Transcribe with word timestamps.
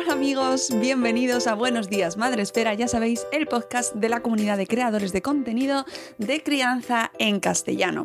Hola 0.00 0.12
amigos, 0.12 0.70
bienvenidos 0.78 1.48
a 1.48 1.54
Buenos 1.54 1.90
Días 1.90 2.16
Madre 2.16 2.42
Esfera, 2.42 2.72
ya 2.72 2.86
sabéis, 2.86 3.26
el 3.32 3.48
podcast 3.48 3.92
de 3.96 4.08
la 4.08 4.20
comunidad 4.20 4.56
de 4.56 4.68
creadores 4.68 5.12
de 5.12 5.22
contenido 5.22 5.84
de 6.18 6.40
crianza 6.40 7.10
en 7.18 7.40
castellano. 7.40 8.04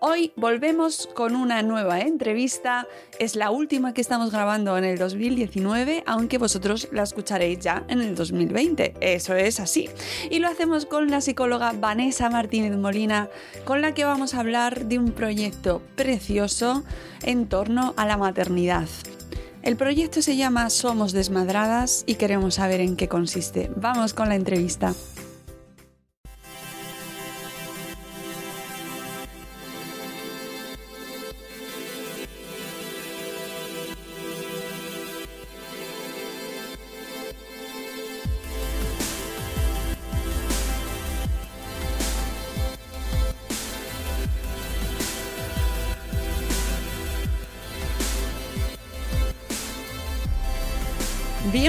Hoy 0.00 0.32
volvemos 0.34 1.08
con 1.14 1.36
una 1.36 1.62
nueva 1.62 2.00
entrevista, 2.00 2.88
es 3.20 3.36
la 3.36 3.52
última 3.52 3.94
que 3.94 4.00
estamos 4.00 4.32
grabando 4.32 4.76
en 4.76 4.82
el 4.82 4.98
2019, 4.98 6.02
aunque 6.06 6.38
vosotros 6.38 6.88
la 6.90 7.04
escucharéis 7.04 7.60
ya 7.60 7.84
en 7.86 8.00
el 8.00 8.16
2020, 8.16 8.94
eso 9.00 9.36
es 9.36 9.60
así. 9.60 9.88
Y 10.30 10.40
lo 10.40 10.48
hacemos 10.48 10.86
con 10.86 11.08
la 11.08 11.20
psicóloga 11.20 11.70
Vanessa 11.70 12.30
Martínez 12.30 12.76
Molina, 12.76 13.28
con 13.64 13.80
la 13.80 13.94
que 13.94 14.04
vamos 14.04 14.34
a 14.34 14.40
hablar 14.40 14.86
de 14.86 14.98
un 14.98 15.12
proyecto 15.12 15.82
precioso 15.94 16.82
en 17.22 17.48
torno 17.48 17.94
a 17.96 18.06
la 18.06 18.16
maternidad. 18.16 18.88
El 19.62 19.76
proyecto 19.76 20.22
se 20.22 20.36
llama 20.36 20.70
Somos 20.70 21.12
Desmadradas 21.12 22.04
y 22.06 22.14
queremos 22.14 22.54
saber 22.54 22.80
en 22.80 22.96
qué 22.96 23.08
consiste. 23.08 23.70
Vamos 23.76 24.14
con 24.14 24.28
la 24.28 24.36
entrevista. 24.36 24.94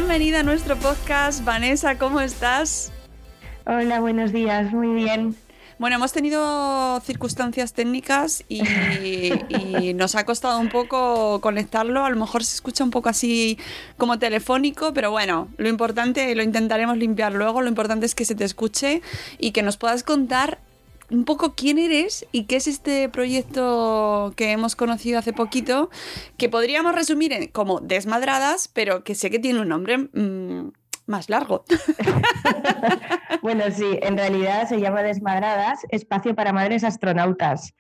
Bienvenida 0.10 0.40
a 0.40 0.44
nuestro 0.44 0.76
podcast. 0.76 1.46
Vanessa, 1.46 2.00
¿cómo 2.00 2.20
estás? 2.20 2.92
Hola, 3.68 4.00
buenos 4.00 4.34
días, 4.34 4.74
muy 4.74 4.88
bien. 4.88 5.36
Bueno, 5.78 5.98
hemos 5.98 6.14
tenido 6.14 7.00
circunstancias 7.02 7.74
técnicas 7.74 8.44
y, 8.50 8.64
y, 9.50 9.94
nos 9.94 10.16
ha 10.16 10.26
costado 10.26 10.60
un 10.60 10.70
poco 10.70 11.40
conectarlo. 11.42 12.06
A 12.06 12.10
lo 12.10 12.16
mejor 12.16 12.44
se 12.44 12.56
escucha 12.56 12.84
un 12.84 12.90
poco 12.90 13.10
así 13.10 13.60
como 13.98 14.18
telefónico, 14.18 14.96
pero 14.96 15.12
bueno, 15.12 15.48
lo 15.58 15.70
importante, 15.70 16.34
lo 16.34 16.42
intentaremos 16.42 16.98
limpiar 16.98 17.34
luego. 17.34 17.62
Lo 17.62 17.70
importante 17.70 18.08
es 18.08 18.16
que 18.16 18.26
se 18.26 18.34
te 18.34 18.46
escuche 18.46 19.04
y 19.38 19.52
que 19.52 19.62
nos 19.62 19.78
puedas 19.78 20.02
contar 20.02 20.58
un 21.12 21.26
poco 21.26 21.54
quién 21.56 21.78
eres 21.78 22.28
y 22.32 22.46
qué 22.46 22.58
es 22.58 22.68
este 22.68 23.10
proyecto 23.10 24.34
que 24.36 24.52
hemos 24.52 24.76
conocido 24.76 25.20
hace 25.20 25.34
poquito, 25.34 25.90
que 26.38 26.50
podríamos 26.50 26.94
resumir 26.94 27.34
en, 27.34 27.48
como 27.48 27.80
Desmadradas, 27.80 28.68
pero 28.68 29.04
que 29.04 29.16
sé 29.16 29.30
que 29.30 29.40
tiene 29.40 29.60
un 29.60 29.70
nombre 29.70 29.98
mmm, 29.98 30.70
más 31.08 31.30
largo. 31.30 31.66
bueno, 33.42 33.64
sí, 33.72 34.00
en 34.02 34.18
realidad 34.18 34.68
se 34.68 34.80
llama 34.80 35.04
Desmadradas, 35.04 35.86
Espacio 35.90 36.36
para 36.36 36.54
Madres 36.54 36.84
Astronautas. 36.84 37.74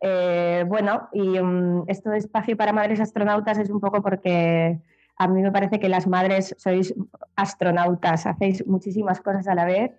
Eh, 0.00 0.64
bueno, 0.66 1.08
y 1.12 1.38
um, 1.38 1.84
esto 1.88 2.10
de 2.10 2.18
Espacio 2.18 2.56
para 2.56 2.72
Madres 2.72 3.00
Astronautas 3.00 3.58
es 3.58 3.70
un 3.70 3.80
poco 3.80 4.02
porque 4.02 4.78
a 5.16 5.28
mí 5.28 5.40
me 5.40 5.52
parece 5.52 5.78
que 5.78 5.88
las 5.88 6.06
madres 6.06 6.54
sois 6.58 6.92
astronautas, 7.36 8.26
hacéis 8.26 8.66
muchísimas 8.66 9.20
cosas 9.20 9.46
a 9.46 9.54
la 9.54 9.64
vez 9.64 9.92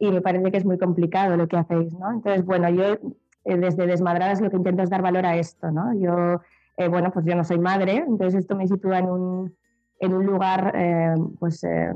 y 0.00 0.10
me 0.10 0.20
parece 0.20 0.50
que 0.50 0.58
es 0.58 0.64
muy 0.64 0.78
complicado 0.78 1.36
lo 1.36 1.48
que 1.48 1.56
hacéis, 1.56 1.92
¿no? 1.94 2.10
Entonces, 2.12 2.44
bueno, 2.44 2.68
yo 2.70 2.84
eh, 3.44 3.56
desde 3.56 3.86
Desmadradas 3.86 4.40
lo 4.40 4.50
que 4.50 4.56
intento 4.56 4.82
es 4.82 4.90
dar 4.90 5.02
valor 5.02 5.26
a 5.26 5.36
esto, 5.36 5.70
¿no? 5.70 5.94
Yo, 5.94 6.40
eh, 6.76 6.88
bueno, 6.88 7.10
pues 7.12 7.24
yo 7.24 7.34
no 7.34 7.44
soy 7.44 7.58
madre, 7.58 7.96
entonces 7.96 8.40
esto 8.40 8.56
me 8.56 8.68
sitúa 8.68 8.98
en 8.98 9.06
un, 9.06 9.56
en 10.00 10.14
un 10.14 10.24
lugar, 10.24 10.72
eh, 10.74 11.14
pues, 11.38 11.64
eh, 11.64 11.92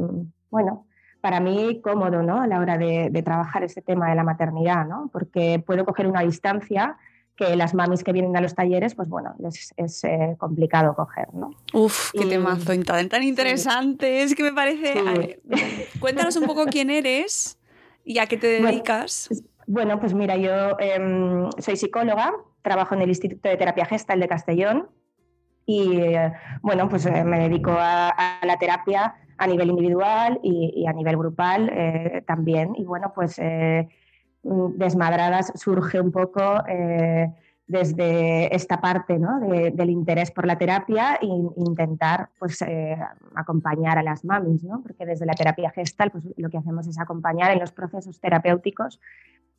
bueno, 0.50 0.86
para 1.20 1.40
mí 1.40 1.80
cómodo, 1.82 2.22
¿no? 2.22 2.40
A 2.40 2.46
la 2.46 2.58
hora 2.58 2.76
de, 2.78 3.08
de, 3.10 3.22
trabajar 3.22 3.62
este 3.62 3.80
tema 3.80 4.10
de 4.10 4.16
la 4.16 4.24
maternidad, 4.24 4.86
¿no? 4.86 5.08
Porque 5.12 5.62
puedo 5.64 5.84
coger 5.84 6.08
una 6.08 6.22
distancia 6.22 6.96
que 7.36 7.56
las 7.56 7.74
mamis 7.74 8.04
que 8.04 8.12
vienen 8.12 8.36
a 8.36 8.40
los 8.40 8.54
talleres, 8.54 8.94
pues 8.94 9.08
bueno, 9.08 9.34
les 9.38 9.72
es 9.76 10.04
eh, 10.04 10.36
complicado 10.38 10.94
coger, 10.94 11.32
¿no? 11.32 11.50
Uf, 11.72 12.10
qué 12.12 12.24
y, 12.24 12.28
temazo, 12.28 12.72
tan, 12.84 13.08
tan 13.08 13.22
interesante, 13.22 14.06
sí. 14.06 14.22
es 14.22 14.34
que 14.34 14.42
me 14.42 14.52
parece... 14.52 14.92
Sí. 14.92 15.00
Ver, 15.04 15.40
cuéntanos 15.98 16.36
un 16.36 16.46
poco 16.46 16.66
quién 16.66 16.90
eres 16.90 17.58
y 18.04 18.18
a 18.18 18.26
qué 18.26 18.36
te 18.36 18.46
dedicas. 18.46 19.28
Bueno, 19.30 19.46
bueno 19.66 20.00
pues 20.00 20.14
mira, 20.14 20.36
yo 20.36 20.76
eh, 20.78 21.48
soy 21.58 21.76
psicóloga, 21.76 22.32
trabajo 22.62 22.94
en 22.94 23.02
el 23.02 23.08
Instituto 23.08 23.48
de 23.48 23.56
Terapia 23.56 23.86
Gestal 23.86 24.20
de 24.20 24.28
Castellón 24.28 24.88
y 25.66 25.96
eh, 26.00 26.32
bueno, 26.60 26.88
pues 26.88 27.06
eh, 27.06 27.24
me 27.24 27.38
dedico 27.38 27.70
a, 27.72 28.08
a, 28.08 28.44
la 28.44 28.58
terapia 28.58 29.14
a 29.38 29.46
nivel 29.46 29.70
individual 29.70 30.40
y, 30.42 30.72
y 30.76 30.86
a 30.86 30.92
nivel 30.92 31.16
grupal 31.16 31.70
eh, 31.72 32.22
también. 32.26 32.74
Y 32.76 32.84
bueno, 32.84 33.12
pues 33.14 33.40
Desmadradas 34.42 35.52
surge 35.54 36.00
un 36.00 36.10
poco 36.10 36.64
desde 37.66 38.54
esta 38.54 38.80
parte 38.80 39.18
¿no? 39.18 39.40
de, 39.40 39.70
del 39.70 39.90
interés 39.90 40.30
por 40.30 40.46
la 40.46 40.58
terapia 40.58 41.18
e 41.20 41.26
intentar 41.26 42.28
pues, 42.38 42.60
eh, 42.62 42.98
acompañar 43.34 43.98
a 43.98 44.02
las 44.02 44.24
mamis, 44.24 44.64
¿no? 44.64 44.82
porque 44.82 45.06
desde 45.06 45.26
la 45.26 45.34
terapia 45.34 45.70
gestal 45.70 46.10
pues, 46.10 46.24
lo 46.36 46.50
que 46.50 46.58
hacemos 46.58 46.86
es 46.86 46.98
acompañar 46.98 47.50
en 47.52 47.60
los 47.60 47.72
procesos 47.72 48.20
terapéuticos. 48.20 49.00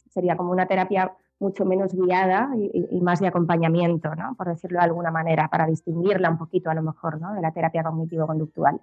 Sería 0.10 0.36
como 0.38 0.52
una 0.52 0.68
terapia 0.68 1.12
mucho 1.40 1.66
menos 1.66 1.94
guiada 1.94 2.52
y, 2.56 3.02
más 3.02 3.20
de 3.20 3.28
acompañamiento, 3.28 4.16
¿no? 4.16 4.36
por 4.36 4.48
decirlo 4.48 4.80
de 4.80 4.86
alguna 4.86 5.12
manera, 5.12 5.50
para 5.50 5.66
distinguirla 5.66 6.30
un 6.30 6.38
poquito 6.38 6.70
a 6.70 6.74
lo 6.74 6.84
mejor 6.84 7.20
de 7.20 7.42
la 7.42 7.52
terapia 7.52 7.84
cognitivo-conductual. 7.84 8.80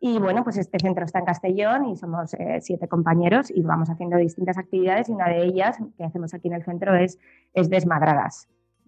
Y 0.00 0.18
bueno, 0.18 0.44
pues 0.44 0.58
este 0.58 0.78
centro 0.78 1.04
está 1.04 1.20
en 1.20 1.24
Castellón 1.24 1.86
y 1.86 1.96
somos 1.96 2.34
eh, 2.34 2.58
siete 2.60 2.88
compañeros 2.88 3.50
y 3.50 3.62
vamos 3.62 3.88
haciendo 3.88 4.16
distintas 4.18 4.58
actividades 4.58 5.08
y 5.08 5.12
una 5.12 5.28
de 5.28 5.44
ellas 5.44 5.78
que 5.96 6.04
hacemos 6.04 6.34
aquí 6.34 6.48
en 6.48 6.54
el 6.54 6.64
centro 6.64 6.94
es, 6.94 7.18
es. 7.54 7.68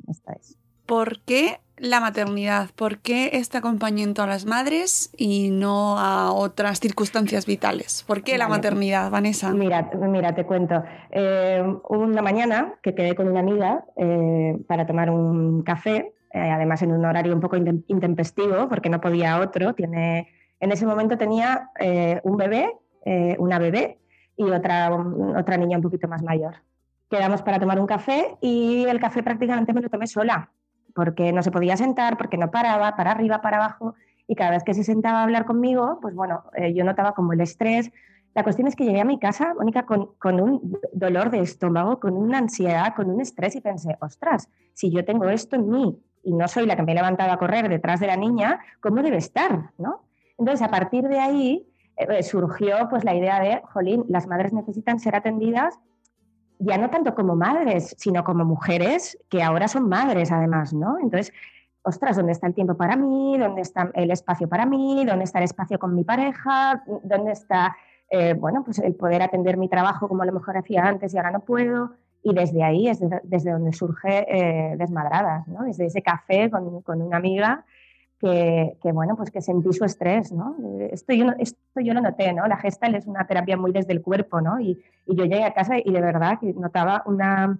Esta 0.08 0.32
es. 0.34 0.56
¿Por 0.87 1.20
qué 1.22 1.58
la 1.78 2.00
maternidad? 2.00 2.70
¿Por 2.75 2.98
qué 2.98 3.31
este 3.34 3.58
acompañamiento 3.58 4.22
a 4.22 4.26
las 4.26 4.46
madres 4.46 5.10
y 5.16 5.50
no 5.50 5.98
a 5.98 6.32
otras 6.32 6.81
circunstancias 6.81 7.44
vitales? 7.44 8.04
¿Por 8.06 8.22
qué 8.22 8.38
la 8.38 8.48
maternidad, 8.48 9.10
Vanessa? 9.10 9.52
Mira, 9.52 9.90
mira 9.94 10.34
te 10.34 10.44
cuento. 10.46 10.82
Eh, 11.10 11.62
una 11.88 12.22
mañana 12.22 12.75
que 12.82 12.94
quedé 12.94 13.14
con 13.14 13.28
una 13.28 13.40
amiga 13.40 13.84
eh, 13.96 14.56
para 14.69 14.87
tomar 14.87 15.10
un 15.10 15.62
café, 15.62 16.12
eh, 16.32 16.50
además 16.50 16.82
en 16.82 16.93
un 16.93 17.04
horario 17.04 17.34
un 17.34 17.40
poco 17.40 17.56
intempestivo, 17.56 18.69
porque 18.69 18.88
no 18.88 19.00
podía 19.00 19.40
otro. 19.40 19.75
Tiene, 19.75 20.28
en 20.60 20.72
ese 20.72 20.87
momento 20.87 21.19
tenía 21.19 21.70
un 22.22 22.37
bebé, 22.37 22.72
una 23.38 23.58
bebé 23.58 23.98
y 24.37 24.44
otra, 24.44 24.90
otra 25.37 25.56
niña 25.56 25.78
un 25.78 25.82
poquito 25.82 26.08
más 26.08 26.22
mayor 26.22 26.56
quedamos 27.11 27.43
para 27.43 27.58
tomar 27.58 27.79
un 27.81 27.87
café 27.87 28.37
y 28.41 28.85
el 28.85 29.00
café 29.00 29.23
prácticamente 29.23 29.73
me 29.73 29.81
lo 29.81 29.91
tomé 29.91 30.06
sola, 30.06 30.50
porque 30.94 31.32
no 31.32 31.43
se 31.43 31.50
podía 31.50 31.76
sentar, 31.76 32.17
porque 32.17 32.37
no 32.37 32.50
paraba, 32.50 32.97
para 32.97 33.12
arriba, 33.12 33.41
para 33.43 33.58
abajo, 33.58 33.94
y 34.26 34.35
cada 34.35 34.50
vez 34.50 34.64
que 34.64 34.75
se 34.75 34.85
sentaba 34.85 35.20
a 35.20 35.23
hablar 35.23 35.44
conmigo, 35.44 35.99
pues 36.00 36.14
bueno, 36.14 36.44
eh, 36.55 36.75
yo 36.75 36.85
notaba 36.85 37.12
como 37.12 37.32
el 37.32 37.41
estrés. 37.41 37.93
La 38.35 38.43
cuestión 38.43 38.67
es 38.67 38.75
que 38.75 38.85
llegué 38.85 39.00
a 39.00 39.05
mi 39.05 39.19
casa, 39.19 39.55
Mónica, 39.55 39.87
con, 39.87 40.11
con, 40.19 40.41
un 40.41 40.79
dolor 40.93 41.31
de 41.31 41.41
estómago, 41.41 42.00
con 42.00 42.17
una 42.17 42.38
ansiedad, 42.38 42.94
con 42.94 43.08
un 43.08 43.20
estrés 43.20 43.55
y 43.55 43.61
pensé, 43.61 43.97
ostras, 44.00 44.49
si 44.75 44.91
yo 44.91 45.05
tengo 45.05 45.29
esto 45.29 45.56
en 45.56 45.70
mí 45.70 45.99
y 46.23 46.35
no 46.35 46.49
soy 46.49 46.67
la 46.67 46.76
que 46.76 46.82
me 46.82 46.93
he 46.93 46.94
levantado 46.97 47.31
a 47.31 47.38
correr 47.38 47.69
detrás 47.69 48.00
de 48.00 48.08
la 48.08 48.17
niña, 48.17 48.58
¿cómo 48.81 49.03
debe 49.03 49.17
estar? 49.17 49.70
¿no? 49.79 50.03
Entonces, 50.38 50.67
a 50.67 50.70
partir 50.70 51.05
de 51.05 51.20
ahí 51.20 51.67
eh, 51.97 52.23
surgió 52.23 52.88
pues 52.91 53.05
la 53.05 53.14
idea 53.14 53.41
de, 53.41 53.62
jolín, 53.73 54.05
las 54.08 54.26
madres 54.26 54.53
necesitan 54.53 54.99
ser 54.99 55.14
atendidas 55.14 55.79
ya 56.58 56.79
no 56.79 56.91
tanto 56.91 57.14
como 57.14 57.37
madres, 57.37 57.94
sino 57.99 58.25
como 58.25 58.44
mujeres 58.44 59.19
que 59.29 59.43
ahora 59.43 59.69
son 59.69 59.88
madres 59.88 60.32
además, 60.32 60.73
¿no? 60.73 60.99
Entonces, 60.99 61.32
ostras, 61.82 62.17
¿dónde 62.17 62.32
está 62.32 62.47
el 62.47 62.55
tiempo 62.55 62.76
para 62.76 62.97
mí? 62.97 63.37
¿Dónde 63.38 63.62
está 63.62 63.91
el 63.94 64.11
espacio 64.11 64.49
para 64.49 64.67
mí? 64.67 65.05
¿Dónde 65.05 65.25
está 65.25 65.38
el 65.38 65.44
espacio 65.44 65.79
con 65.79 65.94
mi 65.94 66.05
pareja? 66.05 66.82
¿Dónde 67.03 67.32
está, 67.32 67.76
eh, 68.11 68.35
bueno, 68.35 68.62
pues 68.64 68.79
el 68.79 68.94
poder 68.94 69.23
atender 69.23 69.56
mi 69.56 69.69
trabajo 69.69 70.08
como 70.08 70.23
a 70.23 70.26
lo 70.26 70.32
mejor 70.32 70.56
hacía 70.56 70.85
antes 70.85 71.14
y 71.14 71.17
ahora 71.19 71.31
no 71.31 71.41
puedo? 71.41 71.93
Y 72.23 72.35
desde 72.35 72.64
ahí 72.64 72.88
es 72.88 73.00
desde, 73.23 73.53
donde 73.53 73.73
surge 73.73 74.26
eh, 74.29 74.76
Desmadradas, 74.76 75.47
¿no? 75.47 75.62
Desde 75.62 75.87
ese 75.87 76.03
café 76.03 76.50
con, 76.50 76.82
con 76.82 77.00
una 77.03 77.19
amiga 77.19 77.64
que, 78.18 78.92
bueno, 78.92 79.16
pues 79.16 79.30
que 79.30 79.42
sentí 79.42 79.72
su 79.72 79.84
estrés, 79.84 80.32
¿no? 80.32 80.56
Esto 80.90 81.12
yo, 81.12 81.26
esto 81.38 81.80
yo 81.80 81.92
lo 81.92 82.00
noté, 82.00 82.32
¿no? 82.32 82.46
La 82.46 82.56
gestal 82.56 82.94
es 82.94 83.06
una 83.06 83.26
terapia 83.26 83.56
muy 83.56 83.72
desde 83.72 83.92
el 83.92 84.02
cuerpo, 84.02 84.40
¿no? 84.40 84.58
Y, 84.58 84.82
y 85.06 85.16
yo 85.16 85.24
llegué 85.24 85.44
a 85.44 85.52
casa 85.52 85.74
y 85.78 85.90
de 85.90 86.00
verdad 86.00 86.38
que 86.40 86.54
notaba 86.54 87.02
una, 87.06 87.58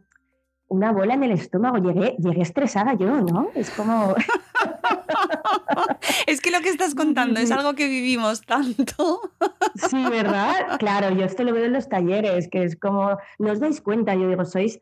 una 0.69 0.93
bola 0.93 1.15
en 1.15 1.25
el 1.25 1.33
estómago. 1.33 1.79
Llegué, 1.79 2.17
llegué 2.19 2.43
estresada 2.43 2.95
yo, 2.95 3.21
¿no? 3.21 3.51
Es 3.55 3.71
como... 3.71 4.15
es 6.27 6.41
que 6.41 6.51
lo 6.51 6.61
que 6.61 6.71
estás 6.71 6.95
contando 6.95 7.41
es 7.41 7.51
algo 7.51 7.75
que 7.75 7.89
vivimos 7.89 8.43
tanto. 8.43 9.21
sí, 9.75 10.05
¿verdad? 10.11 10.79
Claro, 10.79 11.15
yo 11.15 11.25
esto 11.25 11.45
lo 11.45 11.53
veo 11.53 11.67
en 11.67 11.75
los 11.75 11.89
talleres, 11.89 12.49
que 12.49 12.65
es 12.65 12.77
como, 12.77 13.19
no 13.39 13.53
os 13.53 13.61
dais 13.61 13.81
cuenta, 13.81 14.15
yo 14.15 14.29
digo, 14.29 14.45
sois... 14.45 14.81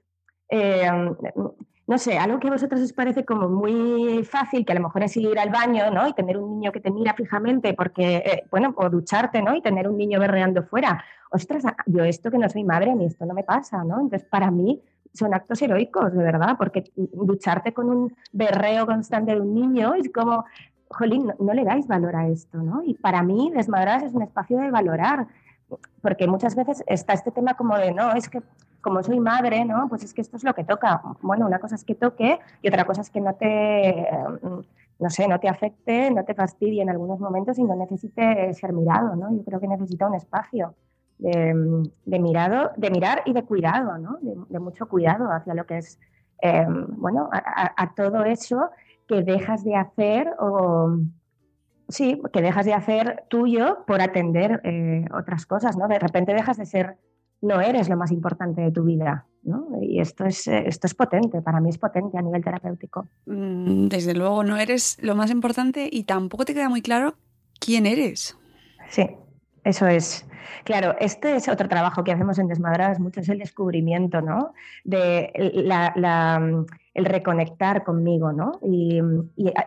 Eh, 0.51 0.89
no 1.87 1.99
sé, 1.99 2.17
algo 2.19 2.41
que 2.41 2.49
a 2.49 2.53
vosotros 2.53 2.81
os 2.81 2.93
parece 2.93 3.25
como 3.25 3.49
muy 3.49 4.25
fácil, 4.25 4.65
que 4.65 4.73
a 4.73 4.77
lo 4.77 4.83
mejor 4.83 5.03
es 5.03 5.17
ir 5.17 5.39
al 5.39 5.51
baño, 5.51 5.91
¿no? 5.91 6.09
Y 6.09 6.15
tener 6.15 6.39
un 6.39 6.59
niño 6.59 6.73
que 6.73 6.81
te 6.81 6.91
mira 6.91 7.13
fijamente, 7.15 7.75
porque, 7.75 8.17
eh, 8.17 8.45
bueno, 8.51 8.73
o 8.77 8.89
ducharte, 8.89 9.43
¿no? 9.43 9.55
Y 9.55 9.61
tener 9.61 9.87
un 9.89 9.99
niño 9.99 10.19
berreando 10.19 10.63
fuera. 10.63 11.05
Ostras, 11.31 11.65
yo 11.87 12.05
esto 12.05 12.31
que 12.31 12.39
no 12.39 12.49
soy 12.49 12.65
madre, 12.65 12.93
a 12.93 12.95
mí 12.95 13.05
esto 13.05 13.27
no 13.27 13.35
me 13.35 13.45
pasa, 13.45 13.85
¿no? 13.85 14.01
Entonces, 14.01 14.27
para 14.29 14.51
mí 14.51 14.81
son 15.13 15.35
actos 15.35 15.61
heroicos, 15.61 16.13
de 16.13 16.23
verdad, 16.23 16.57
porque 16.59 16.85
ducharte 16.97 17.73
con 17.75 17.91
un 17.91 18.17
berreo 18.33 18.87
constante 18.87 19.35
de 19.35 19.41
un 19.41 19.55
niño 19.55 19.95
es 19.95 20.11
como, 20.11 20.45
jolín, 20.89 21.33
no, 21.39 21.53
le 21.53 21.65
dais 21.65 21.87
valor 21.87 22.17
a 22.17 22.29
esto, 22.29 22.59
¿no? 22.59 22.83
Y 22.83 22.95
para 22.95 23.23
mí, 23.23 23.53
Desmadras 23.55 24.03
es 24.03 24.15
un 24.15 24.23
espacio 24.23 24.59
de 24.59 24.71
valorar, 24.71 25.27
porque 26.03 26.27
muchas 26.27 26.55
veces 26.55 26.85
está 26.87 27.13
este 27.13 27.31
tema 27.31 27.55
como 27.55 27.77
de, 27.79 27.93
no, 27.93 28.13
es 28.13 28.29
que 28.29 28.43
como 28.81 29.03
soy 29.03 29.19
madre, 29.19 29.65
¿no? 29.65 29.89
Pues 29.89 30.05
es 30.05 30.13
que 30.13 30.21
esto 30.21 30.37
es 30.37 30.45
lo 30.45 30.55
que 30.55 30.63
toca. 30.63 31.01
Bueno, 31.23 31.47
una 31.47 31.59
cosa 31.59 31.75
es 31.75 31.85
que 31.85 31.95
toque 31.95 32.39
y 32.61 32.69
otra 32.69 32.85
cosa 32.85 33.01
es 33.01 33.11
que 33.11 33.21
no 33.21 33.35
te, 33.35 34.09
mm, 34.43 34.61
no 34.99 35.11
sé, 35.11 35.27
no 35.27 35.41
te 35.41 35.49
afecte, 35.49 36.11
no 36.11 36.25
te 36.25 36.35
fastidie 36.35 36.83
en 36.83 36.91
algunos 36.91 37.19
momentos 37.19 37.59
y 37.59 37.65
no 37.65 37.75
necesite 37.75 38.53
ser 38.53 38.73
mirado, 38.73 39.17
¿no? 39.17 39.35
Yo 39.35 39.43
creo 39.43 39.59
que 39.59 39.69
necesita 39.69 40.07
un 40.07 40.15
espacio 40.15 40.75
de, 41.19 42.19
mirado, 42.19 42.73
de 42.77 42.91
mirar 42.91 43.23
y 43.25 43.33
de 43.33 43.43
cuidado, 43.45 43.99
¿no? 43.99 44.19
De, 44.21 44.59
mucho 44.59 44.87
cuidado 44.87 45.31
hacia 45.31 45.55
lo 45.55 45.65
que 45.67 45.79
es, 45.79 45.99
em, 46.41 46.87
bueno, 46.99 47.31
a, 47.33 47.95
todo 47.95 48.25
eso 48.25 48.71
que 49.09 49.23
dejas 49.23 49.65
de 49.65 49.77
hacer 49.77 50.31
o 50.39 50.99
sí, 51.95 52.21
que 52.33 52.43
dejas 52.43 52.67
de 52.67 52.75
hacer 52.75 53.25
tuyo 53.29 53.85
por 53.87 54.03
atender 54.03 54.61
eh, 54.65 55.05
otras 55.17 55.47
cosas, 55.47 55.77
¿no? 55.77 55.89
De 55.89 55.99
repente 55.99 56.35
dejas 56.35 56.57
de 56.57 56.67
ser 56.67 56.97
no 57.41 57.61
eres 57.61 57.89
lo 57.89 57.97
más 57.97 58.11
importante 58.11 58.63
de 58.63 58.73
tu 58.73 58.85
vida. 58.85 59.27
¿no? 59.43 59.67
Y 59.83 60.01
esto 60.01 60.25
es, 60.25 60.47
eh, 60.49 60.65
esto 60.67 60.87
es 60.87 60.95
potente, 60.95 61.43
para 61.43 61.61
mí 61.61 61.69
es 61.69 61.79
potente 61.79 62.17
a 62.17 62.23
nivel 62.23 62.43
terapéutico. 62.43 63.07
Mm, 63.27 63.89
desde 63.89 64.15
luego, 64.15 64.43
no 64.43 64.57
eres 64.57 64.97
lo 65.03 65.15
más 65.15 65.31
importante 65.31 65.89
y 65.91 66.05
tampoco 66.05 66.45
te 66.47 66.55
queda 66.55 66.71
muy 66.71 66.81
claro 66.81 67.15
quién 67.61 67.85
eres. 67.85 68.39
Sí, 68.89 69.07
eso 69.65 69.87
es. 69.87 70.27
Claro, 70.65 70.95
este 71.01 71.37
es 71.37 71.49
otro 71.49 71.69
trabajo 71.69 72.05
que 72.05 72.13
hacemos 72.13 72.39
en 72.39 72.49
Desmadradas, 72.49 73.01
mucho 73.01 73.21
es 73.21 73.29
el 73.29 73.39
descubrimiento, 73.39 74.21
¿no? 74.21 74.53
De 74.85 75.33
el 76.95 77.05
reconectar 77.05 77.83
conmigo, 77.83 78.33
¿no? 78.33 78.53
Y, 78.63 79.01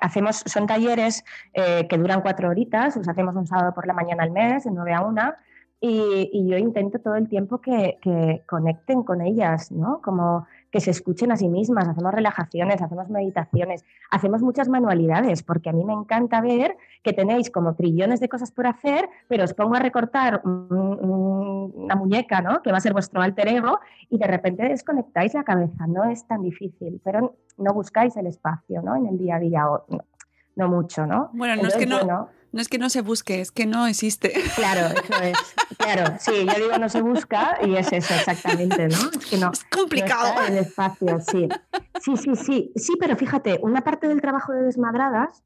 hacemos, 0.02 0.44
son 0.46 0.66
talleres 0.66 1.26
eh, 1.54 1.88
que 1.88 1.98
duran 1.98 2.22
cuatro 2.22 2.50
horitas, 2.50 2.96
los 2.96 3.08
hacemos 3.08 3.36
un 3.36 3.48
sábado 3.48 3.74
por 3.74 3.86
la 3.86 3.94
mañana 3.94 4.24
al 4.24 4.32
mes, 4.32 4.64
de 4.64 4.72
9 4.72 4.94
a 4.94 5.02
1, 5.02 5.34
y, 5.80 6.48
yo 6.50 6.58
intento 6.58 7.00
todo 7.00 7.16
el 7.16 7.28
tiempo 7.28 7.60
que, 7.62 8.00
conecten 8.48 9.04
con 9.04 9.22
ellas, 9.22 9.72
¿no? 9.72 10.02
Como 10.02 10.48
que 10.78 10.82
se 10.82 10.92
escuchen 10.92 11.32
a 11.32 11.38
sí 11.38 11.50
mismas, 11.50 11.88
hacemos 11.88 12.14
relajaciones, 12.14 12.80
hacemos 12.84 13.10
meditaciones, 13.10 13.84
hacemos 14.12 14.44
muchas 14.44 14.70
manualidades, 14.70 15.42
porque 15.42 15.72
a 15.72 15.74
mí 15.74 15.84
me 15.84 15.94
encanta 15.94 16.40
ver 16.40 16.78
que 17.02 17.14
tenéis 17.14 17.50
como 17.50 17.74
trillones 17.74 18.20
de 18.20 18.30
cosas 18.30 18.52
por 18.52 18.68
hacer, 18.68 19.10
pero 19.28 19.44
os 19.44 19.56
pongo 19.56 19.74
a 19.74 19.80
recortar 19.80 20.40
una 20.46 21.96
muñeca, 21.96 22.42
¿no? 22.42 22.62
Que 22.62 22.72
va 22.72 22.78
a 22.78 22.82
ser 22.82 22.94
vuestro 22.94 23.24
alter 23.24 23.48
ego, 23.48 23.80
y 24.12 24.20
de 24.20 24.28
repente 24.28 24.70
desconectáis 24.70 25.34
la 25.34 25.44
cabeza, 25.44 25.88
no 25.88 26.04
es 26.04 26.28
tan 26.28 26.44
difícil, 26.44 27.02
pero 27.04 27.34
no 27.58 27.74
buscáis 27.74 28.16
el 28.16 28.28
espacio, 28.28 28.84
¿no? 28.84 28.96
En 28.96 29.08
el 29.08 29.18
día 29.18 29.38
a 29.38 29.40
día, 29.40 29.66
no, 30.56 30.70
mucho, 30.70 31.08
¿no? 31.08 31.32
Bueno, 31.34 31.60
no 31.60 31.70
es 31.70 31.76
que 31.76 31.88
no... 31.88 32.30
No 32.52 32.62
es 32.62 32.70
que 32.70 32.78
no 32.78 32.90
se 32.90 33.02
busque, 33.02 33.42
es 33.42 33.52
que 33.52 33.66
no 33.66 33.88
existe. 33.88 34.34
Claro, 34.56 34.88
eso 34.88 35.24
es. 35.24 35.38
Claro, 35.78 36.18
sí, 36.20 36.32
yo 36.46 36.54
digo 36.56 36.78
no 36.80 36.90
se 36.90 37.02
busca 37.02 37.60
y 37.66 37.76
es 37.76 37.92
eso 37.92 38.14
exactamente, 38.14 38.88
¿no? 38.88 39.10
Es 39.12 39.26
que 39.26 39.38
no. 39.38 39.52
Es 39.52 39.64
complicado. 39.66 40.34
No 40.34 40.48
el 40.48 40.58
espacio, 40.58 41.20
sí. 41.20 41.48
Sí, 42.02 42.18
sí, 42.18 42.36
sí. 42.36 42.72
Sí, 42.76 42.94
pero 43.00 43.16
fíjate, 43.16 43.60
una 43.62 43.84
parte 43.84 44.08
del 44.08 44.22
trabajo 44.22 44.54
de 44.54 44.64
desmadradas 44.64 45.44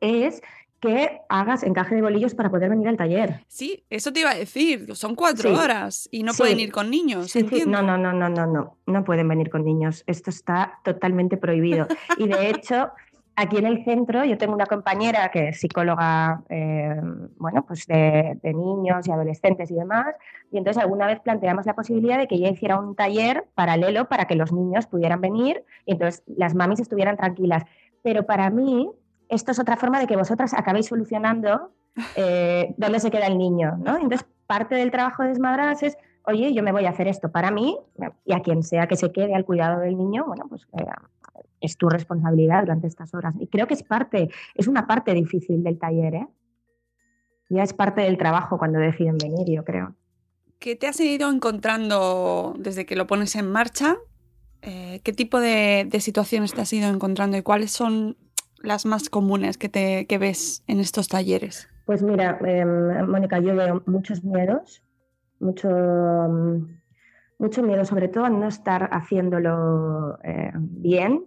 es 0.00 0.42
que 0.80 1.20
hagas 1.28 1.64
encaje 1.64 1.94
de 1.94 2.02
bolillos 2.02 2.34
para 2.34 2.50
poder 2.50 2.70
venir 2.70 2.88
al 2.88 2.96
taller. 2.96 3.44
Sí, 3.48 3.84
eso 3.90 4.12
te 4.12 4.20
iba 4.20 4.30
a 4.30 4.34
decir. 4.34 4.94
Son 4.94 5.14
cuatro 5.14 5.52
horas 5.58 6.08
y 6.12 6.22
no 6.22 6.32
pueden 6.34 6.60
ir 6.60 6.70
con 6.70 6.90
niños. 6.90 7.32
Sí, 7.32 7.42
no, 7.66 7.82
no, 7.82 7.98
no, 7.98 8.12
no, 8.12 8.28
no, 8.28 8.46
no. 8.46 8.78
No 8.86 9.04
pueden 9.04 9.28
venir 9.28 9.50
con 9.50 9.64
niños. 9.64 10.04
Esto 10.06 10.30
está 10.30 10.78
totalmente 10.84 11.36
prohibido. 11.36 11.88
Y 12.16 12.28
de 12.28 12.50
hecho, 12.50 12.90
Aquí 13.40 13.56
en 13.56 13.66
el 13.66 13.84
centro 13.84 14.24
yo 14.24 14.36
tengo 14.36 14.52
una 14.52 14.66
compañera 14.66 15.30
que 15.30 15.50
es 15.50 15.60
psicóloga 15.60 16.42
eh, 16.48 17.00
bueno, 17.36 17.64
pues 17.64 17.86
de, 17.86 18.36
niños 18.42 19.06
y 19.06 19.12
adolescentes 19.12 19.70
y 19.70 19.74
demás, 19.74 20.12
y 20.50 20.58
entonces 20.58 20.82
alguna 20.82 21.06
vez 21.06 21.20
planteamos 21.20 21.64
la 21.64 21.74
posibilidad 21.74 22.18
de 22.18 22.26
que 22.26 22.34
ella 22.34 22.50
hiciera 22.50 22.80
un 22.80 22.96
taller 22.96 23.46
paralelo 23.54 24.08
para 24.08 24.24
que 24.24 24.34
los 24.34 24.52
niños 24.52 24.88
pudieran 24.88 25.20
venir 25.20 25.62
y 25.86 25.92
entonces 25.92 26.24
las 26.26 26.56
mamis 26.56 26.80
estuvieran 26.80 27.16
tranquilas. 27.16 27.62
Pero 28.02 28.26
para 28.26 28.50
mí 28.50 28.90
esto 29.28 29.52
es 29.52 29.60
otra 29.60 29.76
forma 29.76 30.00
de 30.00 30.08
que 30.08 30.16
vosotras 30.16 30.52
acabéis 30.52 30.86
solucionando 30.86 31.70
eh, 32.16 32.74
dónde 32.76 32.98
se 32.98 33.12
queda 33.12 33.28
el 33.28 33.38
niño. 33.38 33.76
¿no? 33.78 33.98
Entonces 33.98 34.26
parte 34.48 34.74
del 34.74 34.90
trabajo 34.90 35.22
de 35.22 35.28
Desmadradas 35.28 35.84
es 35.84 35.96
oye, 36.28 36.52
yo 36.52 36.64
me 36.64 36.72
voy 36.72 36.86
a 36.86 36.90
hacer 36.90 37.06
esto 37.06 37.30
para 37.30 37.52
mí 37.52 37.78
y 38.24 38.32
a 38.32 38.40
quien 38.40 38.64
sea 38.64 38.88
que 38.88 38.96
se 38.96 39.12
quede 39.12 39.34
al 39.36 39.44
cuidado 39.44 39.80
del 39.80 39.96
niño, 39.96 40.24
bueno, 40.26 40.46
pues 40.48 40.66
eh, 40.76 40.84
es 41.60 41.76
tu 41.76 41.88
responsabilidad 41.88 42.60
durante 42.62 42.86
estas 42.86 43.14
horas. 43.14 43.34
Y 43.38 43.46
creo 43.46 43.66
que 43.66 43.74
es 43.74 43.82
parte, 43.82 44.30
es 44.54 44.68
una 44.68 44.86
parte 44.86 45.14
difícil 45.14 45.62
del 45.62 45.78
taller, 45.78 46.14
¿eh? 46.14 46.26
Ya 47.50 47.62
es 47.62 47.72
parte 47.72 48.02
del 48.02 48.18
trabajo 48.18 48.58
cuando 48.58 48.78
deciden 48.78 49.16
venir, 49.16 49.48
yo 49.48 49.64
creo. 49.64 49.94
¿Qué 50.58 50.76
te 50.76 50.86
has 50.86 51.00
ido 51.00 51.30
encontrando 51.30 52.54
desde 52.58 52.84
que 52.84 52.96
lo 52.96 53.06
pones 53.06 53.36
en 53.36 53.50
marcha? 53.50 53.96
Eh, 54.62 55.00
¿Qué 55.04 55.12
tipo 55.12 55.40
de, 55.40 55.88
situaciones 56.00 56.52
te 56.52 56.60
has 56.60 56.72
ido 56.72 56.88
encontrando 56.88 57.36
y 57.36 57.42
cuáles 57.42 57.70
son 57.70 58.16
las 58.60 58.86
más 58.86 59.08
comunes 59.08 59.56
que, 59.56 59.68
te, 59.68 60.06
que 60.06 60.18
ves 60.18 60.64
en 60.66 60.80
estos 60.80 61.08
talleres? 61.08 61.68
Pues 61.86 62.02
mira, 62.02 62.38
em, 62.44 63.08
Mónica, 63.08 63.38
yo 63.38 63.54
veo 63.54 63.82
muchos 63.86 64.24
miedos, 64.24 64.82
mucho, 65.38 65.68
mucho 67.38 67.62
miedo 67.62 67.84
sobre 67.84 68.08
todo 68.08 68.24
a 68.24 68.30
no 68.30 68.48
estar 68.48 68.90
haciéndolo 68.92 70.18
eh, 70.24 70.50
bien, 70.54 71.24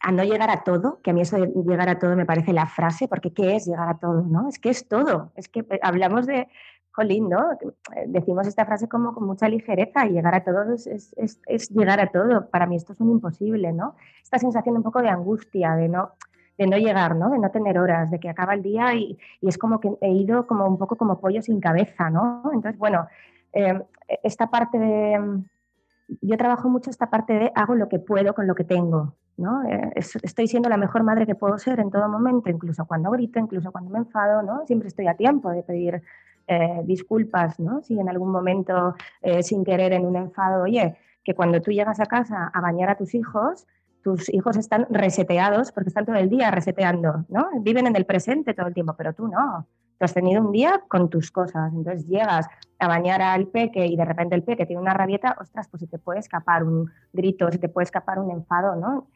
a 0.00 0.12
no 0.12 0.22
llegar 0.24 0.50
a 0.50 0.62
todo, 0.62 1.00
que 1.02 1.10
a 1.10 1.14
mí 1.14 1.22
eso 1.22 1.36
de 1.36 1.48
llegar 1.48 1.88
a 1.88 1.98
todo 1.98 2.14
me 2.16 2.26
parece 2.26 2.52
la 2.52 2.66
frase, 2.66 3.08
porque 3.08 3.32
¿qué 3.32 3.56
es 3.56 3.66
llegar 3.66 3.88
a 3.88 3.98
todo? 3.98 4.22
¿no? 4.22 4.48
Es 4.48 4.58
que 4.58 4.70
es 4.70 4.86
todo, 4.86 5.32
es 5.36 5.48
que 5.48 5.60
eh, 5.60 5.80
hablamos 5.82 6.26
de, 6.26 6.48
jolín, 6.96 7.28
¿no? 7.28 7.52
Eh, 7.52 8.04
decimos 8.06 8.46
esta 8.46 8.64
frase 8.64 8.88
como 8.88 9.14
con 9.14 9.26
mucha 9.26 9.48
ligereza 9.48 10.06
y 10.06 10.12
llegar 10.12 10.34
a 10.34 10.42
todo 10.42 10.72
es, 10.72 10.86
es, 10.86 11.14
es, 11.46 11.68
llegar 11.68 12.00
a 12.00 12.10
todo. 12.10 12.48
Para 12.48 12.66
mí 12.66 12.76
esto 12.76 12.94
es 12.94 13.00
un 13.00 13.10
imposible, 13.10 13.72
¿no? 13.72 13.94
Esta 14.22 14.38
sensación 14.38 14.76
un 14.76 14.82
poco 14.82 15.02
de 15.02 15.10
angustia, 15.10 15.76
de 15.76 15.88
no, 15.88 16.12
de 16.56 16.66
no 16.66 16.78
llegar, 16.78 17.14
¿no? 17.14 17.28
De 17.28 17.38
no 17.38 17.50
tener 17.50 17.78
horas, 17.78 18.10
de 18.10 18.18
que 18.18 18.30
acaba 18.30 18.54
el 18.54 18.62
día 18.62 18.94
y, 18.94 19.18
y, 19.42 19.48
es 19.48 19.58
como 19.58 19.78
que 19.78 19.90
he 20.00 20.10
ido 20.10 20.46
como 20.46 20.66
un 20.66 20.78
poco 20.78 20.96
como 20.96 21.20
pollo 21.20 21.42
sin 21.42 21.60
cabeza, 21.60 22.08
¿no? 22.08 22.42
Entonces, 22.52 22.78
bueno, 22.78 23.06
eh, 23.52 23.78
esta 24.22 24.48
parte 24.48 24.78
de... 24.78 25.42
Yo 26.22 26.36
trabajo 26.38 26.68
mucho 26.68 26.88
esta 26.88 27.10
parte 27.10 27.34
de 27.34 27.52
hago 27.54 27.74
lo 27.74 27.88
que 27.88 27.98
puedo 27.98 28.32
con 28.32 28.46
lo 28.46 28.54
que 28.54 28.64
tengo, 28.64 29.14
¿no? 29.36 29.64
Eh, 29.64 29.92
estoy 29.94 30.46
siendo 30.48 30.68
la 30.68 30.76
mejor 30.76 31.02
madre 31.02 31.26
que 31.26 31.34
puedo 31.34 31.58
ser 31.58 31.80
en 31.80 31.90
todo 31.90 32.08
momento, 32.08 32.50
incluso 32.50 32.86
cuando 32.86 33.10
grito, 33.10 33.38
incluso 33.38 33.70
cuando 33.72 33.90
me 33.90 33.98
enfado, 33.98 34.42
¿no? 34.42 34.66
Siempre 34.66 34.88
estoy 34.88 35.06
a 35.06 35.14
tiempo 35.14 35.50
de 35.50 35.62
pedir 35.62 36.02
eh, 36.48 36.82
disculpas, 36.84 37.58
¿no? 37.58 37.82
Si 37.82 37.98
en 37.98 38.08
algún 38.08 38.30
momento, 38.30 38.94
eh, 39.20 39.42
sin 39.42 39.64
querer, 39.64 39.92
en 39.92 40.06
un 40.06 40.16
enfado, 40.16 40.62
oye, 40.62 40.96
que 41.24 41.34
cuando 41.34 41.60
tú 41.60 41.72
llegas 41.72 41.98
a 42.00 42.06
casa 42.06 42.50
a 42.54 42.60
bañar 42.60 42.88
a 42.88 42.96
tus 42.96 43.14
hijos, 43.14 43.66
tus 44.02 44.32
hijos 44.32 44.56
están 44.56 44.86
reseteados 44.88 45.72
porque 45.72 45.88
están 45.88 46.06
todo 46.06 46.14
el 46.14 46.28
día 46.28 46.52
reseteando, 46.52 47.24
¿no? 47.28 47.48
Viven 47.60 47.88
en 47.88 47.96
el 47.96 48.06
presente 48.06 48.54
todo 48.54 48.68
el 48.68 48.74
tiempo, 48.74 48.94
pero 48.96 49.12
tú 49.12 49.26
no. 49.26 49.66
Tú 49.98 50.04
has 50.04 50.14
tenido 50.14 50.40
un 50.42 50.52
día 50.52 50.82
con 50.86 51.10
tus 51.10 51.32
cosas, 51.32 51.72
entonces 51.72 52.06
llegas 52.06 52.46
a 52.78 52.86
bañar 52.86 53.22
al 53.22 53.48
peque 53.48 53.84
y 53.86 53.96
de 53.96 54.04
repente 54.04 54.36
el 54.36 54.44
peque 54.44 54.66
tiene 54.66 54.80
una 54.80 54.94
rabieta, 54.94 55.36
ostras, 55.40 55.66
pues 55.68 55.80
se 55.80 55.86
te 55.88 55.98
puede 55.98 56.20
escapar 56.20 56.62
un 56.62 56.90
grito, 57.12 57.50
se 57.50 57.58
te 57.58 57.68
puede 57.68 57.86
escapar 57.86 58.20
un 58.20 58.30
enfado, 58.30 58.76
¿no? 58.76 59.08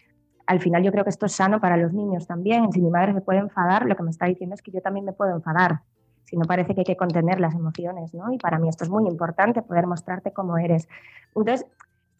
Al 0.51 0.59
final 0.59 0.83
yo 0.83 0.91
creo 0.91 1.05
que 1.05 1.11
esto 1.11 1.27
es 1.27 1.33
sano 1.33 1.61
para 1.61 1.77
los 1.77 1.93
niños 1.93 2.27
también. 2.27 2.73
Si 2.73 2.81
mi 2.81 2.91
madre 2.91 3.15
se 3.15 3.21
puede 3.21 3.39
enfadar, 3.39 3.87
lo 3.87 3.95
que 3.95 4.03
me 4.03 4.11
está 4.11 4.27
diciendo 4.27 4.57
es 4.57 4.63
que 4.63 4.73
yo 4.73 4.81
también 4.81 5.07
me 5.07 5.13
puedo 5.13 5.33
enfadar. 5.33 5.83
Si 6.25 6.37
no 6.37 6.45
parece 6.45 6.75
que 6.75 6.81
hay 6.81 6.85
que 6.85 6.97
contener 6.97 7.39
las 7.39 7.55
emociones, 7.55 8.13
¿no? 8.15 8.33
Y 8.33 8.37
para 8.37 8.59
mí 8.59 8.69
esto 8.69 8.83
es 8.83 8.91
muy 8.91 9.07
importante, 9.07 9.63
poder 9.63 9.87
mostrarte 9.87 10.33
cómo 10.33 10.59
eres. 10.59 10.89
Entonces, 11.37 11.65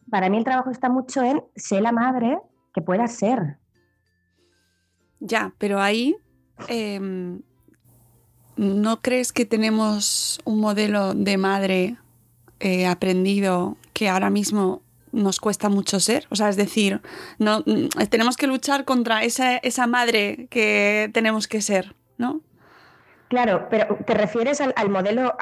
para 0.09 0.29
mí 0.29 0.37
el 0.37 0.45
trabajo 0.45 0.69
está 0.69 0.87
mucho 0.87 1.21
en 1.21 1.43
ser 1.57 1.81
la 1.81 1.91
madre 1.91 2.39
que 2.73 2.81
pueda 2.81 3.05
ser. 3.07 3.57
Ya, 5.19 5.53
pero 5.57 5.81
ahí 5.81 6.15
em, 6.69 7.41
¿no 8.55 9.01
crees 9.01 9.33
que 9.33 9.45
tenemos 9.45 10.39
un 10.45 10.61
modelo 10.61 11.13
de 11.15 11.37
madre 11.37 11.97
eh, 12.61 12.87
aprendido 12.87 13.75
que 13.91 14.07
ahora 14.07 14.29
mismo 14.29 14.83
nos 15.11 15.39
cuesta 15.39 15.69
mucho 15.69 15.99
ser? 15.99 16.27
O 16.29 16.35
sea, 16.35 16.49
es 16.49 16.55
decir, 16.55 17.01
no, 17.37 17.63
mm, 17.65 17.89
tenemos 18.09 18.37
que 18.37 18.47
luchar 18.47 18.85
contra 18.85 19.23
esa, 19.23 19.57
esa 19.57 19.87
madre 19.87 20.47
que 20.49 21.09
tenemos 21.13 21.47
que 21.47 21.61
ser, 21.61 21.95
¿no? 22.17 22.41
Claro, 23.29 23.67
pero 23.69 23.97
te 24.05 24.13
refieres 24.13 24.59
al, 24.59 24.89
modelo 24.89 25.33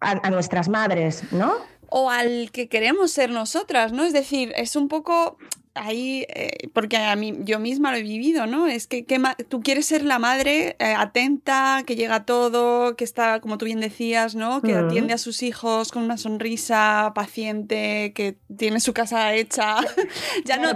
a, 0.00 0.30
nuestras 0.30 0.68
madres, 0.68 1.32
¿no? 1.32 1.54
O 1.88 2.10
al 2.10 2.50
que 2.52 2.68
queremos 2.68 3.12
ser 3.12 3.30
nosotras, 3.30 3.92
¿no? 3.92 4.04
Es 4.04 4.12
decir, 4.12 4.52
es 4.56 4.76
un 4.76 4.88
poco 4.88 5.38
ahí, 5.74 6.26
eh, 6.28 6.68
porque 6.72 6.96
a 6.96 7.14
mí 7.16 7.38
yo 7.44 7.58
misma 7.58 7.90
lo 7.90 7.98
he 7.98 8.02
vivido, 8.02 8.46
¿no? 8.46 8.66
Es 8.66 8.86
que, 8.86 9.04
tú 9.48 9.60
quieres 9.60 9.86
ser 9.86 10.04
la 10.04 10.18
madre 10.18 10.76
eh, 10.78 10.94
atenta, 10.96 11.82
que 11.86 11.96
llega 11.96 12.16
a 12.16 12.24
todo, 12.24 12.96
que 12.96 13.04
está, 13.04 13.40
como 13.40 13.58
tú 13.58 13.66
bien 13.66 13.80
decías, 13.80 14.34
¿no? 14.34 14.62
Que 14.62 14.74
atiende 14.74 15.14
a 15.14 15.18
sus 15.18 15.42
hijos 15.42 15.92
con 15.92 16.02
una 16.02 16.16
sonrisa, 16.16 17.12
paciente, 17.14 18.12
que 18.14 18.36
tiene 18.56 18.80
su 18.80 18.92
casa 18.92 19.34
hecha. 19.34 19.76
ya 20.44 20.58
no, 20.58 20.70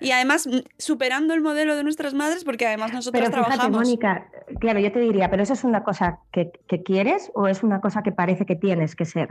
Y 0.00 0.10
además 0.12 0.46
mm, 0.46 0.58
superando 0.78 1.34
el 1.34 1.40
modelo 1.40 1.76
de 1.76 1.84
nuestras 1.84 2.14
madres, 2.14 2.44
porque 2.44 2.66
además 2.66 2.92
nosotros 2.92 3.20
pero 3.20 3.26
fíjate, 3.26 3.48
trabajamos. 3.48 3.86
Mónica, 3.86 4.28
claro, 4.60 4.80
yo 4.80 4.92
te 4.92 5.00
diría, 5.00 5.30
pero 5.30 5.42
eso 5.42 5.52
es 5.52 5.64
una 5.64 5.84
cosa 5.84 6.20
que, 6.32 6.50
que 6.66 6.82
quieres 6.82 7.30
o 7.34 7.48
es 7.48 7.62
una 7.62 7.80
cosa 7.80 8.02
que 8.02 8.12
parece 8.12 8.46
que 8.46 8.56
tienes 8.56 8.96
que 8.96 9.04
ser. 9.04 9.28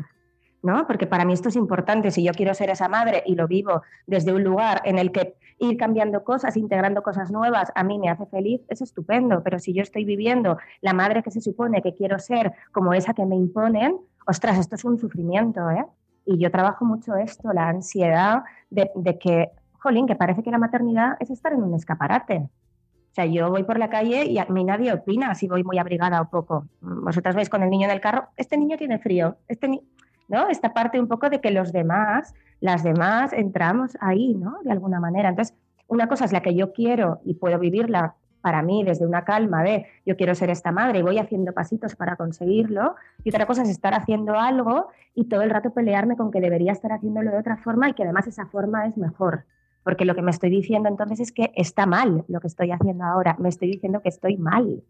¿No? 0.68 0.86
Porque 0.86 1.08
para 1.08 1.24
mí 1.24 1.32
esto 1.32 1.48
es 1.48 1.56
importante. 1.56 2.12
Si 2.12 2.24
yo 2.24 2.34
quiero 2.34 2.54
ser 2.54 2.70
esa 2.70 2.90
madre 2.90 3.24
y 3.26 3.36
lo 3.36 3.48
vivo 3.48 3.84
desde 4.06 4.34
un 4.34 4.44
lugar 4.44 4.82
en 4.84 5.00
el 5.00 5.14
que 5.14 5.36
ir 5.60 5.78
cambiando 5.78 6.26
cosas, 6.26 6.58
integrando 6.58 7.02
cosas 7.02 7.32
nuevas, 7.32 7.72
a 7.74 7.84
mí 7.86 7.98
me 7.98 8.10
hace 8.10 8.26
feliz, 8.26 8.62
es 8.68 8.82
estupendo. 8.82 9.42
Pero 9.44 9.60
si 9.60 9.74
yo 9.74 9.82
estoy 9.82 10.04
viviendo 10.04 10.58
la 10.82 10.94
madre 10.94 11.24
que 11.24 11.32
se 11.32 11.40
supone 11.40 11.82
que 11.82 11.96
quiero 11.96 12.20
ser 12.20 12.52
como 12.74 12.94
esa 12.94 13.14
que 13.14 13.26
me 13.26 13.38
imponen, 13.38 13.98
ostras, 14.28 14.60
esto 14.60 14.76
es 14.76 14.84
un 14.84 15.00
sufrimiento, 15.00 15.70
¿eh? 15.72 15.86
Y 16.26 16.38
yo 16.38 16.52
trabajo 16.52 16.84
mucho 16.84 17.16
esto, 17.16 17.54
la 17.54 17.70
ansiedad 17.70 18.44
de, 18.70 18.90
que, 19.18 19.52
jolín, 19.72 20.06
que 20.06 20.18
parece 20.18 20.44
que 20.44 20.52
la 20.52 20.58
maternidad 20.58 21.16
es 21.22 21.30
estar 21.30 21.54
en 21.54 21.64
un 21.64 21.74
escaparate. 21.76 22.40
O 22.40 23.14
sea, 23.14 23.26
yo 23.26 23.50
voy 23.50 23.64
por 23.64 23.80
la 23.80 23.90
calle 23.90 24.26
y 24.26 24.38
a 24.38 24.46
mí 24.48 24.66
nadie 24.66 24.92
opina 24.92 25.34
si 25.34 25.48
voy 25.48 25.64
muy 25.64 25.78
abrigada 25.78 26.20
o 26.20 26.30
poco. 26.30 26.66
Vosotras 26.82 27.36
veis 27.36 27.50
con 27.50 27.64
el 27.64 27.70
niño 27.70 27.86
en 27.86 27.92
el 27.92 28.02
carro, 28.02 28.28
este 28.36 28.58
niño 28.58 28.78
tiene 28.78 29.00
frío, 29.00 29.38
este 29.48 29.70
niño 29.70 29.84
¿no? 30.28 30.50
Esta 30.50 30.74
parte 30.74 31.00
un 31.00 31.08
poco 31.08 31.30
de 31.30 31.42
que 31.42 31.52
los 31.52 31.72
demás, 31.72 32.34
las 32.60 32.84
demás 32.84 33.34
entramos 33.34 33.98
ahí, 34.02 34.34
¿no? 34.34 34.60
De 34.64 34.72
alguna 34.72 35.00
manera. 35.00 35.30
Entonces, 35.30 35.56
una 35.88 36.08
cosa 36.08 36.26
es 36.26 36.32
la 36.32 36.42
que 36.42 36.56
yo 36.56 36.74
quiero 36.74 37.22
y 37.24 37.36
puedo 37.36 37.60
vivirla 37.60 38.16
para 38.42 38.62
mí 38.62 38.84
desde 38.84 39.06
una 39.06 39.26
calma 39.26 39.64
de 39.64 39.88
yo 40.06 40.16
quiero 40.16 40.34
ser 40.36 40.50
esta 40.50 40.72
madre 40.72 41.00
y 41.00 41.02
voy 41.02 41.18
haciendo 41.18 41.54
pasitos 41.54 41.96
para 41.96 42.16
conseguirlo. 42.16 42.96
Y 43.24 43.30
otra 43.30 43.46
cosa 43.46 43.64
es 43.64 43.70
estar 43.70 43.94
haciendo 43.94 44.40
algo 44.40 44.88
y 45.14 45.26
todo 45.26 45.42
el 45.42 45.50
rato 45.50 45.74
pelearme 45.74 46.16
con 46.16 46.32
que 46.32 46.40
debería 46.40 46.72
estar 46.72 46.92
haciéndolo 46.92 47.32
de 47.32 47.40
otra 47.40 47.58
forma 47.58 47.90
y 47.90 47.94
que 47.94 48.04
además 48.04 48.28
esa 48.28 48.46
forma 48.46 48.86
es 48.86 48.98
mejor. 48.98 49.46
Porque 49.84 50.06
lo 50.06 50.16
que 50.16 50.22
me 50.22 50.32
estoy 50.32 50.50
diciendo 50.50 50.90
entonces 50.90 51.20
es 51.20 51.32
que 51.32 51.52
está 51.56 51.86
mal 51.86 52.26
lo 52.28 52.40
que 52.40 52.48
estoy 52.48 52.72
haciendo 52.72 53.04
ahora. 53.06 53.36
Me 53.40 53.50
estoy 53.50 53.70
diciendo 53.70 54.02
que 54.02 54.10
estoy 54.10 54.38
mal. 54.38 54.84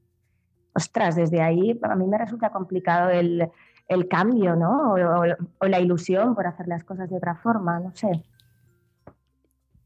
Ostras, 0.73 1.15
desde 1.15 1.41
ahí 1.41 1.79
a 1.81 1.95
mí 1.95 2.05
me 2.05 2.17
resulta 2.17 2.51
complicado 2.51 3.09
el, 3.09 3.49
el 3.87 4.07
cambio, 4.07 4.55
¿no? 4.55 4.93
O, 4.93 5.67
la 5.67 5.79
ilusión 5.79 6.35
por 6.35 6.47
hacer 6.47 6.67
las 6.67 6.83
cosas 6.83 7.09
de 7.09 7.17
otra 7.17 7.35
forma, 7.35 7.79
no 7.79 7.95
sé. 7.95 8.23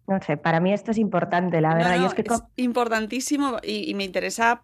No 0.08 0.22
sé, 0.22 0.38
para 0.38 0.60
mí 0.60 0.74
esto 0.74 0.92
es 0.92 0.98
importante, 0.98 1.62
la 1.62 1.76
verdad. 1.76 1.96
es, 2.18 2.44
importantísimo 2.58 3.58
y, 3.64 3.94
me 3.94 4.04
interesa 4.04 4.64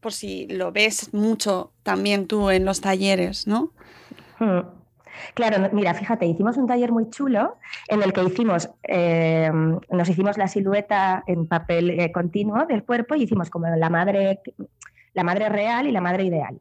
por 0.00 0.12
si 0.12 0.46
lo 0.48 0.72
ves 0.72 1.14
mucho 1.14 1.72
también 1.82 2.26
tú 2.26 2.50
en 2.50 2.64
los 2.64 2.80
talleres, 2.80 3.46
¿no? 3.46 3.72
Hmm. 4.38 4.60
Claro, 5.32 5.70
mira, 5.72 5.94
fíjate, 5.94 6.26
hicimos 6.26 6.58
un 6.58 6.66
taller 6.66 6.92
muy 6.92 7.08
chulo 7.08 7.56
en 7.88 8.02
el 8.02 8.12
que 8.12 8.22
hicimos, 8.22 8.68
eh, 8.82 9.50
nos 9.90 10.08
hicimos 10.10 10.36
la 10.36 10.46
silueta 10.46 11.24
en 11.26 11.46
papel 11.46 11.98
eh, 11.98 12.12
continuo 12.12 12.66
del 12.66 12.84
cuerpo 12.84 13.14
y 13.14 13.22
hicimos 13.22 13.48
como 13.48 13.66
la 13.66 13.88
madre, 13.88 14.40
la 15.14 15.24
madre 15.24 15.48
real 15.48 15.86
y 15.86 15.92
la 15.92 16.02
madre 16.02 16.24
ideal. 16.24 16.58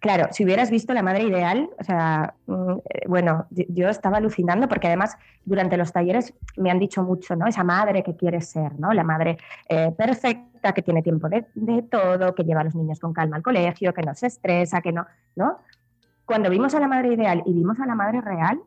Claro, 0.00 0.28
si 0.30 0.44
hubieras 0.44 0.70
visto 0.70 0.94
la 0.94 1.02
madre 1.02 1.24
ideal, 1.24 1.70
o 1.76 1.82
sea, 1.82 2.34
mm, 2.46 2.70
eh, 2.70 3.08
bueno, 3.08 3.46
yo 3.50 3.88
estaba 3.88 4.18
alucinando 4.18 4.68
porque 4.68 4.86
además 4.86 5.18
durante 5.44 5.76
los 5.76 5.92
talleres 5.92 6.34
me 6.56 6.70
han 6.70 6.78
dicho 6.78 7.02
mucho, 7.02 7.34
¿no? 7.34 7.48
Esa 7.48 7.64
madre 7.64 8.04
que 8.04 8.14
quieres 8.14 8.48
ser, 8.48 8.78
¿no? 8.78 8.92
La 8.92 9.02
madre 9.02 9.38
eh, 9.68 9.90
perfecta, 9.96 10.72
que 10.72 10.82
tiene 10.82 11.02
tiempo 11.02 11.28
de, 11.28 11.42
todo, 11.82 12.34
que 12.34 12.44
lleva 12.44 12.60
a 12.60 12.64
los 12.64 12.76
niños 12.76 13.00
con 13.00 13.12
calma 13.12 13.36
al 13.36 13.42
colegio, 13.42 13.92
que 13.92 14.02
no 14.02 14.14
se 14.14 14.28
estresa, 14.28 14.80
que 14.80 14.92
no, 14.92 15.04
¿no? 15.34 15.58
Cuando 16.24 16.48
vimos 16.48 16.74
a 16.74 16.80
la 16.80 16.86
madre 16.86 17.14
ideal 17.14 17.42
y 17.44 17.52
vimos 17.52 17.80
a 17.80 17.86
la 17.86 17.96
madre 17.96 18.20
real, 18.20 18.60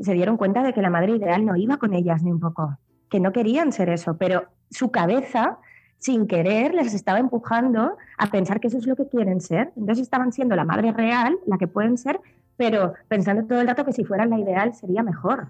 se 0.00 0.12
dieron 0.14 0.36
cuenta 0.36 0.64
de 0.64 0.72
que 0.72 0.82
la 0.82 0.90
madre 0.90 1.12
ideal 1.12 1.44
no 1.44 1.54
iba 1.54 1.76
con 1.76 1.94
ellas 1.94 2.24
ni 2.24 2.32
un 2.32 2.40
poco, 2.40 2.78
que 3.08 3.20
no 3.20 3.30
querían 3.30 3.70
ser 3.70 3.90
eso, 3.90 4.16
pero 4.16 4.44
su 4.70 4.90
cabeza 4.90 5.58
sin 5.98 6.26
querer 6.26 6.74
les 6.74 6.94
estaba 6.94 7.18
empujando 7.18 7.96
a 8.16 8.26
pensar 8.28 8.60
que 8.60 8.68
eso 8.68 8.78
es 8.78 8.86
lo 8.86 8.96
que 8.96 9.08
quieren 9.08 9.40
ser. 9.40 9.72
Entonces 9.76 10.02
estaban 10.02 10.32
siendo 10.32 10.56
la 10.56 10.64
madre 10.64 10.92
real, 10.92 11.38
la 11.46 11.58
que 11.58 11.66
pueden 11.66 11.98
ser, 11.98 12.20
pero 12.56 12.94
pensando 13.08 13.44
todo 13.44 13.60
el 13.60 13.66
rato 13.68 13.84
que 13.84 13.92
si 13.92 14.04
fueran 14.04 14.30
la 14.30 14.38
ideal 14.38 14.74
sería 14.74 15.02
mejor. 15.02 15.48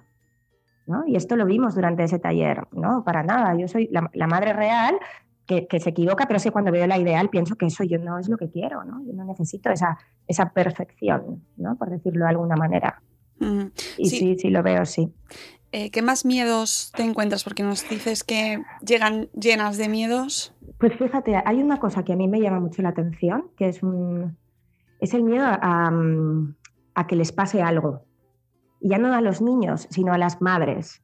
¿no? 0.86 1.06
Y 1.06 1.16
esto 1.16 1.36
lo 1.36 1.44
vimos 1.44 1.74
durante 1.74 2.02
ese 2.04 2.18
taller. 2.18 2.66
No, 2.72 3.04
para 3.04 3.22
nada. 3.22 3.54
Yo 3.54 3.68
soy 3.68 3.88
la, 3.92 4.26
madre 4.26 4.54
real 4.54 4.98
que, 5.46 5.66
se 5.80 5.90
equivoca, 5.90 6.26
pero 6.26 6.38
sí 6.38 6.50
cuando 6.50 6.72
veo 6.72 6.86
la 6.86 6.98
ideal 6.98 7.28
pienso 7.28 7.56
que 7.56 7.66
eso 7.66 7.84
yo 7.84 7.98
no 7.98 8.18
es 8.18 8.28
lo 8.28 8.38
que 8.38 8.50
quiero. 8.50 8.84
¿no? 8.84 9.04
Yo 9.04 9.12
no 9.12 9.24
necesito 9.24 9.70
esa, 9.70 9.98
esa 10.26 10.50
perfección, 10.50 11.44
¿no? 11.56 11.76
por 11.76 11.90
decirlo 11.90 12.24
de 12.24 12.30
alguna 12.30 12.56
manera. 12.56 13.02
Y 13.98 14.08
sí. 14.08 14.18
sí, 14.18 14.36
sí 14.38 14.50
lo 14.50 14.62
veo, 14.62 14.84
sí. 14.84 15.12
Eh, 15.70 15.90
¿Qué 15.90 16.00
más 16.00 16.24
miedos 16.24 16.92
te 16.96 17.02
encuentras? 17.02 17.44
Porque 17.44 17.62
nos 17.62 17.86
dices 17.88 18.24
que 18.24 18.62
llegan 18.80 19.28
llenas 19.34 19.76
de 19.76 19.88
miedos. 19.88 20.54
Pues 20.78 20.96
fíjate, 20.96 21.42
hay 21.44 21.62
una 21.62 21.78
cosa 21.78 22.04
que 22.04 22.14
a 22.14 22.16
mí 22.16 22.26
me 22.26 22.40
llama 22.40 22.60
mucho 22.60 22.80
la 22.80 22.90
atención, 22.90 23.50
que 23.56 23.68
es, 23.68 23.82
un, 23.82 24.38
es 25.00 25.12
el 25.12 25.24
miedo 25.24 25.44
a, 25.44 25.92
a, 26.94 27.06
que 27.06 27.16
les 27.16 27.32
pase 27.32 27.62
algo. 27.62 28.06
Y 28.80 28.90
ya 28.90 28.98
no 28.98 29.12
a 29.12 29.20
los 29.20 29.42
niños, 29.42 29.86
sino 29.90 30.12
a 30.12 30.18
las 30.18 30.40
madres. 30.40 31.02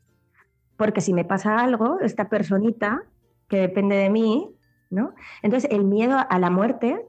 Porque 0.79 1.03
si 1.03 1.13
me 1.13 1.25
pasa 1.25 1.59
algo, 1.59 2.01
esta 2.01 2.31
personita 2.31 3.03
que 3.49 3.59
depende 3.59 3.97
de 3.97 4.09
mí, 4.09 4.51
¿no? 4.91 5.15
Entonces 5.43 5.71
el 5.71 5.85
miedo 5.85 6.17
a 6.29 6.39
la 6.39 6.51
muerte 6.51 7.05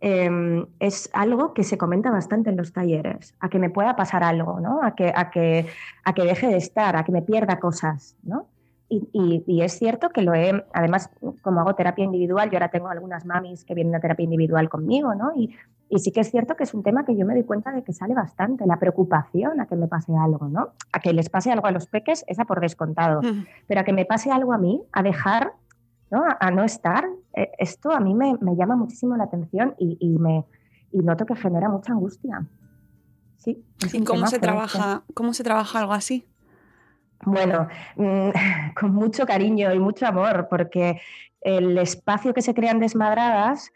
Em, 0.00 0.66
es 0.78 1.08
algo 1.14 1.54
que 1.54 1.64
se 1.64 1.78
comenta 1.78 2.10
bastante 2.10 2.50
en 2.50 2.56
los 2.56 2.72
talleres, 2.72 3.34
a 3.40 3.48
que 3.48 3.58
me 3.58 3.70
pueda 3.70 3.96
pasar 3.96 4.22
algo, 4.22 4.60
¿no? 4.60 4.82
a, 4.82 4.94
que, 4.94 5.10
a, 5.14 5.30
que, 5.30 5.66
a 6.04 6.12
que 6.12 6.22
deje 6.22 6.48
de 6.48 6.58
estar, 6.58 6.96
a 6.96 7.04
que 7.04 7.12
me 7.12 7.22
pierda 7.22 7.58
cosas. 7.58 8.14
¿no? 8.22 8.46
Y, 8.88 9.42
y, 9.46 9.62
es 9.62 9.72
cierto 9.72 10.10
que 10.10 10.22
lo 10.22 10.32
he, 10.34 10.64
además, 10.72 11.10
como 11.42 11.60
hago 11.60 11.74
terapia 11.74 12.04
individual, 12.04 12.50
yo 12.50 12.56
ahora 12.56 12.68
tengo 12.68 12.88
algunas 12.88 13.24
mamis 13.24 13.64
que 13.64 13.74
vienen 13.74 13.94
a 13.96 14.00
terapia 14.00 14.22
individual 14.22 14.68
conmigo, 14.68 15.12
¿no? 15.14 15.32
Y, 15.34 15.56
y, 15.88 15.98
sí 15.98 16.12
que 16.12 16.20
es 16.20 16.30
cierto 16.30 16.54
que 16.54 16.62
es 16.62 16.72
un 16.72 16.84
tema 16.84 17.04
que 17.04 17.16
yo 17.16 17.26
me 17.26 17.34
doy 17.34 17.42
cuenta 17.42 17.72
de 17.72 17.82
que 17.82 17.92
sale 17.92 18.14
bastante, 18.14 18.64
la 18.64 18.78
preocupación 18.78 19.60
a 19.60 19.66
que 19.66 19.74
me 19.74 19.88
pase 19.88 20.12
algo, 20.16 20.46
¿no? 20.46 20.68
A 20.92 21.00
que 21.00 21.12
les 21.12 21.28
pase 21.28 21.50
algo 21.50 21.66
a 21.66 21.72
los 21.72 21.88
peques, 21.88 22.24
esa 22.28 22.44
por 22.44 22.60
descontado, 22.60 23.22
pero 23.66 23.80
a 23.80 23.84
que 23.84 23.92
me 23.92 24.04
pase 24.04 24.30
algo 24.30 24.52
a 24.52 24.58
mí, 24.58 24.80
a 24.92 25.02
dejar 25.02 25.54
¿no? 26.10 26.24
A, 26.38 26.50
no 26.50 26.64
estar. 26.64 27.06
E, 27.34 27.52
esto 27.58 27.90
a 27.90 28.00
mí 28.00 28.14
me, 28.14 28.36
llama 28.56 28.76
muchísimo 28.76 29.16
la 29.16 29.24
atención 29.24 29.74
y, 29.78 30.18
me, 30.18 30.44
noto 30.92 31.26
que 31.26 31.36
genera 31.36 31.68
mucha 31.68 31.92
angustia. 31.92 32.46
Sí, 33.36 33.64
¿Y 33.92 34.04
cómo 34.04 34.26
se, 34.26 34.38
trabaja, 34.38 35.02
cómo 35.14 35.34
se 35.34 35.44
trabaja 35.44 35.78
algo 35.78 35.92
así? 35.92 36.26
Bueno, 37.24 37.68
mm, 37.96 38.74
con 38.78 38.94
mucho 38.94 39.26
cariño 39.26 39.72
y 39.72 39.78
mucho 39.78 40.06
amor, 40.06 40.48
porque 40.48 41.00
el 41.40 41.78
espacio 41.78 42.34
que 42.34 42.42
se 42.42 42.54
crean 42.54 42.80
desmadradas, 42.80 43.72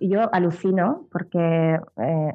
yo 0.00 0.32
alucino, 0.34 1.06
porque 1.12 1.78
eh, 1.96 2.32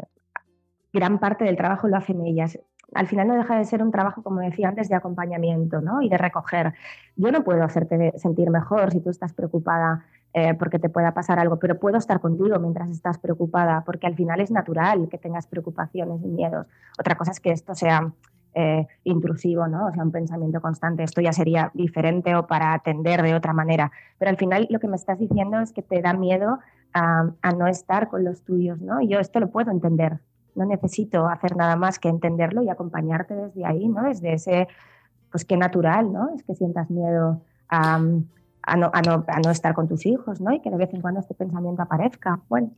gran 0.93 1.19
parte 1.19 1.43
del 1.43 1.57
trabajo 1.57 1.87
lo 1.87 1.97
hacen 1.97 2.25
ellas. 2.25 2.57
Al 2.95 3.07
final 3.07 3.27
no 3.27 3.35
deja 3.35 3.57
de 3.57 3.65
ser 3.65 3.81
un 3.81 3.91
trabajo, 3.91 4.23
como 4.23 4.39
decía 4.39 4.69
antes, 4.69 4.89
de 4.89 4.95
acompañamiento 4.95 5.81
¿no? 5.81 6.01
y 6.01 6.09
de 6.09 6.17
recoger. 6.17 6.73
Yo 7.15 7.31
no 7.31 7.43
puedo 7.43 7.63
hacerte 7.63 8.13
sentir 8.17 8.49
mejor 8.49 8.91
si 8.91 8.99
tú 8.99 9.09
estás 9.09 9.33
preocupada 9.33 10.05
eh, 10.33 10.55
porque 10.55 10.79
te 10.79 10.89
pueda 10.89 11.13
pasar 11.13 11.39
algo, 11.39 11.59
pero 11.59 11.79
puedo 11.79 11.97
estar 11.97 12.19
contigo 12.19 12.57
mientras 12.59 12.89
estás 12.89 13.19
preocupada, 13.19 13.83
porque 13.85 14.07
al 14.07 14.15
final 14.15 14.39
es 14.41 14.49
natural 14.49 15.07
que 15.09 15.19
tengas 15.19 15.45
preocupaciones 15.45 16.23
y 16.23 16.27
miedos. 16.27 16.65
Otra 16.99 17.15
cosa 17.15 17.31
es 17.31 17.39
que 17.39 17.51
esto 17.51 17.75
sea 17.75 18.11
eh, 18.55 18.87
intrusivo, 19.03 19.67
¿no? 19.67 19.87
O 19.87 19.91
sea, 19.91 20.03
un 20.03 20.11
pensamiento 20.11 20.61
constante. 20.61 21.03
Esto 21.03 21.21
ya 21.21 21.33
sería 21.33 21.71
diferente 21.73 22.35
o 22.35 22.45
para 22.45 22.73
atender 22.73 23.23
de 23.23 23.33
otra 23.33 23.51
manera. 23.51 23.91
Pero 24.19 24.29
al 24.29 24.37
final 24.37 24.67
lo 24.69 24.79
que 24.79 24.87
me 24.87 24.95
estás 24.95 25.17
diciendo 25.17 25.59
es 25.59 25.73
que 25.73 25.81
te 25.81 26.01
da 26.01 26.13
miedo 26.13 26.59
a, 26.93 27.31
no 27.57 27.67
estar 27.67 28.09
con 28.09 28.23
los 28.23 28.43
tuyos, 28.43 28.79
¿no? 28.79 29.01
Yo 29.01 29.19
esto 29.19 29.39
lo 29.39 29.49
puedo 29.49 29.71
entender. 29.71 30.19
No 30.55 30.65
necesito 30.65 31.27
hacer 31.27 31.55
nada 31.55 31.75
más 31.75 31.99
que 31.99 32.09
entenderlo 32.09 32.63
y 32.63 32.69
acompañarte 32.69 33.33
desde 33.33 33.65
ahí, 33.65 33.87
¿no? 33.87 34.03
Desde 34.03 34.33
ese, 34.33 34.67
pues 35.31 35.45
qué 35.45 35.57
natural, 35.57 36.11
¿no? 36.11 36.29
Es 36.35 36.43
que 36.43 36.55
sientas 36.55 36.89
miedo 36.89 37.41
a 37.69 37.99
a 38.63 38.77
no, 38.77 38.91
a 38.93 39.01
no, 39.01 39.51
estar 39.51 39.73
con 39.73 39.87
tus 39.87 40.05
hijos, 40.05 40.39
¿no? 40.41 40.53
Y 40.53 40.61
que 40.61 40.69
de 40.69 40.77
vez 40.77 40.93
en 40.93 41.01
cuando 41.01 41.19
este 41.19 41.33
pensamiento 41.33 41.81
aparezca. 41.81 42.39
Bueno. 42.49 42.71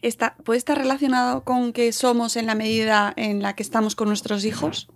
Está, 0.00 0.34
¿Puede 0.44 0.58
estar 0.58 0.78
relacionado 0.78 1.44
con 1.44 1.72
que 1.72 1.92
somos 1.92 2.36
en 2.36 2.46
la 2.46 2.54
medida 2.54 3.12
en 3.16 3.42
la 3.42 3.54
que 3.54 3.62
estamos 3.62 3.94
con 3.94 4.08
nuestros 4.08 4.44
hijos? 4.44 4.88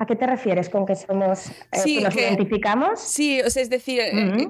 ¿A 0.00 0.06
qué 0.06 0.14
te 0.14 0.28
refieres 0.28 0.68
con 0.68 0.86
que 0.86 0.94
somos, 0.94 1.48
eh, 1.72 2.00
nos 2.00 2.14
identificamos? 2.14 3.00
Sí, 3.00 3.40
es 3.40 3.68
decir, 3.68 3.98
eh, 4.00 4.48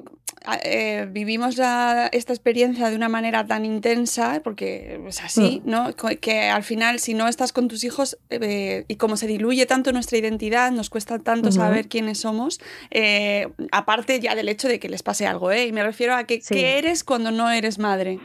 eh, 0.62 1.08
vivimos 1.10 1.58
esta 1.58 2.32
experiencia 2.34 2.90
de 2.90 2.96
una 2.96 3.08
manera 3.08 3.46
tan 3.46 3.64
intensa, 3.64 4.42
porque 4.44 5.00
es 5.08 5.22
así, 5.22 5.62
mm. 5.64 5.70
¿no? 5.70 5.94
Que 6.20 6.50
al 6.50 6.64
final, 6.64 6.98
si 6.98 7.14
no 7.14 7.28
estás 7.28 7.54
con 7.54 7.66
tus 7.66 7.82
hijos 7.82 8.18
y 8.30 8.96
como 8.96 9.16
se 9.16 9.26
diluye 9.26 9.64
tanto 9.64 9.90
nuestra 9.90 10.18
identidad, 10.18 10.70
nos 10.70 10.90
cuesta 10.90 11.18
tanto 11.18 11.50
saber 11.50 11.88
quiénes 11.88 12.20
somos, 12.20 12.60
aparte 13.72 14.20
ya 14.20 14.34
del 14.34 14.50
hecho 14.50 14.68
de 14.68 14.78
que 14.78 14.90
les 14.90 15.02
pase 15.02 15.26
algo, 15.26 15.50
¿eh? 15.50 15.66
Y 15.66 15.72
me 15.72 15.82
refiero 15.82 16.14
a 16.14 16.24
que, 16.24 16.40
qué 16.40 16.76
eres 16.76 17.04
cuando 17.04 17.30
no 17.30 17.50
eres 17.50 17.78
madre. 17.78 18.20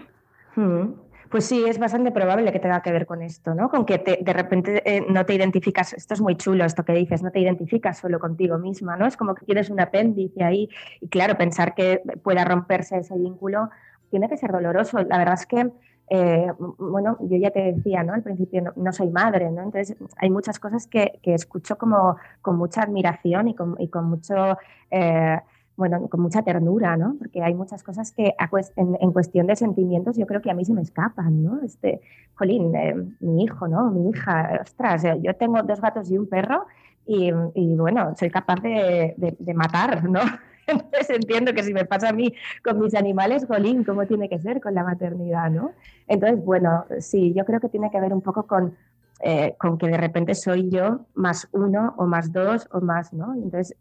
Mm. 0.58 1.03
Pues 1.34 1.46
sí, 1.46 1.66
es 1.68 1.80
bastante 1.80 2.12
probable 2.12 2.52
que 2.52 2.60
tenga 2.60 2.84
que 2.84 2.92
ver 2.92 3.08
con 3.08 3.24
esto, 3.24 3.56
¿no? 3.56 3.68
Con 3.68 3.88
que 3.88 3.98
de 3.98 4.34
repente 4.34 4.84
eh, 4.86 5.04
no 5.10 5.26
te 5.26 5.34
identificas, 5.34 5.94
esto 5.94 6.14
es 6.14 6.22
muy 6.22 6.36
chulo 6.36 6.64
esto 6.64 6.86
que 6.86 6.94
dices, 6.94 7.24
no 7.24 7.32
te 7.32 7.40
identificas 7.40 7.98
solo 7.98 8.20
contigo 8.20 8.60
misma, 8.60 8.98
¿no? 8.98 9.08
Es 9.08 9.18
como 9.18 9.34
que 9.34 9.44
tienes 9.44 9.72
un 9.72 9.80
apéndice 9.80 10.44
ahí 10.44 10.70
y 11.02 11.08
claro, 11.08 11.36
pensar 11.36 11.74
que 11.74 12.04
pueda 12.22 12.46
romperse 12.46 13.00
ese 13.00 13.18
vínculo 13.18 13.72
tiene 14.12 14.30
que 14.30 14.38
ser 14.38 14.52
doloroso. 14.52 15.00
La 15.02 15.18
verdad 15.18 15.34
es 15.34 15.48
que, 15.48 15.72
eh, 16.12 16.52
bueno, 16.78 17.18
yo 17.22 17.38
ya 17.38 17.50
te 17.50 17.74
decía, 17.74 18.04
¿no? 18.04 18.14
Al 18.14 18.22
principio 18.22 18.72
no, 18.76 18.94
soy 18.94 19.10
madre, 19.10 19.50
¿no? 19.50 19.64
Entonces 19.64 19.98
hay 20.18 20.30
muchas 20.30 20.60
cosas 20.60 20.86
que, 20.86 21.20
escucho 21.24 21.80
como 21.80 22.16
con 22.44 22.58
mucha 22.58 22.84
admiración 22.84 23.48
y 23.48 23.56
con, 23.56 23.76
y 23.80 23.88
con 23.88 24.06
mucho... 24.06 24.60
Eh, 24.92 25.40
bueno, 25.76 26.08
con 26.08 26.22
mucha 26.22 26.44
ternura, 26.44 26.98
¿no? 26.98 27.16
Porque 27.18 27.42
hay 27.42 27.54
muchas 27.54 27.84
cosas 27.84 28.12
que 28.12 28.36
en, 28.76 29.12
cuestión 29.12 29.48
de 29.48 29.56
sentimientos 29.56 30.18
yo 30.18 30.28
creo 30.28 30.42
que 30.42 30.52
a 30.52 30.54
mí 30.54 30.66
se 30.66 30.74
me 30.74 30.82
escapan, 30.82 31.44
¿no? 31.44 31.62
Este, 31.64 32.02
jolín, 32.36 32.76
eh, 32.76 32.96
mi 33.20 33.44
hijo, 33.44 33.68
¿no? 33.68 33.90
Mi 33.92 34.10
hija, 34.10 34.60
ostras, 34.62 35.04
eh, 35.04 35.20
yo 35.22 35.36
tengo 35.36 35.62
dos 35.64 35.82
gatos 35.82 36.12
y 36.12 36.18
un 36.18 36.28
perro 36.28 36.66
y, 37.06 37.32
bueno, 37.76 38.14
soy 38.18 38.30
capaz 38.30 38.62
de, 38.62 39.36
matar, 39.56 40.04
¿no? 40.10 40.22
Entonces 40.68 41.10
entiendo 41.10 41.54
que 41.54 41.64
si 41.64 41.74
me 41.74 41.86
pasa 41.86 42.10
a 42.10 42.14
mí 42.14 42.34
con 42.64 42.80
mis 42.80 42.96
animales, 42.96 43.46
jolín, 43.46 43.84
¿cómo 43.84 44.06
tiene 44.06 44.30
que 44.30 44.40
ser 44.40 44.62
con 44.62 44.74
la 44.74 44.84
maternidad, 44.84 45.50
¿no? 45.50 45.72
Entonces, 46.08 46.44
bueno, 46.44 46.86
sí, 47.00 47.34
yo 47.36 47.44
creo 47.44 47.60
que 47.60 47.68
tiene 47.68 47.92
que 47.92 48.00
ver 48.00 48.14
un 48.14 48.22
poco 48.22 48.48
con, 48.48 48.78
eh, 49.22 49.56
con 49.60 49.78
que 49.78 49.88
de 49.88 49.98
repente 49.98 50.36
soy 50.36 50.70
yo 50.70 51.08
más 51.16 51.50
uno 51.52 51.94
o 51.98 52.06
más 52.06 52.32
dos 52.32 52.70
o 52.72 52.80
más, 52.80 53.12
¿no? 53.12 53.34
Entonces, 53.34 53.76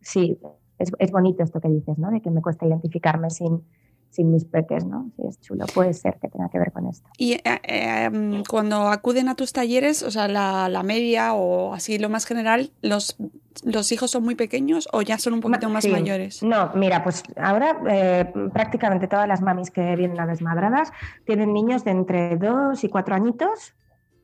sí, 0.00 0.40
es, 0.78 1.10
bonito 1.10 1.42
esto 1.42 1.60
que 1.60 1.68
dices, 1.68 1.98
¿no? 1.98 2.10
De 2.10 2.20
que 2.20 2.30
me 2.30 2.42
cuesta 2.42 2.66
identificarme 2.66 3.30
sin, 3.30 3.62
sin 4.10 4.30
mis 4.30 4.44
peques, 4.44 4.84
¿no? 4.84 5.10
Sí, 5.16 5.22
es 5.28 5.40
chulo, 5.40 5.66
puede 5.74 5.92
ser 5.92 6.18
que 6.20 6.28
tenga 6.28 6.48
que 6.48 6.58
ver 6.58 6.72
con 6.72 6.86
esto. 6.86 7.08
Y 7.18 7.32
eh, 7.32 7.60
em, 7.64 8.42
cuando 8.44 8.88
acuden 8.88 9.28
a 9.28 9.34
tus 9.34 9.52
talleres, 9.52 10.02
o 10.02 10.10
sea, 10.10 10.28
la, 10.28 10.82
media 10.82 11.34
o 11.34 11.74
así 11.74 11.98
lo 11.98 12.08
más 12.08 12.26
general, 12.26 12.70
¿los, 12.82 13.16
¿los 13.64 13.92
hijos 13.92 14.10
son 14.10 14.24
muy 14.24 14.34
pequeños 14.34 14.88
o 14.92 15.02
ya 15.02 15.18
son 15.18 15.34
un 15.34 15.40
poquito 15.40 15.68
más 15.68 15.86
mayores? 15.88 16.42
No, 16.42 16.70
mira, 16.74 17.02
pues 17.02 17.22
ahora 17.36 17.80
eh, 17.88 18.32
prácticamente 18.52 19.08
todas 19.08 19.28
las 19.28 19.40
mamis 19.40 19.70
que 19.70 19.96
vienen 19.96 20.20
a 20.20 20.26
desmadradas 20.26 20.92
tienen 21.24 21.52
niños 21.52 21.84
de 21.84 21.92
entre 21.92 22.36
dos 22.36 22.84
y 22.84 22.88
cuatro 22.88 23.14
añitos. 23.14 23.74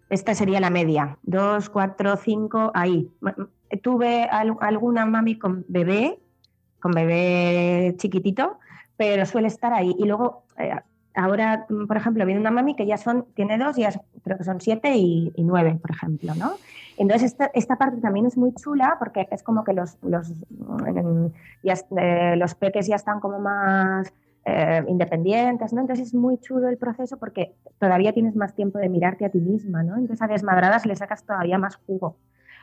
Esta 0.08 0.34
sería 0.34 0.58
la 0.58 0.70
media, 0.70 1.18
dos, 1.22 1.70
cuatro, 1.70 2.16
cinco, 2.16 2.72
ahí. 2.74 3.08
Tuve 3.80 4.24
alguna 4.24 5.06
mami 5.06 5.38
con 5.38 5.64
bebé 5.68 6.18
con 6.80 6.92
bebé 6.92 7.94
chiquitito, 7.98 8.58
pero 8.96 9.24
suele 9.26 9.48
estar 9.48 9.72
ahí. 9.72 9.94
Y 9.98 10.04
luego, 10.04 10.44
eh, 10.58 10.74
ahora, 11.14 11.66
por 11.86 11.96
ejemplo, 11.96 12.26
viene 12.26 12.40
una 12.40 12.50
mami 12.50 12.74
que 12.74 12.86
ya 12.86 12.96
son, 12.96 13.26
tiene 13.34 13.58
dos, 13.58 13.76
ya 13.76 13.92
creo 14.22 14.38
que 14.38 14.44
son 14.44 14.60
siete 14.60 14.94
y, 14.96 15.32
nueve, 15.38 15.78
por 15.80 15.90
ejemplo, 15.90 16.34
¿no? 16.34 16.52
Entonces, 16.96 17.34
esta, 17.54 17.76
parte 17.76 18.00
también 18.00 18.26
es 18.26 18.36
muy 18.36 18.52
chula 18.54 18.96
porque 18.98 19.26
es 19.30 19.42
como 19.42 19.64
que 19.64 19.72
los, 19.72 19.96
los, 20.02 20.32
ya, 21.62 21.74
eh, 21.96 22.36
los 22.36 22.54
peques 22.54 22.86
ya 22.86 22.96
están 22.96 23.20
como 23.20 23.38
más 23.38 24.12
eh, 24.44 24.82
independientes, 24.86 25.72
¿no? 25.72 25.80
Entonces 25.80 26.08
es 26.08 26.14
muy 26.14 26.38
chulo 26.38 26.68
el 26.68 26.76
proceso 26.76 27.18
porque 27.18 27.54
todavía 27.78 28.12
tienes 28.12 28.36
más 28.36 28.54
tiempo 28.54 28.78
de 28.78 28.88
mirarte 28.88 29.24
a 29.24 29.30
ti 29.30 29.38
misma, 29.38 29.82
¿no? 29.82 29.96
Entonces 29.96 30.20
a 30.22 30.26
desmadradas 30.26 30.84
le 30.84 30.96
sacas 30.96 31.24
todavía 31.24 31.58
más 31.58 31.76
jugo 31.76 32.16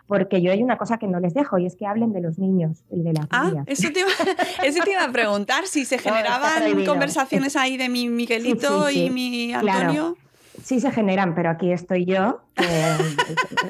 porque 0.07 0.41
yo 0.41 0.51
hay 0.51 0.63
una 0.63 0.77
cosa 0.77 0.97
que 0.97 1.07
no 1.07 1.19
les 1.19 1.33
dejo 1.33 1.57
y 1.57 1.65
es 1.65 1.75
que 1.75 1.85
hablen 1.85 2.13
de 2.13 2.21
los 2.21 2.39
niños 2.39 2.83
y 2.89 3.01
de 3.01 3.13
las 3.13 3.27
ah, 3.29 3.51
Eso 3.65 3.89
te, 3.91 3.99
iba, 3.99 4.09
eso 4.63 4.83
te 4.83 4.91
iba 4.91 5.03
a 5.03 5.11
preguntar, 5.11 5.67
si 5.67 5.85
se 5.85 5.97
generaban 5.99 6.85
conversaciones 6.85 7.55
ahí 7.55 7.77
de 7.77 7.89
mi 7.89 8.09
Miguelito 8.09 8.89
y 8.89 9.09
mi 9.09 9.53
Antonio. 9.53 10.17
Sí 10.63 10.79
se 10.79 10.91
generan, 10.91 11.35
pero 11.35 11.51
aquí 11.51 11.71
estoy 11.71 12.05
yo. 12.05 12.41
Eh, 12.57 12.97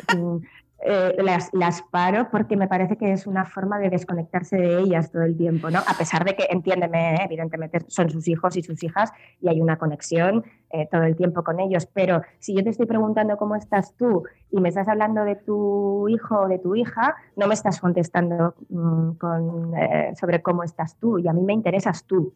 eh, 0.80 1.16
las, 1.24 1.50
las, 1.54 1.82
paro 1.82 2.30
porque 2.30 2.56
me 2.56 2.68
parece 2.68 2.98
que 2.98 3.12
es 3.12 3.26
una 3.26 3.46
forma 3.46 3.80
de 3.80 3.90
desconectarse 3.90 4.58
de 4.58 4.80
ellas 4.80 5.12
todo 5.12 5.24
el 5.24 5.36
tiempo, 5.36 5.72
¿no? 5.72 5.80
A 5.80 5.98
pesar 5.98 6.24
de 6.24 6.36
que, 6.36 6.46
entiéndeme, 6.52 7.16
¿eh? 7.16 7.20
evidentemente 7.26 7.80
son 7.88 8.12
sus 8.12 8.28
hijos 8.28 8.56
y 8.58 8.62
sus 8.62 8.84
hijas 8.84 9.12
y 9.42 9.50
hay 9.50 9.60
una 9.60 9.78
conexión 9.78 10.46
eh, 10.70 10.88
todo 10.92 11.02
el 11.02 11.16
tiempo 11.16 11.44
con 11.44 11.60
ellos, 11.60 11.88
pero 11.92 12.22
si 12.38 12.56
yo 12.56 12.64
te 12.64 12.70
estoy 12.70 12.86
preguntando 12.86 13.38
cómo 13.38 13.56
estás 13.56 13.96
tú 13.96 14.24
y 14.52 14.62
me 14.62 14.70
estás 14.70 14.88
hablando 14.88 15.24
de 15.24 15.36
tu 15.36 16.08
hijo 16.10 16.42
o 16.42 16.48
de 16.48 16.60
tu 16.60 16.76
hija, 16.76 17.16
no 17.36 17.48
me 17.48 17.56
estás 17.56 17.80
contestando 17.80 18.54
mm, 18.70 19.12
con, 19.14 19.74
sobre 20.16 20.44
cómo 20.44 20.62
estás 20.64 20.96
tú 20.98 21.18
y 21.18 21.28
a 21.28 21.34
mí 21.34 21.42
me 21.42 21.54
interesas 21.54 22.06
tú, 22.06 22.36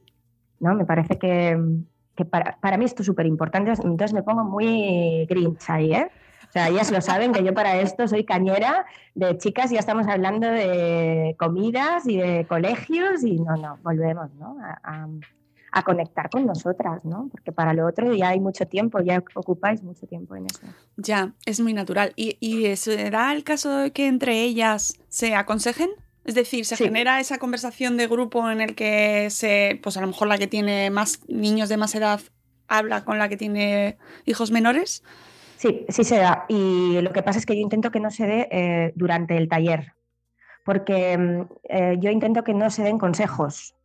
¿no? 0.59 0.73
Me 0.73 0.85
parece 0.85 1.19
que, 1.19 1.59
que 2.15 2.25
para, 2.25 2.57
para, 2.59 2.77
mí 2.77 2.85
esto 2.85 3.03
es 3.03 3.05
súper 3.05 3.27
importante, 3.27 3.69
entonces 3.69 4.13
me 4.13 4.23
pongo 4.23 4.43
muy 4.43 5.27
grinch 5.27 5.69
ahí, 5.69 5.93
¿eh? 5.93 6.09
O 6.51 6.53
sea, 6.53 6.67
ellas 6.67 6.91
lo 6.91 6.99
saben 6.99 7.31
que 7.31 7.45
yo 7.45 7.53
para 7.53 7.79
esto 7.79 8.09
soy 8.09 8.25
cañera 8.25 8.85
de 9.15 9.37
chicas, 9.37 9.71
ya 9.71 9.79
estamos 9.79 10.05
hablando 10.05 10.47
de 10.47 11.33
comidas 11.39 12.05
y 12.05 12.17
de 12.17 12.45
colegios 12.45 13.23
y 13.23 13.39
no, 13.39 13.55
no, 13.55 13.79
volvemos 13.83 14.33
¿no? 14.33 14.57
A, 14.83 15.83
conectar 15.85 16.29
con 16.29 16.45
nosotras, 16.45 17.05
¿no? 17.05 17.29
Porque 17.31 17.53
para 17.53 17.73
lo 17.73 17.87
otro 17.87 18.13
ya 18.13 18.29
hay 18.29 18.41
mucho 18.41 18.67
tiempo, 18.67 18.99
ya 18.99 19.23
ocupáis 19.33 19.81
mucho 19.81 20.05
tiempo 20.07 20.35
en 20.35 20.47
eso. 20.47 20.59
Ya, 20.97 21.31
es 21.45 21.61
muy 21.61 21.73
natural. 21.73 22.11
¿Y, 22.17 22.35
y 22.41 22.75
será 22.75 23.31
el 23.31 23.45
caso 23.45 23.77
de 23.77 23.91
que 23.91 24.07
entre 24.07 24.41
ellas 24.41 24.99
se 25.07 25.33
aconsejen? 25.35 25.89
Es 26.25 26.35
decir, 26.35 26.65
se 26.65 26.75
genera 26.75 27.21
esa 27.21 27.37
conversación 27.37 27.95
de 27.95 28.07
grupo 28.07 28.51
en 28.51 28.59
el 28.59 28.75
que 28.75 29.29
se, 29.29 29.79
pues 29.81 29.95
a 29.95 30.01
lo 30.01 30.07
mejor 30.07 30.27
la 30.27 30.37
que 30.37 30.47
tiene 30.47 30.89
más 30.89 31.21
niños 31.29 31.69
de 31.69 31.77
más 31.77 31.95
edad 31.95 32.19
habla 32.67 33.05
con 33.05 33.19
la 33.19 33.29
que 33.29 33.37
tiene 33.37 33.97
hijos 34.25 34.51
menores. 34.51 35.01
Sí, 35.61 35.85
sí 35.89 36.03
se 36.03 36.17
da. 36.17 36.45
Y 36.47 36.99
lo 37.01 37.13
que 37.13 37.21
pasa 37.21 37.37
es 37.37 37.45
que 37.45 37.55
yo 37.55 37.61
intento 37.61 37.91
que 37.91 37.99
no 37.99 38.09
se 38.09 38.25
dé 38.25 38.47
eh, 38.49 38.93
durante 38.95 39.37
el 39.37 39.47
taller, 39.47 39.93
porque 40.65 41.15
mm, 41.15 41.41
eh, 41.69 41.97
yo 41.99 42.09
intento 42.09 42.43
que 42.43 42.55
no 42.55 42.71
se 42.71 42.81
den 42.81 42.97
consejos. 42.97 43.75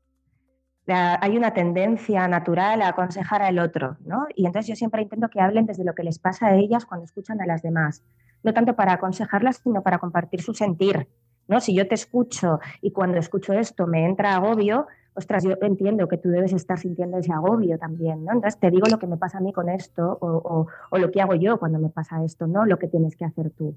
hay 0.86 1.36
una 1.36 1.52
tendencia 1.52 2.28
natural 2.28 2.80
a 2.80 2.88
aconsejar 2.88 3.42
al 3.42 3.58
otro, 3.58 3.98
¿no? 4.06 4.26
Y 4.34 4.46
entonces 4.46 4.68
yo 4.68 4.74
siempre 4.74 5.02
intento 5.02 5.28
que 5.28 5.38
hablen 5.38 5.66
desde 5.66 5.84
lo 5.84 5.94
que 5.94 6.02
les 6.02 6.18
pasa 6.18 6.46
a 6.46 6.54
ellas 6.54 6.86
cuando 6.86 7.04
escuchan 7.04 7.42
a 7.42 7.46
las 7.46 7.60
demás. 7.60 8.02
No 8.42 8.54
tanto 8.54 8.74
para 8.74 8.94
aconsejarlas, 8.94 9.58
sino 9.58 9.82
para 9.82 9.98
compartir 9.98 10.40
su 10.40 10.54
sentir. 10.54 11.08
¿no? 11.46 11.60
Si 11.60 11.74
yo 11.74 11.86
te 11.86 11.94
escucho 11.94 12.58
y 12.80 12.92
cuando 12.92 13.18
escucho 13.18 13.52
esto 13.52 13.86
me 13.86 14.06
entra 14.06 14.34
agobio, 14.34 14.86
ostras, 15.16 15.44
yo 15.44 15.54
entiendo 15.62 16.06
que 16.08 16.18
tú 16.18 16.28
debes 16.28 16.52
estar 16.52 16.78
sintiendo 16.78 17.18
ese 17.18 17.32
agobio 17.32 17.78
también, 17.78 18.24
¿no? 18.24 18.32
Entonces 18.32 18.60
te 18.60 18.70
digo 18.70 18.86
lo 18.88 18.98
que 18.98 19.06
me 19.06 19.16
pasa 19.16 19.38
a 19.38 19.40
mí 19.40 19.52
con 19.52 19.68
esto 19.68 20.18
o, 20.20 20.66
lo 20.92 21.10
que 21.10 21.22
hago 21.22 21.34
yo 21.34 21.58
cuando 21.58 21.78
me 21.78 21.88
pasa 21.88 22.22
esto, 22.22 22.46
no 22.46 22.66
lo 22.66 22.78
que 22.78 22.86
tienes 22.86 23.16
que 23.16 23.24
hacer 23.24 23.50
tú. 23.50 23.74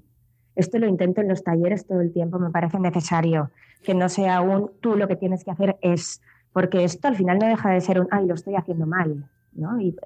esto 0.54 0.78
lo 0.78 0.86
intento 0.86 1.20
en 1.20 1.28
los 1.28 1.42
talleres 1.42 1.86
todo 1.86 2.00
el 2.00 2.12
tiempo, 2.12 2.38
me 2.38 2.50
parece 2.50 2.78
necesario, 2.78 3.50
que 3.82 3.94
no 3.94 4.08
sea 4.08 4.42
un 4.42 4.70
tú 4.80 4.96
lo 4.96 5.08
que 5.08 5.16
tienes 5.16 5.42
que 5.42 5.50
hacer 5.50 5.78
es, 5.80 6.20
porque 6.52 6.84
esto 6.84 7.08
al 7.08 7.16
final 7.16 7.38
no 7.38 7.46
deja 7.46 7.70
de 7.70 7.80
ser 7.80 8.00
un, 8.00 8.08
ay, 8.10 8.26
lo 8.26 8.34
estoy 8.34 8.56
haciendo 8.56 8.86
mal. 8.86 9.24
¿No? 9.52 9.80
Y 9.80 9.96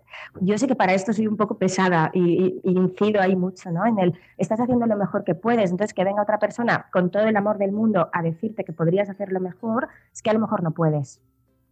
yo 0.41 0.59
sé 0.59 0.67
que 0.67 0.75
para 0.75 0.95
esto 0.95 1.13
soy 1.13 1.27
un 1.27 1.37
poco 1.37 1.59
pesada 1.59 2.11
y, 2.13 2.61
incido 2.65 3.21
ahí 3.21 3.37
mucho, 3.37 3.71
¿no? 3.71 3.87
En 3.87 3.99
el, 3.99 4.15
estás 4.39 4.61
haciendo 4.61 4.87
lo 4.87 4.97
mejor 4.97 5.25
que 5.25 5.35
puedes, 5.35 5.71
entonces 5.71 5.95
que 5.95 6.05
venga 6.05 6.23
otra 6.23 6.39
persona 6.39 6.87
con 6.93 7.11
todo 7.11 7.25
el 7.25 7.37
amor 7.37 7.59
del 7.59 7.73
mundo 7.73 8.09
a 8.13 8.23
decirte 8.23 8.65
que 8.65 8.73
podrías 8.73 9.09
hacerlo 9.09 9.41
mejor, 9.41 9.89
es 10.13 10.23
que 10.23 10.31
a 10.31 10.33
lo 10.33 10.41
mejor 10.41 10.63
no 10.63 10.73
puedes 10.73 11.21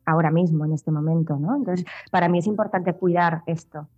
ahora 0.05 0.31
mismo, 0.31 0.65
en 0.65 0.73
este 0.73 0.91
momento, 0.91 1.37
¿no? 1.37 1.57
Entonces, 1.57 1.87
para 2.11 2.29
mí 2.29 2.39
es 2.39 2.47
importante 2.47 2.93
cuidar 2.95 3.43
esto. 3.47 3.89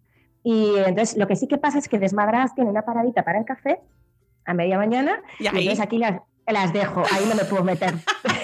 Y 0.43 0.77
entonces, 0.77 1.17
lo 1.17 1.27
que 1.27 1.37
sí 1.37 1.49
que 1.49 1.57
pasa 1.57 1.79
es 1.79 1.89
que 1.89 1.99
Desmadradas 1.99 2.55
tiene 2.55 2.71
una 2.71 2.83
paradita 2.83 3.25
para 3.25 3.39
el 3.39 3.45
café 3.45 3.81
a 4.45 4.53
media 4.53 4.77
mañana 4.77 5.23
y, 5.39 5.47
entonces 5.47 5.81
aquí 5.81 5.99
las, 5.99 6.21
las 6.47 6.73
dejo, 6.73 7.03
ahí 7.13 7.25
no 7.29 7.35
me 7.35 7.45
puedo 7.45 7.65
meter. 7.65 7.95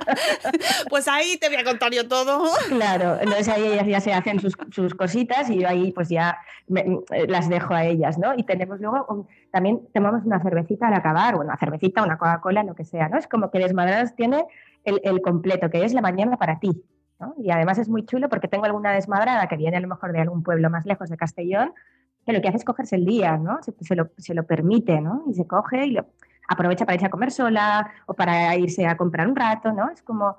pues 0.88 1.08
ahí 1.08 1.36
te 1.38 1.48
voy 1.48 1.56
a 1.56 1.64
contar 1.64 1.92
yo 1.92 2.08
todo. 2.08 2.44
Claro, 2.68 3.16
entonces 3.20 3.48
ahí 3.48 3.64
ellas 3.66 3.86
ya 3.86 4.00
se 4.00 4.12
hacen 4.12 4.40
sus, 4.40 4.94
cositas 4.94 5.50
y 5.50 5.60
yo 5.60 5.68
ahí 5.68 5.92
pues 5.92 6.08
ya 6.08 6.38
las 6.66 7.48
dejo 7.48 7.74
a 7.74 7.84
ellas, 7.84 8.18
¿no? 8.18 8.34
Y 8.36 8.44
tenemos 8.44 8.80
luego, 8.80 9.26
también 9.50 9.80
tomamos 9.92 10.24
una 10.24 10.40
cervecita 10.42 10.88
al 10.88 10.94
acabar, 10.94 11.36
una 11.36 11.56
cervecita, 11.56 12.02
una 12.02 12.18
Coca-Cola, 12.18 12.62
lo 12.62 12.74
que 12.74 12.84
sea, 12.84 13.08
¿no? 13.08 13.18
Es 13.18 13.26
como 13.26 13.50
que 13.50 13.58
Desmadradas 13.58 14.14
tiene 14.16 14.44
el, 14.84 15.00
el 15.04 15.20
completo, 15.22 15.70
que 15.70 15.84
es 15.84 15.92
la 15.94 16.00
mañana 16.00 16.36
para 16.36 16.58
ti. 16.58 16.82
¿no? 17.20 17.34
Y 17.38 17.50
además 17.50 17.78
es 17.78 17.88
muy 17.88 18.04
chulo 18.04 18.28
porque 18.28 18.48
tengo 18.48 18.64
alguna 18.64 18.92
desmadrada 18.92 19.46
que 19.46 19.56
viene 19.56 19.76
a 19.76 19.80
lo 19.80 19.88
mejor 19.88 20.12
de 20.12 20.20
algún 20.20 20.42
pueblo 20.42 20.68
más 20.70 20.84
lejos 20.86 21.08
de 21.08 21.16
Castellón, 21.16 21.72
que 22.26 22.32
lo 22.32 22.40
que 22.40 22.48
hace 22.48 22.58
es 22.58 22.64
cogerse 22.64 22.96
el 22.96 23.04
día, 23.04 23.36
¿no? 23.36 23.60
Se, 23.62 23.96
lo, 23.96 24.10
se 24.16 24.34
lo, 24.34 24.44
permite, 24.44 25.00
¿no? 25.00 25.24
Y 25.28 25.34
se 25.34 25.46
coge 25.46 25.86
y 25.86 25.90
lo, 25.92 26.06
aprovecha 26.48 26.84
para 26.84 26.94
irse 26.94 27.06
a 27.06 27.10
comer 27.10 27.30
sola 27.30 27.90
o 28.06 28.14
para 28.14 28.56
irse 28.56 28.86
a 28.86 28.96
comprar 28.96 29.28
un 29.28 29.36
rato, 29.36 29.72
¿no? 29.72 29.90
Es 29.90 30.02
como, 30.02 30.36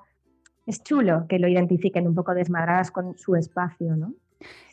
es 0.66 0.82
chulo 0.82 1.26
que 1.28 1.38
lo 1.38 1.48
identifiquen 1.48 2.06
un 2.06 2.14
poco 2.14 2.34
desmadradas 2.34 2.90
con 2.90 3.16
su 3.18 3.36
espacio, 3.36 3.96
¿no? 3.96 4.14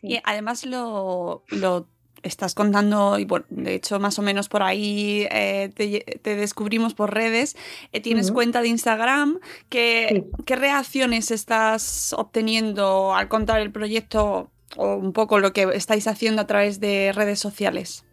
Y 0.01 0.19
además 0.23 0.65
lo, 0.65 1.43
lo 1.49 1.87
estás 2.23 2.53
contando, 2.53 3.17
y 3.19 3.27
de 3.49 3.75
hecho 3.75 3.99
más 3.99 4.19
o 4.19 4.21
menos 4.21 4.49
por 4.49 4.63
ahí 4.63 5.27
eh, 5.31 5.71
te, 5.73 6.35
descubrimos 6.35 6.93
por 6.93 7.13
redes, 7.13 7.55
eh, 7.91 8.01
tienes 8.01 8.31
cuenta 8.31 8.61
de 8.61 8.67
Instagram, 8.67 9.39
¿qué, 9.69 10.25
¿qué 10.45 10.55
reacciones 10.55 11.31
estás 11.31 12.13
obteniendo 12.13 13.15
al 13.15 13.27
contar 13.27 13.61
el 13.61 13.71
proyecto 13.71 14.51
o 14.77 14.95
un 14.95 15.13
poco 15.13 15.39
lo 15.39 15.53
que 15.53 15.63
estáis 15.73 16.07
haciendo 16.07 16.41
a 16.41 16.47
través 16.47 16.79
de 16.79 17.11
redes 17.13 17.39
sociales? 17.39 18.05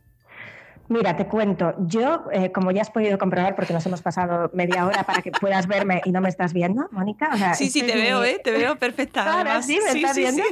Mira, 0.88 1.16
te 1.16 1.26
cuento, 1.26 1.74
yo, 1.80 2.24
eh, 2.32 2.50
como 2.50 2.70
ya 2.70 2.80
has 2.80 2.90
podido 2.90 3.18
comprobar, 3.18 3.54
porque 3.54 3.74
nos 3.74 3.84
hemos 3.84 4.00
pasado 4.00 4.50
media 4.54 4.86
hora 4.86 5.02
para 5.04 5.20
que 5.20 5.30
puedas 5.30 5.66
verme 5.66 6.00
y 6.06 6.12
no 6.12 6.22
me 6.22 6.30
estás 6.30 6.54
viendo, 6.54 6.88
Mónica. 6.90 7.54
sí, 7.54 7.68
sí, 7.68 7.82
te 7.82 7.94
veo, 7.94 8.24
¿eh? 8.24 8.40
Te 8.42 8.52
veo 8.52 8.76
perfecta. 8.76 9.38
Ahora 9.38 9.60
sí, 9.60 9.78
me 9.84 10.00
estás 10.00 10.16
viendo. 10.16 10.42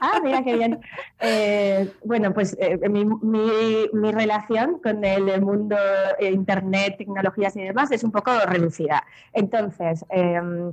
Ah, 0.00 0.20
mira 0.22 0.42
qué 0.44 0.56
bien. 0.56 0.80
Eh, 1.20 1.92
bueno, 2.04 2.32
pues 2.32 2.56
eh, 2.60 2.88
mi, 2.88 3.04
mi, 3.04 3.88
mi, 3.92 4.12
relación 4.12 4.78
con 4.78 5.04
el 5.04 5.40
mundo 5.40 5.76
Internet, 6.20 6.96
tecnologías 6.98 7.56
y 7.56 7.62
demás 7.62 7.90
es 7.90 8.04
un 8.04 8.12
poco 8.12 8.32
reducida. 8.46 9.04
Entonces, 9.32 10.04
em, 10.10 10.72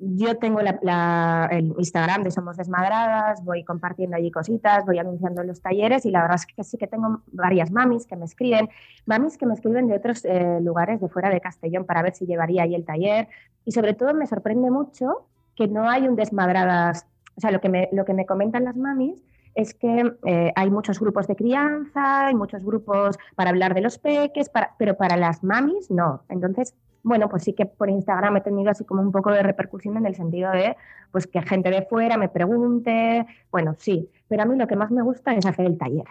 yo 0.00 0.36
tengo 0.38 0.60
el 0.60 1.74
Instagram 1.78 2.22
de 2.22 2.30
Somos 2.30 2.56
Desmadradas, 2.56 3.44
voy 3.44 3.64
compartiendo 3.64 4.16
allí 4.16 4.30
cositas, 4.30 4.84
voy 4.86 4.98
anunciando 4.98 5.42
los 5.44 5.60
talleres 5.60 6.06
y 6.06 6.10
la 6.10 6.22
verdad 6.22 6.36
es 6.36 6.46
que 6.46 6.64
sí 6.64 6.78
que 6.78 6.86
tengo 6.86 7.22
varias 7.32 7.70
mamis 7.70 8.06
que 8.06 8.16
me 8.16 8.24
escriben, 8.24 8.68
mamis 9.06 9.36
que 9.36 9.46
me 9.46 9.54
escriben 9.54 9.88
de 9.88 9.96
otros 9.96 10.24
eh, 10.24 10.58
lugares 10.62 11.00
de 11.00 11.08
fuera 11.08 11.28
de 11.28 11.40
Castellón 11.40 11.84
para 11.84 12.02
ver 12.02 12.14
si 12.14 12.26
llevaría 12.26 12.62
ahí 12.62 12.74
el 12.74 12.84
taller 12.84 13.28
y 13.64 13.72
sobre 13.72 13.94
todo 13.94 14.14
me 14.14 14.26
sorprende 14.26 14.70
mucho 14.70 15.26
que 15.54 15.68
no 15.68 15.88
hay 15.88 16.08
un 16.08 16.16
Desmadradas, 16.16 17.06
o 17.36 17.40
sea, 17.40 17.50
lo 17.50 17.60
que 17.60 17.68
me, 17.68 17.88
lo 17.92 18.04
que 18.04 18.14
me 18.14 18.24
comentan 18.24 18.64
las 18.64 18.76
mamis 18.76 19.22
es 19.54 19.74
que 19.74 20.12
eh, 20.24 20.52
hay 20.54 20.70
muchos 20.70 20.98
grupos 21.00 21.26
de 21.26 21.36
crianza, 21.36 22.26
hay 22.26 22.34
muchos 22.34 22.64
grupos 22.64 23.18
para 23.34 23.50
hablar 23.50 23.74
de 23.74 23.80
los 23.80 23.98
peques, 23.98 24.50
pero 24.78 24.96
para 24.96 25.16
las 25.16 25.42
mamis 25.42 25.90
no. 25.90 26.22
Entonces, 26.28 26.74
bueno, 27.02 27.28
pues 27.28 27.44
sí 27.44 27.52
que 27.52 27.66
por 27.66 27.88
Instagram 27.88 28.36
he 28.36 28.40
tenido 28.40 28.70
así 28.70 28.84
como 28.84 29.02
un 29.02 29.12
poco 29.12 29.32
de 29.32 29.42
repercusión 29.42 29.96
en 29.96 30.06
el 30.06 30.14
sentido 30.14 30.50
de 30.52 30.76
pues 31.10 31.26
que 31.26 31.42
gente 31.42 31.70
de 31.70 31.82
fuera 31.82 32.16
me 32.16 32.28
pregunte, 32.28 33.26
bueno, 33.50 33.74
sí, 33.78 34.10
pero 34.28 34.42
a 34.42 34.46
mí 34.46 34.56
lo 34.56 34.66
que 34.66 34.76
más 34.76 34.90
me 34.90 35.02
gusta 35.02 35.34
es 35.34 35.46
hacer 35.46 35.66
el 35.66 35.78
taller. 35.78 36.06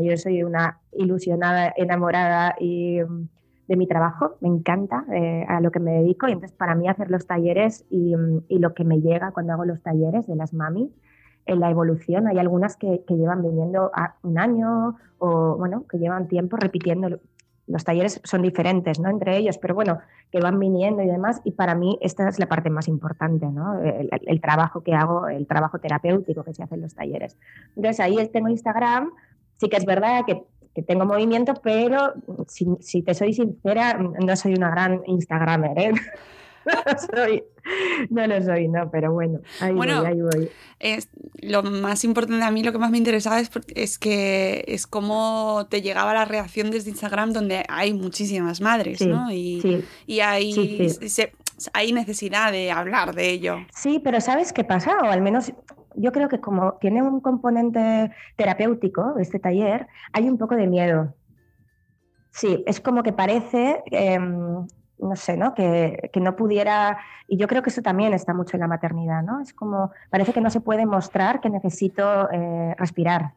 Yo 0.00 0.16
soy 0.16 0.42
una 0.44 0.78
ilusionada, 0.92 1.72
enamorada 1.76 2.54
y 2.60 3.00
mm, 3.00 3.28
de 3.66 3.76
mi 3.76 3.86
trabajo, 3.86 4.36
me 4.40 4.48
encanta 4.48 5.04
eh, 5.12 5.44
a 5.48 5.60
lo 5.60 5.70
que 5.70 5.80
me 5.80 5.92
dedico 5.92 6.28
y 6.28 6.32
entonces 6.32 6.56
para 6.56 6.74
mí 6.74 6.88
hacer 6.88 7.10
los 7.10 7.26
talleres 7.26 7.84
y, 7.90 8.14
mm, 8.14 8.44
y, 8.48 8.58
lo 8.58 8.74
que 8.74 8.84
me 8.84 9.00
llega 9.00 9.32
cuando 9.32 9.54
hago 9.54 9.64
los 9.64 9.82
talleres 9.82 10.26
de 10.26 10.36
las 10.36 10.52
mamis, 10.52 10.90
en 11.46 11.60
la 11.60 11.70
evolución, 11.70 12.28
hay 12.28 12.38
algunas 12.38 12.76
que, 12.76 13.04
llevan 13.08 13.42
viniendo 13.42 13.90
un 14.22 14.38
año 14.38 14.96
o 15.18 15.56
bueno, 15.56 15.84
que 15.88 15.98
llevan 15.98 16.28
tiempo 16.28 16.56
repitiendo 16.56 17.20
los 17.66 17.84
talleres 17.84 18.20
son 18.24 18.42
diferentes, 18.42 18.98
¿no? 18.98 19.08
Entre 19.08 19.36
ellos, 19.36 19.58
pero 19.58 19.74
bueno, 19.74 20.00
que 20.30 20.40
van 20.40 20.58
viniendo 20.58 21.02
y 21.02 21.06
demás, 21.06 21.40
y 21.44 21.52
para 21.52 21.74
mí 21.74 21.98
esta 22.00 22.28
es 22.28 22.38
la 22.38 22.46
parte 22.46 22.70
más 22.70 22.88
importante, 22.88 23.46
¿no? 23.46 23.80
El, 23.80 24.40
trabajo 24.40 24.82
que 24.82 24.94
hago, 24.94 25.28
el 25.28 25.46
trabajo 25.46 25.78
terapéutico 25.78 26.42
que 26.42 26.54
se 26.54 26.62
hace 26.62 26.74
en 26.74 26.82
los 26.82 26.94
talleres. 26.94 27.36
Entonces 27.76 28.00
ahí 28.00 28.16
tengo 28.28 28.48
Instagram, 28.48 29.10
sí 29.58 29.68
que 29.68 29.76
es 29.76 29.84
verdad 29.84 30.24
que, 30.26 30.44
tengo 30.86 31.04
movimiento, 31.04 31.52
pero 31.62 32.14
si, 32.48 32.66
si, 32.80 33.02
te 33.02 33.12
soy 33.12 33.34
sincera, 33.34 33.92
no 33.92 34.36
soy 34.36 34.54
una 34.54 34.70
gran 34.70 35.02
Instagramer, 35.04 35.78
¿eh? 35.78 35.92
no 38.10 38.26
lo 38.26 38.42
soy, 38.42 38.68
no, 38.68 38.90
pero 38.90 39.12
bueno, 39.12 39.40
ahí 39.60 39.72
voy, 39.72 39.88
ahí 39.88 40.20
voy. 40.20 40.50
Es, 40.78 41.08
lo 41.40 41.62
más 41.62 42.04
importante 42.04 42.44
a 42.44 42.50
mí, 42.50 42.62
lo 42.62 42.72
que 42.72 42.78
más 42.78 42.90
me 42.90 42.98
interesaba 42.98 43.40
es, 43.40 43.50
es 43.74 43.98
que 43.98 44.64
es 44.66 44.86
cómo 44.86 45.66
te 45.68 45.82
llegaba 45.82 46.14
la 46.14 46.24
reacción 46.24 46.70
desde 46.70 46.90
Instagram, 46.90 47.32
donde 47.32 47.64
hay 47.68 47.94
muchísimas 47.94 48.60
madres, 48.60 49.06
¿no? 49.06 49.30
Y, 49.30 49.84
y 50.06 50.20
hay, 50.20 50.88
hay 51.72 51.92
necesidad 51.92 52.52
de 52.52 52.70
hablar 52.70 53.14
de 53.14 53.30
ello. 53.30 53.56
Sí, 53.74 54.00
pero 54.02 54.20
¿sabes 54.20 54.52
qué 54.52 54.64
pasa? 54.64 54.98
O 55.02 55.06
al 55.06 55.22
menos 55.22 55.52
yo 55.94 56.12
creo 56.12 56.28
que 56.28 56.40
como 56.40 56.74
tiene 56.80 57.02
un 57.02 57.20
componente 57.20 58.10
terapéutico 58.36 59.14
este 59.18 59.38
taller, 59.38 59.86
hay 60.12 60.28
un 60.28 60.38
poco 60.38 60.54
de 60.56 60.66
miedo. 60.66 61.14
Sí, 62.30 62.64
es 62.66 62.80
como 62.80 63.02
que 63.02 63.12
parece 63.12 63.82
em, 63.90 64.66
no 65.02 65.16
sé, 65.16 65.36
¿no? 65.36 65.54
Que, 65.54 66.10
no 66.20 66.36
pudiera, 66.36 66.98
y 67.26 67.36
yo 67.36 67.48
creo 67.48 67.62
que 67.62 67.70
eso 67.70 67.82
también 67.82 68.14
está 68.14 68.32
mucho 68.32 68.56
en 68.56 68.60
la 68.60 68.68
maternidad, 68.68 69.22
¿no? 69.22 69.40
Es 69.40 69.52
como, 69.52 69.90
parece 70.10 70.32
que 70.32 70.40
no 70.40 70.50
se 70.50 70.60
puede 70.60 70.86
mostrar 70.86 71.40
que 71.40 71.50
necesito 71.50 72.30
eh, 72.30 72.74
respirar, 72.78 73.32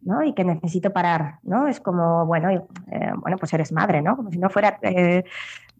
¿no? 0.00 0.22
Y 0.22 0.32
que 0.32 0.44
necesito 0.44 0.92
parar, 0.92 1.38
¿no? 1.42 1.68
Es 1.68 1.80
como, 1.80 2.26
bueno, 2.26 2.50
eh, 2.50 3.12
bueno, 3.16 3.36
pues 3.36 3.52
eres 3.52 3.72
madre, 3.72 4.02
¿no? 4.02 4.16
Como 4.16 4.30
si 4.30 4.38
no 4.38 4.48
fuera 4.48 4.78
eh, 4.82 5.24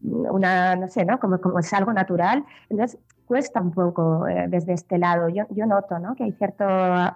una, 0.02 0.76
no 0.76 0.88
sé, 0.88 1.04
¿no? 1.04 1.18
Como, 1.18 1.40
como 1.40 1.58
es 1.58 1.72
algo 1.72 1.92
natural. 1.92 2.44
Entonces, 2.68 3.00
cuesta 3.26 3.60
un 3.60 3.72
poco 3.72 4.24
desde 4.48 4.74
este 4.74 4.98
lado. 4.98 5.28
Yo, 5.28 5.44
yo 5.50 5.64
noto, 5.64 5.98
¿no? 5.98 6.14
Que 6.14 6.24
hay 6.24 6.32
cierto 6.32 6.64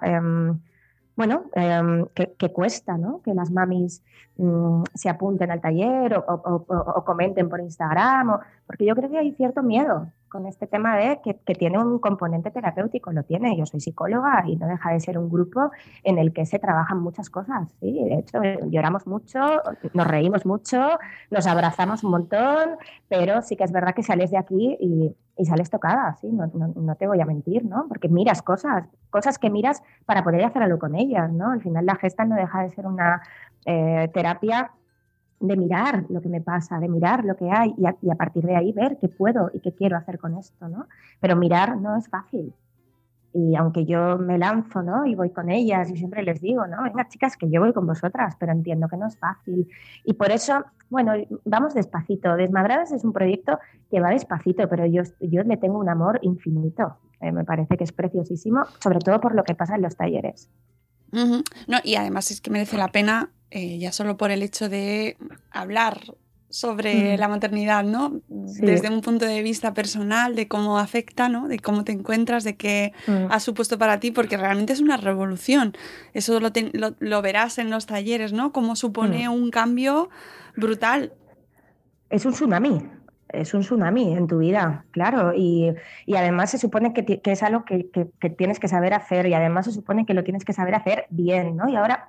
em, 0.02 0.58
bueno, 1.16 1.44
em, 1.54 2.06
que, 2.14 2.52
cuesta, 2.52 2.98
¿no? 2.98 3.22
Que 3.22 3.32
las 3.32 3.50
mamis 3.50 4.02
mm, 4.36 4.82
se 4.94 5.08
apunten 5.08 5.50
al 5.50 5.62
taller 5.62 6.14
o, 6.14 7.04
comenten 7.04 7.48
por 7.48 7.60
Instagram, 7.60 8.38
porque 8.66 8.84
yo 8.84 8.94
creo 8.94 9.10
que 9.10 9.18
hay 9.18 9.32
cierto 9.32 9.62
miedo 9.62 10.08
con 10.28 10.46
este 10.46 10.66
tema 10.66 10.96
de 10.96 11.20
que, 11.22 11.34
tiene 11.54 11.78
un 11.78 11.98
componente 11.98 12.50
terapéutico, 12.50 13.12
lo 13.12 13.22
tiene. 13.22 13.56
Yo 13.56 13.64
soy 13.64 13.80
psicóloga 13.80 14.44
y 14.46 14.56
no 14.56 14.66
deja 14.66 14.92
de 14.92 15.00
ser 15.00 15.16
un 15.16 15.30
grupo 15.30 15.70
en 16.04 16.18
el 16.18 16.34
que 16.34 16.44
se 16.44 16.58
trabajan 16.58 17.00
muchas 17.00 17.30
cosas. 17.30 17.72
¿sí? 17.80 18.04
De 18.04 18.16
hecho, 18.16 18.42
lloramos 18.68 19.06
mucho, 19.06 19.40
nos 19.94 20.06
reímos 20.06 20.44
mucho, 20.44 20.98
nos 21.30 21.46
abrazamos 21.46 22.04
un 22.04 22.10
montón, 22.10 22.76
pero 23.08 23.40
sí 23.40 23.56
que 23.56 23.64
es 23.64 23.72
verdad 23.72 23.94
que 23.94 24.02
sales 24.02 24.30
de 24.30 24.36
aquí 24.36 24.76
y, 24.78 25.16
sales 25.44 25.68
tocada, 25.68 26.16
¿sí? 26.20 26.28
No, 26.32 26.46
no, 26.46 26.94
te 26.94 27.06
voy 27.06 27.20
a 27.20 27.26
mentir, 27.26 27.64
¿no? 27.64 27.86
Porque 27.88 28.08
miras 28.08 28.42
cosas, 28.42 28.84
cosas 29.10 29.38
que 29.38 29.50
miras 29.50 29.82
para 30.06 30.24
poder 30.24 30.44
hacer 30.44 30.62
algo 30.62 30.78
con 30.78 30.94
ellas, 30.94 31.30
¿no? 31.30 31.50
Al 31.50 31.60
final 31.60 31.84
la 31.84 31.96
gesta 31.96 32.24
no 32.24 32.36
deja 32.36 32.62
de 32.62 32.70
ser 32.70 32.86
una 32.86 33.22
eh, 33.66 34.10
terapia 34.14 34.70
de 35.40 35.56
mirar 35.56 36.06
lo 36.08 36.20
que 36.22 36.28
me 36.28 36.40
pasa, 36.40 36.78
de 36.78 36.88
mirar 36.88 37.24
lo 37.24 37.36
que 37.36 37.50
hay 37.50 37.74
y 37.76 38.10
a, 38.10 38.14
partir 38.14 38.44
de 38.44 38.56
ahí 38.56 38.72
ver 38.72 38.96
qué 38.98 39.08
puedo 39.08 39.50
y 39.52 39.60
qué 39.60 39.74
quiero 39.74 39.96
hacer 39.96 40.18
con 40.18 40.36
esto, 40.38 40.68
¿no? 40.68 40.86
Pero 41.20 41.36
mirar 41.36 41.76
no 41.76 41.96
es 41.96 42.08
fácil. 42.08 42.54
Y 43.38 43.54
aunque 43.54 43.84
yo 43.84 44.16
me 44.16 44.38
lanzo, 44.38 44.82
¿no? 44.82 45.04
Y 45.04 45.14
voy 45.14 45.28
con 45.28 45.50
ellas 45.50 45.90
y 45.90 45.96
siempre 45.98 46.22
les 46.22 46.40
digo, 46.40 46.66
¿no? 46.66 46.82
Venga, 46.84 47.06
chicas, 47.06 47.36
que 47.36 47.50
yo 47.50 47.60
voy 47.60 47.74
con 47.74 47.86
vosotras, 47.86 48.34
pero 48.40 48.50
entiendo 48.52 48.88
que 48.88 48.96
no 48.96 49.06
es 49.06 49.18
fácil. 49.18 49.68
Y 50.04 50.14
por 50.14 50.30
eso, 50.30 50.64
bueno, 50.88 51.12
vamos 51.44 51.74
despacito. 51.74 52.34
Desmadradas 52.34 52.92
es 52.92 53.04
un 53.04 53.12
proyecto 53.12 53.58
que 53.90 54.00
va 54.00 54.08
despacito, 54.08 54.66
pero 54.70 54.86
yo, 54.86 55.02
yo 55.20 55.42
le 55.42 55.58
tengo 55.58 55.78
un 55.78 55.90
amor 55.90 56.18
infinito. 56.22 56.96
Eh, 57.20 57.30
me 57.30 57.44
parece 57.44 57.76
que 57.76 57.84
es 57.84 57.92
preciosísimo, 57.92 58.64
sobre 58.80 59.00
todo 59.00 59.20
por 59.20 59.34
lo 59.34 59.44
que 59.44 59.54
pasa 59.54 59.74
en 59.74 59.82
los 59.82 59.96
talleres. 59.96 60.48
No, 61.12 61.78
y 61.84 61.96
además 61.96 62.30
es 62.30 62.40
que 62.40 62.50
merece 62.50 62.78
la 62.78 62.88
pena 62.88 63.28
eh, 63.50 63.78
ya 63.78 63.92
solo 63.92 64.16
por 64.16 64.30
el 64.30 64.42
hecho 64.42 64.70
de 64.70 65.18
hablar 65.50 65.98
sobre 66.56 67.16
mm. 67.16 67.20
la 67.20 67.28
maternidad, 67.28 67.84
¿no? 67.84 68.22
Desde 68.28 68.88
un 68.88 69.02
punto 69.02 69.26
de 69.26 69.42
vista 69.42 69.74
personal, 69.74 70.34
de 70.34 70.48
cómo 70.48 70.78
afecta, 70.78 71.28
¿no? 71.28 71.48
De 71.48 71.58
cómo 71.58 71.84
te 71.84 71.92
encuentras, 71.92 72.44
de 72.44 72.56
qué 72.56 72.94
mm. 73.06 73.26
ha 73.30 73.40
supuesto 73.40 73.76
para 73.76 74.00
ti, 74.00 74.10
porque 74.10 74.38
realmente 74.38 74.72
es 74.72 74.80
una 74.80 74.96
revolución. 74.96 75.76
Eso 76.14 76.40
lo, 76.40 76.50
lo, 76.98 77.22
verás 77.22 77.58
en 77.58 77.68
los 77.68 77.84
talleres, 77.84 78.32
¿no? 78.32 78.52
Cómo 78.52 78.74
supone 78.74 79.28
mm. 79.28 79.32
un 79.32 79.50
cambio 79.50 80.08
brutal. 80.56 81.12
Es 82.08 82.24
un 82.24 82.32
tsunami, 82.32 82.82
es 83.28 83.52
un 83.52 83.60
tsunami 83.60 84.14
en 84.14 84.26
tu 84.26 84.38
vida, 84.38 84.86
claro. 84.92 85.34
Y, 85.36 85.74
además 86.16 86.52
se 86.52 86.56
supone 86.56 86.94
que, 86.94 87.20
es 87.22 87.42
algo 87.42 87.66
que, 87.66 87.90
que, 87.90 88.30
tienes 88.30 88.58
que 88.58 88.68
saber 88.68 88.94
hacer 88.94 89.26
y 89.26 89.34
además 89.34 89.66
se 89.66 89.72
supone 89.72 90.06
que 90.06 90.14
lo 90.14 90.24
tienes 90.24 90.46
que 90.46 90.54
saber 90.54 90.74
hacer 90.74 91.04
bien, 91.10 91.54
¿no? 91.54 91.68
Y 91.68 91.76
ahora 91.76 92.08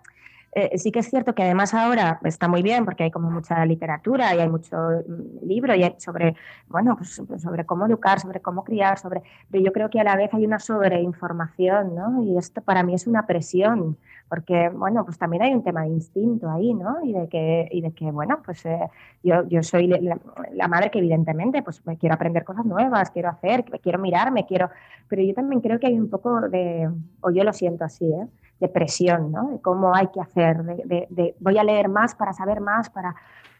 eh, 0.53 0.77
sí 0.77 0.91
que 0.91 0.99
es 0.99 1.09
cierto 1.09 1.35
que 1.35 1.43
además 1.43 1.73
ahora 1.73 2.19
está 2.23 2.47
muy 2.47 2.63
bien 2.63 2.85
porque 2.85 3.03
hay 3.03 3.11
como 3.11 3.29
mucha 3.29 3.65
literatura 3.65 4.33
y 4.33 4.39
hay 4.39 4.49
mucho 4.49 4.75
mm, 4.75 5.45
libro 5.45 5.75
y 5.75 5.95
sobre, 5.97 6.35
bueno, 6.67 6.95
pues, 6.97 7.21
pues 7.27 7.41
sobre 7.41 7.65
cómo 7.65 7.85
educar, 7.85 8.19
sobre 8.19 8.41
cómo 8.41 8.63
criar, 8.63 8.97
sobre, 8.97 9.21
pero 9.51 9.63
yo 9.63 9.71
creo 9.71 9.89
que 9.89 9.99
a 9.99 10.03
la 10.03 10.15
vez 10.15 10.33
hay 10.33 10.45
una 10.45 10.59
sobreinformación, 10.59 11.95
¿no? 11.95 12.23
Y 12.23 12.37
esto 12.37 12.61
para 12.61 12.83
mí 12.83 12.93
es 12.93 13.07
una 13.07 13.27
presión 13.27 13.97
porque, 14.29 14.69
bueno, 14.69 15.05
pues 15.05 15.17
también 15.17 15.43
hay 15.43 15.53
un 15.53 15.63
tema 15.63 15.83
de 15.83 15.89
instinto 15.89 16.49
ahí, 16.49 16.73
¿no? 16.73 17.03
Y 17.03 17.13
de 17.13 17.29
que, 17.29 17.67
y 17.71 17.81
de 17.81 17.91
que 17.91 18.11
bueno, 18.11 18.41
pues 18.43 18.65
eh, 18.65 18.89
yo, 19.23 19.47
yo 19.47 19.63
soy 19.63 19.87
la, 19.87 20.67
madre 20.67 20.91
que 20.91 20.99
evidentemente, 20.99 21.61
pues 21.61 21.81
quiero 21.99 22.15
aprender 22.15 22.43
cosas 22.43 22.65
nuevas, 22.65 23.11
quiero 23.11 23.29
hacer, 23.29 23.63
quiero 23.81 23.99
mirarme, 23.99 24.45
quiero, 24.45 24.69
pero 25.07 25.21
yo 25.21 25.33
también 25.33 25.61
creo 25.61 25.79
que 25.79 25.87
hay 25.87 25.97
un 25.97 26.09
poco 26.09 26.41
de, 26.41 26.89
o 27.21 27.29
yo 27.31 27.43
lo 27.43 27.53
siento 27.53 27.85
así, 27.85 28.05
¿eh? 28.05 28.27
De 28.59 28.67
presión, 28.67 29.31
¿no? 29.31 29.49
De 29.51 29.61
cómo 29.61 29.95
hay 29.95 30.07
que 30.07 30.19
hacer, 30.21 30.63
de, 30.63 31.35
voy 31.39 31.57
a 31.57 31.63
leer 31.63 31.89
más 31.89 32.15
para 32.15 32.33
saber 32.33 32.61
más, 32.61 32.89
para... 32.89 33.15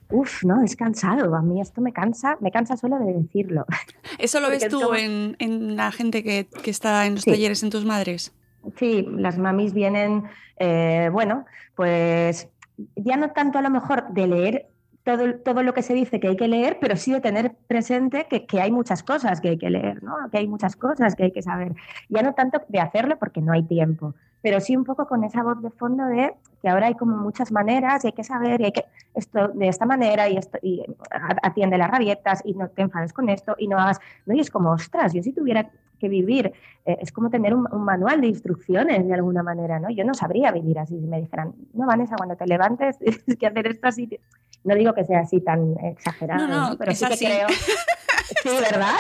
Uf, 0.10 0.46
¿no? 0.46 0.64
Es 0.64 0.78
cansado. 0.78 1.36
A 1.36 1.42
mí 1.42 1.60
esto 1.60 1.82
me 1.82 1.92
cansa, 1.92 2.38
me 2.40 2.50
cansa 2.50 2.78
solo 2.78 2.98
de 2.98 3.12
decirlo. 3.12 3.66
¿Eso 4.18 4.40
lo 4.40 4.50
ves 4.50 4.66
tú 4.70 4.94
en, 4.94 5.76
la 5.76 5.92
gente 5.92 6.24
que, 6.24 6.48
está 6.64 7.06
en 7.06 7.16
los 7.16 7.26
talleres 7.26 7.62
en 7.62 7.70
tus 7.70 7.84
madres? 7.84 8.34
Sí, 8.78 9.06
las 9.10 9.38
mamis 9.38 9.74
vienen, 9.74 10.24
eh, 10.58 11.10
bueno, 11.12 11.46
pues 11.76 12.48
ya 12.96 13.18
no 13.18 13.32
tanto 13.32 13.60
a 13.60 13.62
lo 13.62 13.70
mejor 13.70 14.08
de 14.10 14.28
leer 14.28 14.68
todo, 15.08 15.36
todo, 15.36 15.64
lo 15.64 15.74
que 15.74 15.84
se 15.84 15.94
dice 15.94 16.20
que 16.20 16.28
hay 16.28 16.36
que 16.36 16.50
leer, 16.50 16.80
pero 16.82 16.98
sí 16.98 17.14
de 17.14 17.22
tener 17.22 17.56
presente 17.68 18.28
que, 18.30 18.46
que, 18.46 18.60
hay 18.60 18.72
muchas 18.72 19.04
cosas 19.04 19.40
que 19.40 19.50
hay 19.50 19.58
que 19.58 19.70
leer, 19.70 20.04
¿no? 20.04 20.30
que 20.30 20.40
hay 20.40 20.48
muchas 20.50 20.76
cosas 20.76 21.16
que 21.16 21.24
hay 21.24 21.32
que 21.32 21.42
saber. 21.42 21.74
Ya 22.10 22.24
no 22.24 22.34
tanto 22.34 22.62
de 22.68 22.82
hacerlo 22.82 23.18
porque 23.18 23.40
no 23.40 23.54
hay 23.54 23.64
tiempo, 23.64 24.16
pero 24.42 24.60
sí 24.60 24.76
un 24.76 24.84
poco 24.84 25.08
con 25.08 25.24
esa 25.24 25.44
voz 25.44 25.62
de 25.62 25.70
fondo 25.72 26.06
de 26.06 26.34
que 26.62 26.70
ahora 26.70 26.88
hay 26.88 26.96
como 26.96 27.16
muchas 27.16 27.52
maneras 27.52 28.04
y 28.04 28.08
hay 28.08 28.14
que 28.14 28.24
saber 28.24 28.60
y 28.62 28.66
hay 28.66 28.72
que 28.72 28.86
esto 29.14 29.48
de 29.50 29.68
esta 29.68 29.86
manera 29.86 30.28
y 30.30 30.38
esto 30.38 30.58
y 30.62 30.84
atiende 31.44 31.78
las 31.78 31.90
rabietas 31.90 32.42
y 32.44 32.54
no 32.54 32.68
te 32.70 32.82
enfades 32.82 33.14
con 33.14 33.30
esto 33.30 33.56
y 33.58 33.68
no 33.68 33.78
hagas 33.80 34.00
no 34.26 34.36
y 34.36 34.40
es 34.40 34.52
como 34.52 34.72
ostras 34.72 35.14
yo 35.14 35.24
si 35.24 35.34
tuviera 35.34 35.70
que 36.00 36.10
vivir 36.10 36.54
eh, 36.86 36.98
es 37.02 37.12
como 37.12 37.30
tener 37.30 37.54
un, 37.54 37.68
manual 37.84 38.22
de 38.22 38.28
instrucciones 38.28 39.08
de 39.08 39.14
alguna 39.14 39.44
manera 39.44 39.80
no 39.80 39.90
yo 39.90 40.04
no 40.04 40.14
sabría 40.14 40.52
vivir 40.52 40.80
así 40.80 41.00
si 41.00 41.08
me 41.08 41.20
dijeran 41.20 41.54
no 41.74 41.88
Vanessa 41.88 42.16
cuando 42.16 42.36
te 42.36 42.46
levantes 42.46 42.98
tienes 43.00 43.24
que 43.40 43.48
hacer 43.48 43.68
esto 43.68 43.88
así 43.88 44.20
no 44.64 44.76
digo 44.76 44.94
que 44.94 45.06
sea 45.06 45.22
así 45.22 45.42
tan 45.42 45.76
exagerado 45.84 46.48
no, 46.48 46.70
no, 46.70 46.78
pero 46.78 46.94
sí 46.94 47.06
que 47.06 47.18
creo 47.18 47.48
Sí, 48.44 48.50
¿verdad? 48.50 48.96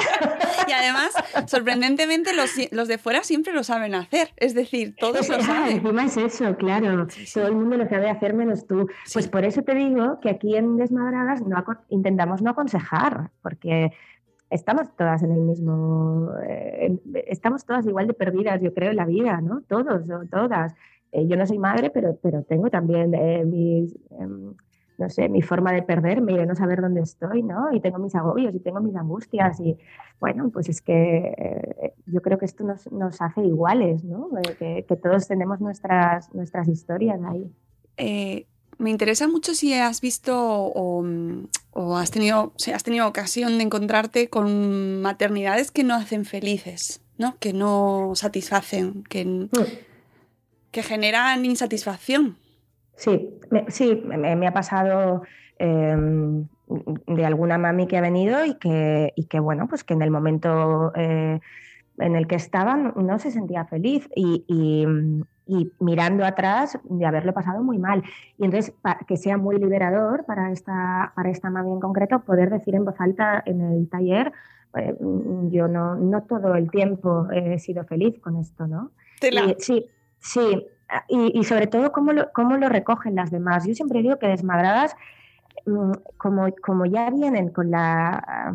Y 0.67 0.71
además, 0.71 1.11
sorprendentemente, 1.47 2.33
los, 2.33 2.51
los, 2.71 2.87
de 2.87 2.97
fuera 2.97 3.23
siempre 3.23 3.53
lo 3.53 3.63
saben 3.63 3.93
hacer. 3.93 4.29
Es 4.37 4.53
decir, 4.53 4.95
todos 4.97 5.27
lo 5.27 5.41
saben. 5.41 5.77
Encima 5.77 6.05
es 6.05 6.17
eso, 6.17 6.55
claro. 6.55 7.07
Todo 7.33 7.47
el 7.47 7.55
mundo 7.55 7.77
lo 7.77 7.87
sabe 7.89 8.09
hacer 8.09 8.33
menos 8.33 8.65
tú. 8.67 8.87
Pues 9.13 9.27
por 9.27 9.43
eso 9.43 9.63
te 9.63 9.75
digo 9.75 10.19
que 10.21 10.29
aquí 10.29 10.55
en 10.55 10.77
Desmadradas 10.77 11.41
no 11.45 11.63
intentamos 11.89 12.41
no 12.41 12.51
aconsejar, 12.51 13.31
porque 13.41 13.91
estamos 14.49 14.95
todas 14.95 15.23
en 15.23 15.31
el 15.31 15.41
mismo. 15.41 16.31
Eh, 16.47 16.97
estamos 17.27 17.65
todas 17.65 17.85
igual 17.85 18.07
de 18.07 18.13
perdidas, 18.13 18.61
yo 18.61 18.73
creo, 18.73 18.91
en 18.91 18.97
la 18.97 19.05
vida, 19.05 19.41
¿no? 19.41 19.61
Todos 19.67 20.05
todas. 20.31 20.73
Eh, 21.11 21.27
yo 21.27 21.37
no 21.37 21.45
soy 21.45 21.59
madre, 21.59 21.89
pero, 21.89 22.17
pero 22.21 22.43
tengo 22.43 22.69
también 22.69 23.13
eh, 23.13 23.43
mis 23.45 23.95
em, 24.19 24.53
no 24.97 25.09
sé, 25.09 25.29
mi 25.29 25.41
forma 25.41 25.71
de 25.71 25.83
perderme 25.83 26.33
y 26.33 26.37
de 26.37 26.45
no 26.45 26.55
saber 26.55 26.81
dónde 26.81 27.01
estoy, 27.01 27.43
¿no? 27.43 27.71
Y 27.71 27.79
tengo 27.79 27.99
mis 27.99 28.15
agobios 28.15 28.53
y 28.55 28.59
tengo 28.59 28.79
mis 28.79 28.95
angustias 28.95 29.59
y, 29.59 29.77
bueno, 30.19 30.49
pues 30.49 30.69
es 30.69 30.81
que 30.81 31.33
eh, 31.37 31.93
yo 32.07 32.21
creo 32.21 32.39
que 32.39 32.45
esto 32.45 32.63
nos, 32.63 32.91
nos 32.91 33.21
hace 33.21 33.41
iguales, 33.41 34.03
¿no? 34.03 34.29
Eh, 34.59 34.85
que, 34.87 34.95
todos 34.95 35.27
tenemos 35.27 35.61
nuestras, 35.61 36.33
nuestras 36.33 36.67
historias 36.67 37.19
ahí. 37.23 37.51
Eh, 37.97 38.47
me 38.79 38.89
interesa 38.89 39.27
mucho 39.27 39.53
si 39.53 39.73
has 39.73 40.01
visto 40.01 40.35
o, 40.35 41.03
has, 41.95 42.09
tenido, 42.09 42.53
si 42.57 42.71
has 42.71 42.83
tenido 42.83 43.07
ocasión 43.07 43.57
de 43.57 43.63
encontrarte 43.63 44.29
con 44.29 45.01
maternidades 45.01 45.69
que 45.71 45.83
no 45.83 45.93
hacen 45.93 46.25
felices, 46.25 47.01
¿no? 47.19 47.37
Que 47.39 47.53
no 47.53 48.13
satisfacen, 48.15 49.03
que, 49.03 49.25
mm. 49.25 49.49
que 50.71 50.81
generan 50.81 51.45
insatisfacción. 51.45 52.37
Sí, 52.97 53.39
me, 53.51 53.69
sí, 53.69 54.03
me, 54.05 54.47
ha 54.47 54.53
pasado 54.53 55.21
em, 55.59 56.47
de 57.07 57.25
alguna 57.25 57.57
mami 57.59 57.87
que 57.87 57.97
ha 57.97 58.01
venido 58.01 58.43
y 58.43 58.55
que, 58.55 59.13
y 59.15 59.25
que 59.25 59.39
bueno, 59.39 59.67
pues 59.67 59.83
que 59.83 59.93
en 59.93 60.01
el 60.01 60.09
momento 60.09 60.91
eh, 60.95 61.39
en 61.99 62.15
el 62.15 62.27
que 62.27 62.35
estaban 62.35 62.93
no 62.95 63.19
se 63.19 63.31
sentía 63.31 63.65
feliz 63.65 64.09
y, 64.15 64.43
y, 64.47 64.85
mirando 65.79 66.25
atrás 66.25 66.77
de 66.83 67.05
haberlo 67.05 67.33
pasado 67.33 67.63
muy 67.63 67.77
mal. 67.77 68.03
Y 68.37 68.43
entonces, 68.45 68.75
que 69.07 69.15
sea 69.15 69.37
muy 69.37 69.57
liberador 69.57 70.25
para 70.25 70.51
esta, 70.51 71.13
para 71.15 71.29
esta 71.29 71.49
mami 71.49 71.71
en 71.71 71.79
concreto, 71.79 72.19
poder 72.19 72.49
decir 72.49 72.75
en 72.75 72.83
voz 72.83 72.99
alta 72.99 73.43
en 73.45 73.61
el 73.61 73.87
taller, 73.87 74.33
eh, 74.75 74.93
yo 75.49 75.69
no, 75.69 75.95
no 75.95 76.23
todo 76.23 76.55
el 76.55 76.69
tiempo 76.69 77.27
he 77.31 77.59
sido 77.59 77.85
feliz 77.85 78.19
con 78.19 78.35
esto, 78.35 78.67
¿no? 78.67 78.91
sí, 79.59 79.87
sí, 80.19 80.67
y, 81.07 81.43
sobre 81.43 81.67
todo 81.67 81.91
cómo 81.91 82.13
lo, 82.13 82.31
cómo 82.31 82.57
lo 82.57 82.69
recogen 82.69 83.15
las 83.15 83.31
demás. 83.31 83.65
Yo 83.65 83.73
siempre 83.73 84.01
digo 84.01 84.17
que 84.17 84.27
desmadradas, 84.27 84.95
mm, 85.65 85.91
como, 86.17 86.47
como 86.61 86.85
ya 86.85 87.09
vienen 87.09 87.49
con 87.49 87.71
la, 87.71 88.53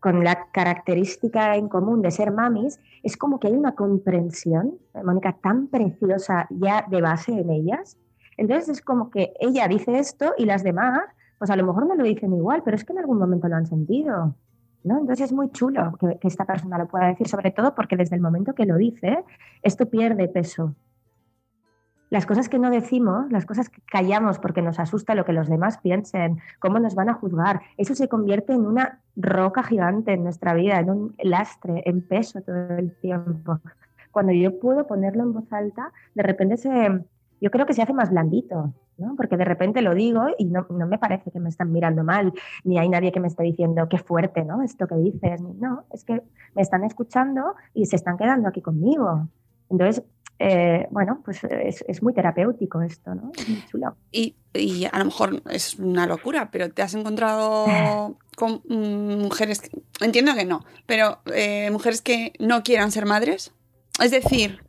con 0.00 0.24
la 0.24 0.48
característica 0.52 1.56
en 1.56 1.68
común 1.68 2.02
de 2.02 2.10
ser 2.10 2.30
mamis, 2.32 2.78
es 3.02 3.16
como 3.16 3.40
que 3.40 3.48
hay 3.48 3.54
una 3.54 3.74
comprensión, 3.74 4.78
Mónica, 5.02 5.36
tan 5.40 5.68
preciosa 5.68 6.46
ya 6.50 6.84
de 6.88 7.00
base 7.00 7.32
en 7.32 7.50
ellas. 7.50 7.96
Entonces 8.36 8.68
es 8.68 8.82
como 8.82 9.10
que 9.10 9.32
ella 9.40 9.68
dice 9.68 9.98
esto 9.98 10.32
y 10.36 10.44
las 10.46 10.62
demás, 10.62 11.02
pues 11.38 11.50
a 11.50 11.56
lo 11.56 11.66
mejor 11.66 11.86
no 11.86 11.94
lo 11.94 12.04
dicen 12.04 12.34
igual, 12.34 12.62
pero 12.64 12.76
es 12.76 12.84
que 12.84 12.92
en 12.92 12.98
algún 12.98 13.18
momento 13.18 13.48
lo 13.48 13.56
han 13.56 13.66
sentido. 13.66 14.34
¿No? 14.82 14.98
Entonces 14.98 15.26
es 15.26 15.32
muy 15.34 15.50
chulo 15.50 15.92
que, 16.00 16.18
que, 16.18 16.26
esta 16.26 16.46
persona 16.46 16.78
lo 16.78 16.88
pueda 16.88 17.08
decir, 17.08 17.28
sobre 17.28 17.50
todo 17.50 17.74
porque 17.74 17.98
desde 17.98 18.16
el 18.16 18.22
momento 18.22 18.54
que 18.54 18.64
lo 18.64 18.78
dice, 18.78 19.24
esto 19.62 19.90
pierde 19.90 20.26
peso 20.26 20.74
las 22.10 22.26
cosas 22.26 22.48
que 22.48 22.58
no 22.58 22.70
decimos, 22.70 23.30
las 23.30 23.46
cosas 23.46 23.68
que 23.68 23.80
callamos 23.82 24.38
porque 24.38 24.62
nos 24.62 24.78
asusta 24.78 25.14
lo 25.14 25.24
que 25.24 25.32
los 25.32 25.48
demás 25.48 25.78
piensen, 25.78 26.40
cómo 26.58 26.80
nos 26.80 26.96
van 26.96 27.08
a 27.08 27.14
juzgar, 27.14 27.62
eso 27.76 27.94
se 27.94 28.08
convierte 28.08 28.52
en 28.52 28.66
una 28.66 29.00
roca 29.16 29.62
gigante 29.62 30.12
en 30.12 30.24
nuestra 30.24 30.52
vida, 30.54 30.80
en 30.80 30.90
un 30.90 31.14
lastre, 31.22 31.82
en 31.86 32.02
peso 32.02 32.42
todo 32.42 32.76
el 32.76 32.94
tiempo. 32.96 33.60
Cuando 34.10 34.32
yo 34.32 34.58
puedo 34.58 34.86
ponerlo 34.88 35.22
en 35.22 35.32
voz 35.32 35.52
alta, 35.52 35.92
de 36.14 36.22
repente 36.24 36.56
se, 36.56 37.00
yo 37.40 37.50
creo 37.50 37.64
que 37.64 37.74
se 37.74 37.82
hace 37.82 37.92
más 37.92 38.10
blandito, 38.10 38.74
¿no? 38.98 39.14
porque 39.16 39.36
de 39.36 39.44
repente 39.44 39.80
lo 39.80 39.94
digo 39.94 40.26
y 40.36 40.46
no, 40.46 40.66
no, 40.68 40.86
me 40.88 40.98
parece 40.98 41.30
que 41.30 41.38
me 41.38 41.48
están 41.48 41.70
mirando 41.70 42.02
mal, 42.02 42.32
ni 42.64 42.78
hay 42.78 42.88
nadie 42.88 43.12
que 43.12 43.20
me 43.20 43.28
esté 43.28 43.44
diciendo 43.44 43.88
qué 43.88 43.98
fuerte, 43.98 44.44
¿no? 44.44 44.62
Esto 44.62 44.88
que 44.88 44.96
dices, 44.96 45.40
no, 45.40 45.84
es 45.92 46.04
que 46.04 46.22
me 46.54 46.62
están 46.62 46.82
escuchando 46.82 47.54
y 47.72 47.86
se 47.86 47.96
están 47.96 48.18
quedando 48.18 48.48
aquí 48.48 48.60
conmigo. 48.60 49.28
Entonces, 49.70 50.02
eh, 50.42 50.86
bueno, 50.90 51.20
pues 51.22 51.44
es, 51.44 52.02
muy 52.02 52.14
terapéutico 52.14 52.80
esto, 52.80 53.14
¿no? 53.14 53.30
muy 53.46 53.62
chulo. 53.70 53.94
Y, 54.10 54.34
a 54.90 54.98
lo 54.98 55.04
mejor 55.04 55.42
es 55.50 55.74
una 55.74 56.06
locura, 56.06 56.50
pero 56.50 56.70
¿te 56.70 56.80
has 56.80 56.94
encontrado 56.94 58.16
con 58.36 58.62
mujeres, 58.66 59.70
entiendo 60.00 60.34
que 60.34 60.46
no, 60.46 60.64
pero 60.86 61.18
eh, 61.26 61.70
mujeres 61.70 62.00
que 62.00 62.32
no 62.38 62.62
quieran 62.62 62.90
ser 62.90 63.04
madres? 63.04 63.52
Es 64.02 64.12
decir, 64.12 64.64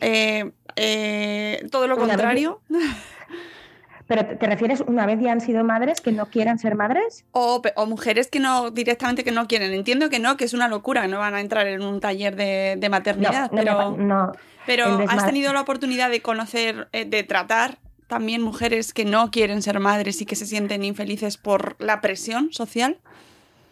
eh, 0.00 0.52
todo 1.70 1.86
lo 1.86 1.98
contrario. 1.98 2.62
¿Pero 4.10 4.26
te 4.26 4.44
refieres 4.44 4.80
una 4.80 5.06
vez 5.06 5.20
ya 5.20 5.30
han 5.30 5.40
sido 5.40 5.62
madres 5.62 6.00
que 6.00 6.10
no 6.10 6.26
quieran 6.26 6.58
ser 6.58 6.74
madres? 6.74 7.24
O, 7.30 7.62
mujeres 7.86 8.26
que 8.26 8.40
no, 8.40 8.72
directamente 8.72 9.22
que 9.22 9.30
no 9.30 9.46
quieren. 9.46 9.72
Entiendo 9.72 10.10
que 10.10 10.18
no, 10.18 10.36
que 10.36 10.44
es 10.44 10.52
una 10.52 10.66
locura, 10.66 11.06
no 11.06 11.20
van 11.20 11.34
a 11.34 11.40
entrar 11.40 11.68
en 11.68 11.80
un 11.80 12.00
taller 12.00 12.34
de, 12.34 12.88
maternidad, 12.90 13.52
pero, 13.54 14.34
pero 14.66 14.98
has 15.08 15.26
tenido 15.26 15.52
la 15.52 15.60
oportunidad 15.60 16.10
de 16.10 16.22
conocer, 16.22 16.88
eh, 16.90 17.04
de 17.04 17.22
tratar 17.22 17.78
también 18.08 18.42
mujeres 18.42 18.92
que 18.92 19.04
no 19.04 19.30
quieren 19.30 19.62
ser 19.62 19.78
madres 19.78 20.20
y 20.20 20.26
que 20.26 20.34
se 20.34 20.44
sienten 20.44 20.82
infelices 20.82 21.36
por 21.36 21.76
la 21.78 22.00
presión 22.00 22.52
social. 22.52 22.98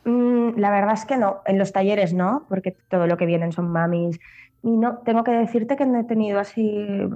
Mm, 0.05 0.51
la 0.57 0.71
verdad 0.71 0.95
es 0.95 1.05
que 1.05 1.17
no, 1.17 1.41
en 1.47 1.59
los 1.59 1.73
talleres 1.73 2.13
no, 2.13 2.45
porque 2.49 2.77
todo 2.89 3.09
lo 3.09 3.17
que 3.17 3.27
vienen 3.27 3.51
son 3.51 3.73
mamis 3.73 4.21
y 4.63 4.77
no, 4.77 4.99
tengo 4.99 5.23
que 5.23 5.31
decirte 5.31 5.77
que 5.77 5.87
no 5.87 6.01
he 6.01 6.05
tenido 6.05 6.41
así, 6.41 6.63
eh, 6.63 7.09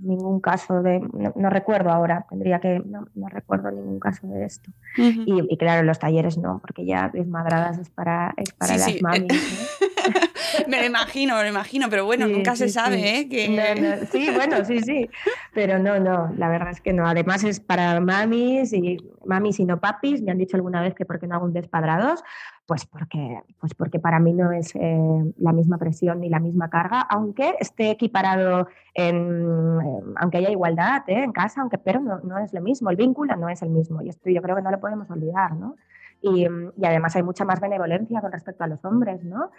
ningún 0.00 0.40
caso 0.40 0.82
de, 0.82 1.00
no, 1.34 1.50
recuerdo 1.50 1.90
ahora, 1.90 2.26
tendría 2.28 2.60
que, 2.60 2.82
no, 2.84 3.06
recuerdo 3.28 3.70
ningún 3.70 3.98
caso 3.98 4.26
de 4.26 4.44
esto. 4.44 4.70
y, 4.96 5.56
claro, 5.56 5.82
los 5.82 5.98
talleres 5.98 6.36
no, 6.36 6.58
porque 6.60 6.84
ya 6.84 7.08
desmadradas 7.08 7.78
es 7.78 7.90
para, 7.90 8.34
es 8.36 8.52
para 8.52 8.76
las 8.76 9.02
mamis. 9.02 9.32
me 10.68 10.80
lo 10.80 10.86
imagino, 10.86 11.36
me 11.36 11.42
lo 11.42 11.48
imagino, 11.48 11.86
pero 11.88 12.04
bueno, 12.04 12.26
nunca 12.26 12.54
se 12.56 12.68
sabe, 12.68 13.18
¿eh? 13.18 13.28
Que... 13.28 14.06
sí, 14.12 14.28
bueno, 14.34 14.64
sí, 14.64 14.80
sí, 14.80 15.08
pero 15.52 15.78
no, 15.78 15.98
no, 15.98 16.32
la 16.36 16.48
verdad 16.48 16.70
es 16.70 16.80
que 16.80 16.92
no. 16.92 17.06
Además 17.06 17.44
es 17.44 17.60
para 17.60 18.00
mamis 18.00 18.72
y 18.72 18.98
mamis 19.24 19.58
y 19.60 19.64
no 19.64 19.80
papis. 19.80 20.22
Me 20.22 20.32
han 20.32 20.38
dicho 20.38 20.56
alguna 20.56 20.82
vez 20.82 20.94
que 20.94 21.04
por 21.04 21.18
qué 21.18 21.26
no 21.26 21.36
hago 21.36 21.46
un 21.46 21.52
despadrados, 21.52 22.22
pues 22.66 22.86
porque, 22.86 23.42
pues 23.60 23.74
porque 23.74 23.98
para 23.98 24.18
mí 24.18 24.32
no 24.32 24.52
es 24.52 24.74
eh, 24.74 25.32
la 25.38 25.52
misma 25.52 25.78
presión 25.78 26.20
ni 26.20 26.28
la 26.28 26.40
misma 26.40 26.70
carga, 26.70 27.02
aunque 27.02 27.54
esté 27.60 27.90
equiparado, 27.90 28.68
en, 28.94 29.78
aunque 30.16 30.38
haya 30.38 30.50
igualdad 30.50 31.02
¿eh? 31.08 31.24
en 31.24 31.32
casa, 31.32 31.60
aunque 31.60 31.78
pero 31.78 32.00
no, 32.00 32.20
no, 32.20 32.38
es 32.38 32.52
lo 32.54 32.60
mismo, 32.62 32.90
el 32.90 32.96
vínculo 32.96 33.36
no 33.36 33.48
es 33.48 33.62
el 33.62 33.70
mismo 33.70 34.00
y 34.02 34.08
esto 34.08 34.30
yo 34.30 34.40
creo 34.40 34.56
que 34.56 34.62
no 34.62 34.70
lo 34.70 34.80
podemos 34.80 35.10
olvidar, 35.10 35.54
¿no? 35.54 35.76
Y, 36.22 36.46
además 36.82 37.14
hay 37.16 37.22
mucha 37.22 37.44
más 37.44 37.60
benevolencia 37.60 38.22
con 38.22 38.32
respecto 38.32 38.64
a 38.64 38.66
los 38.66 38.82
hombres, 38.84 39.22
¿no? 39.24 39.50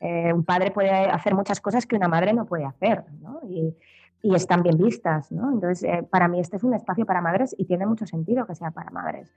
Eh, 0.00 0.32
un 0.32 0.44
padre 0.44 0.70
puede 0.70 0.90
hacer 0.90 1.34
muchas 1.34 1.60
cosas 1.60 1.86
que 1.86 1.96
una 1.96 2.08
madre 2.08 2.32
no 2.32 2.46
puede 2.46 2.64
hacer, 2.64 3.04
¿no? 3.20 3.40
Y, 3.46 3.76
y 4.24 4.34
están 4.34 4.62
bien 4.62 4.78
vistas, 4.78 5.30
¿no? 5.30 5.52
Entonces, 5.52 5.84
eh, 5.84 6.02
para 6.10 6.28
mí 6.28 6.40
este 6.40 6.56
es 6.56 6.64
un 6.64 6.72
espacio 6.72 7.04
para 7.04 7.20
madres 7.20 7.54
y 7.58 7.66
tiene 7.66 7.84
mucho 7.84 8.06
sentido 8.06 8.46
que 8.46 8.54
sea 8.54 8.70
para 8.70 8.90
madres, 8.90 9.30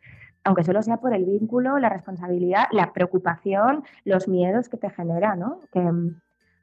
aunque 0.46 0.64
solo 0.64 0.82
sea 0.82 0.96
por 0.96 1.14
el 1.14 1.26
vínculo, 1.26 1.78
la 1.78 1.90
responsabilidad, 1.90 2.68
la 2.72 2.94
preocupación, 2.94 3.84
los 4.06 4.30
miedos 4.30 4.70
que 4.70 4.78
te 4.78 4.90
genera, 4.90 5.36
¿no? 5.36 5.60
Que, 5.74 5.92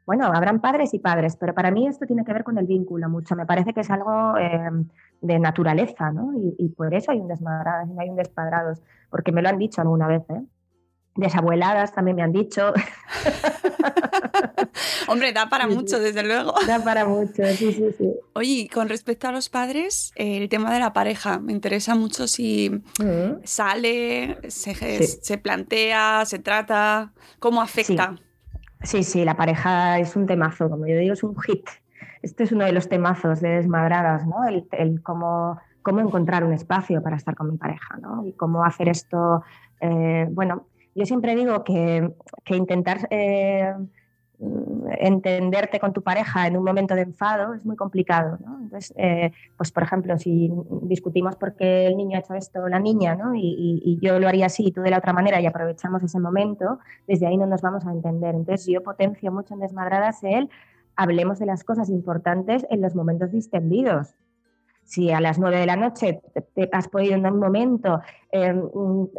bueno, 0.07 0.25
habrán 0.25 0.63
padres 0.63 0.95
y 0.95 1.01
padres, 1.01 1.37
pero 1.37 1.53
para 1.53 1.71
mí 1.71 1.87
esto 1.87 2.07
tiene 2.07 2.25
que 2.25 2.33
ver 2.33 2.45
con 2.45 2.57
el 2.57 2.67
vínculo 2.67 3.11
mucho. 3.11 3.37
Me 3.37 3.45
parece 3.45 3.75
que 3.75 3.81
es 3.81 3.91
algo 3.91 4.39
eh, 4.39 4.71
de 5.21 5.39
naturaleza, 5.39 6.11
¿no? 6.11 6.33
Y, 6.59 6.71
por 6.71 6.95
eso 6.95 7.13
hay 7.13 7.21
un 7.21 7.29
desmadrados, 7.29 7.91
hay 7.99 8.09
un 8.09 8.17
despadrados, 8.17 8.83
porque 9.11 9.33
me 9.33 9.43
lo 9.43 9.51
han 9.51 9.59
dicho 9.59 9.83
alguna 9.83 10.07
vez, 10.07 10.23
¿eh? 10.31 10.43
Desabueladas 11.17 11.93
también 11.93 12.17
me 12.17 12.23
han 12.23 12.33
dicho. 12.33 12.73
Hombre, 15.09 15.33
da 15.33 15.49
para 15.49 15.69
mucho, 15.69 16.01
desde 16.01 16.25
luego. 16.25 16.55
Da 16.67 16.83
para 16.83 17.05
mucho, 17.05 17.45
sí, 17.57 17.73
sí, 17.73 17.87
sí. 17.97 18.13
Oye, 18.33 18.69
con 18.73 18.89
respecto 18.89 19.29
a 19.29 19.33
los 19.33 19.49
padres, 19.49 20.13
el 20.17 20.49
tema 20.49 20.73
de 20.73 20.81
la 20.81 20.93
pareja, 20.93 21.39
me 21.39 21.53
interesa 21.53 21.95
mucho 21.95 22.27
si 22.27 22.83
mm. 23.01 23.43
sale, 23.45 24.39
se, 24.49 25.39
plantea, 25.39 26.25
se 26.27 26.41
trata, 26.41 27.13
cómo 27.39 27.63
afecta. 27.63 28.17
Sí. 28.83 29.05
sí. 29.05 29.25
la 29.25 29.37
pareja 29.37 30.01
es 30.01 30.17
un 30.17 30.27
temazo, 30.27 30.69
como 30.69 30.87
yo 30.87 30.97
digo, 30.97 31.13
es 31.13 31.23
un 31.23 31.39
hit. 31.41 31.69
Este 32.23 32.45
es 32.45 32.53
uno 32.53 32.65
de 32.65 32.73
los 32.73 32.89
temazos 32.89 33.41
de 33.41 33.51
Desmadradas, 33.51 34.27
¿no? 34.27 34.45
El, 34.49 34.67
el 34.73 35.01
cómo, 35.03 35.61
cómo 35.83 36.01
encontrar 36.01 36.43
un 36.43 36.53
espacio 36.53 37.03
para 37.03 37.17
estar 37.17 37.37
con 37.37 37.51
mi 37.51 37.57
pareja, 37.57 37.99
¿no? 38.01 38.27
Y 38.27 38.33
cómo 38.33 38.65
hacer 38.65 38.89
esto, 38.89 39.45
eh, 39.81 40.27
bueno, 40.31 40.67
yo 40.95 41.07
siempre 41.07 41.35
digo 41.35 41.65
que, 41.65 42.13
intentar 42.49 43.09
eh, 43.11 43.75
entenderte 44.99 45.81
con 45.81 45.93
tu 45.93 46.03
pareja 46.03 46.47
en 46.47 46.57
un 46.57 46.65
momento 46.65 46.95
de 46.95 47.03
enfado 47.03 47.55
es 47.55 47.65
muy 47.65 47.77
complicado. 47.77 48.39
¿no? 48.45 48.59
Entonces, 48.61 48.93
eh, 48.97 49.33
pues 49.57 49.73
por 49.73 49.83
ejemplo, 49.83 50.19
si 50.19 50.51
discutimos 50.83 51.37
porque 51.37 51.87
el 51.87 51.97
niño 51.97 52.17
ha 52.17 52.21
hecho 52.21 52.35
esto 52.35 52.63
o 52.63 52.69
la 52.69 52.79
niña, 52.79 53.15
¿no? 53.15 53.35
y, 53.35 53.99
yo 54.01 54.19
lo 54.19 54.29
haría 54.29 54.47
así 54.47 54.67
y 54.67 54.73
tú 54.73 54.83
de 54.83 54.91
la 54.91 54.99
otra 54.99 55.13
manera 55.13 55.41
y 55.41 55.47
aprovechamos 55.47 56.03
ese 56.03 56.21
momento, 56.21 56.79
desde 57.07 57.27
ahí 57.27 57.37
no 57.37 57.47
nos 57.47 57.63
vamos 57.63 57.87
a 57.87 57.93
entender. 57.93 58.35
Entonces, 58.35 58.67
yo 58.67 58.83
potencio 58.83 59.33
mucho 59.33 59.55
en 59.55 59.61
Desmadradas 59.61 60.23
el 60.25 60.51
hablemos 60.97 61.39
de 61.39 61.47
las 61.47 61.65
cosas 61.65 61.89
importantes 61.89 62.67
en 62.71 62.81
los 62.81 62.95
momentos 62.95 63.33
distendidos 63.33 64.15
si 64.85 65.11
a 65.11 65.21
las 65.21 65.39
nueve 65.39 65.59
de 65.59 65.67
la 65.67 65.77
noche 65.77 66.21
te, 66.55 66.69
has 66.73 66.89
podido 66.89 67.15
en 67.15 67.27
un 67.27 67.39
momento 67.39 68.01
em, 68.31 68.63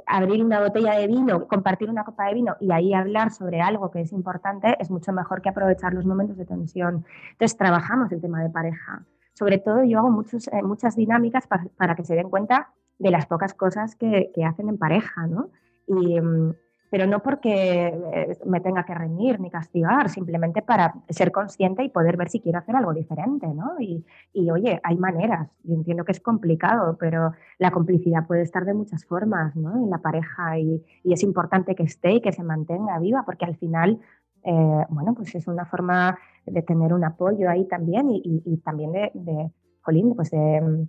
abrir 0.06 0.43
una 0.43 0.60
botella 0.60 0.93
de 0.93 1.08
vino, 1.08 1.47
compartir 1.47 1.89
una 1.89 2.04
copa 2.04 2.28
de 2.28 2.36
vino 2.36 2.56
y 2.60 2.71
ahí 2.71 2.93
hablar 2.93 3.32
sobre 3.32 3.62
algo 3.62 3.91
que 3.91 4.01
es 4.01 4.12
importante, 4.12 4.78
es 4.80 4.91
mucho 4.91 5.12
mejor 5.12 5.41
que 5.41 5.49
aprovechar 5.49 5.93
los 5.93 6.06
momentos 6.06 6.38
de 6.38 6.45
tensión. 6.45 7.06
Entonces, 7.32 7.58
trabajamos 7.58 8.12
el 8.12 8.21
tema 8.21 8.43
de 8.43 8.49
pareja. 8.49 9.04
Sobre 9.34 9.58
todo, 9.58 9.84
yo 9.84 9.99
hago 9.99 10.12
muchos, 10.12 10.47
eh, 10.47 10.63
muchas 10.63 10.95
dinámicas 10.95 11.45
para, 11.47 11.95
que 11.95 12.06
se 12.06 12.15
den 12.15 12.30
cuenta 12.30 12.69
de 12.99 13.12
las 13.12 13.25
pocas 13.25 13.54
cosas 13.54 13.95
que, 13.95 14.32
hacen 14.45 14.69
en 14.69 14.78
pareja, 14.78 15.28
¿no? 15.28 15.49
Em, 15.88 16.54
pero 16.89 17.07
no 17.07 17.21
porque 17.21 17.87
eh, 17.87 18.37
me 18.45 18.61
tenga 18.61 18.83
que 18.85 18.93
reñir 18.93 19.39
ni 19.39 19.49
castigar, 19.49 20.09
simplemente 20.09 20.61
para 20.61 20.93
ser 21.09 21.31
consciente 21.31 21.83
y 21.83 21.89
poder 21.89 22.17
ver 22.17 22.29
si 22.29 22.39
quiero 22.39 22.59
hacer 22.59 22.75
algo 22.75 22.93
diferente, 22.93 23.47
¿no? 23.47 23.79
Y, 23.79 24.05
oye, 24.51 24.79
hay 24.83 24.97
maneras, 24.97 25.49
yo 25.63 25.75
entiendo 25.75 26.05
que 26.05 26.11
es 26.11 26.19
complicado, 26.19 26.97
pero 26.99 27.33
la 27.57 27.71
complicidad 27.71 28.27
puede 28.27 28.43
estar 28.43 28.65
de 28.65 28.73
muchas 28.73 29.05
formas, 29.05 29.55
¿no? 29.55 29.75
En 29.77 29.89
la 29.89 29.99
pareja 29.99 30.59
y, 30.59 30.83
es 31.03 31.23
importante 31.23 31.75
que 31.75 31.83
esté 31.83 32.13
y 32.13 32.21
que 32.21 32.33
se 32.33 32.43
mantenga 32.43 32.99
viva, 32.99 33.23
porque 33.25 33.45
al 33.45 33.55
final, 33.55 33.99
eh, 34.43 34.85
bueno, 34.89 35.13
pues 35.15 35.33
es 35.35 35.47
una 35.47 35.65
forma 35.65 36.17
de 36.45 36.61
tener 36.61 36.93
un 36.93 37.03
apoyo 37.03 37.49
ahí 37.49 37.65
también 37.65 38.09
y, 38.11 38.57
también 38.63 38.91
de, 38.91 39.11
de, 39.13 39.51
jolín, 39.81 40.15
pues 40.15 40.31
de 40.31 40.87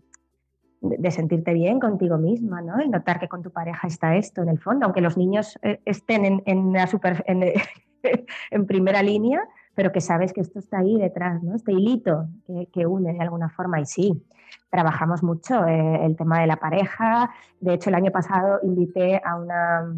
de 0.80 1.10
sentirte 1.10 1.52
bien 1.52 1.80
contigo 1.80 2.18
misma, 2.18 2.60
¿no? 2.60 2.82
Y 2.82 2.88
notar 2.88 3.18
que 3.18 3.28
con 3.28 3.42
tu 3.42 3.50
pareja 3.50 3.86
está 3.86 4.16
esto 4.16 4.42
en 4.42 4.48
el 4.48 4.58
fondo, 4.58 4.84
aunque 4.86 5.00
los 5.00 5.16
niños 5.16 5.58
eh, 5.62 5.80
estén 5.84 6.24
en, 6.24 6.42
en, 6.46 6.72
la 6.72 6.86
super, 6.86 7.24
en, 8.50 8.66
primera 8.66 9.02
línea, 9.02 9.40
pero 9.74 9.92
que 9.92 10.00
sabes 10.00 10.32
que 10.32 10.40
esto 10.40 10.58
está 10.58 10.78
ahí 10.78 10.96
detrás, 10.98 11.42
¿no? 11.42 11.54
Este 11.54 11.72
hilito 11.72 12.28
que, 12.72 12.86
une 12.86 13.12
de 13.12 13.20
alguna 13.20 13.48
forma. 13.48 13.80
Y 13.80 13.86
sí, 13.86 14.22
trabajamos 14.70 15.22
mucho 15.22 15.66
eh, 15.66 16.04
el 16.04 16.16
tema 16.16 16.40
de 16.40 16.46
la 16.46 16.56
pareja. 16.56 17.30
De 17.60 17.74
hecho, 17.74 17.90
el 17.90 17.96
año 17.96 18.10
pasado 18.10 18.60
invité 18.62 19.20
a 19.24 19.36
una 19.36 19.96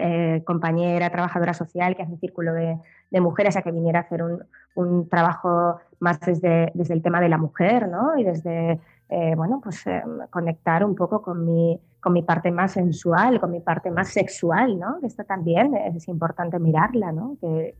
eh, 0.00 0.42
compañera 0.44 1.10
trabajadora 1.10 1.54
social 1.54 1.96
que 1.96 2.02
hace 2.02 2.16
círculo 2.16 2.52
de, 2.52 2.78
de, 3.10 3.20
mujeres 3.20 3.56
a 3.56 3.62
que 3.62 3.72
viniera 3.72 4.00
a 4.00 4.02
hacer 4.02 4.22
un, 4.22 4.44
un 4.74 5.08
trabajo 5.08 5.78
más 6.00 6.20
desde, 6.20 6.70
desde 6.74 6.94
el 6.94 7.02
tema 7.02 7.20
de 7.20 7.28
la 7.28 7.38
mujer, 7.38 7.88
¿no? 7.88 8.16
Y 8.18 8.24
desde 8.24 8.80
eh, 9.08 9.34
bueno, 9.36 9.60
pues 9.62 9.86
eh, 9.86 10.02
conectar 10.30 10.84
un 10.84 10.96
poco 10.96 11.22
con 11.22 11.44
mi, 11.44 11.80
con 12.00 12.12
mi 12.12 12.22
parte 12.22 12.50
más 12.50 12.72
sensual, 12.72 13.40
con 13.40 13.52
mi 13.52 13.60
parte 13.60 13.90
más 13.90 14.08
sexual, 14.08 14.78
¿no? 14.78 14.98
Esto 15.02 15.24
también 15.24 15.74
es 15.76 16.08
importante 16.08 16.58
mirarla, 16.58 17.12
¿no? 17.12 17.36
Que, 17.40 17.74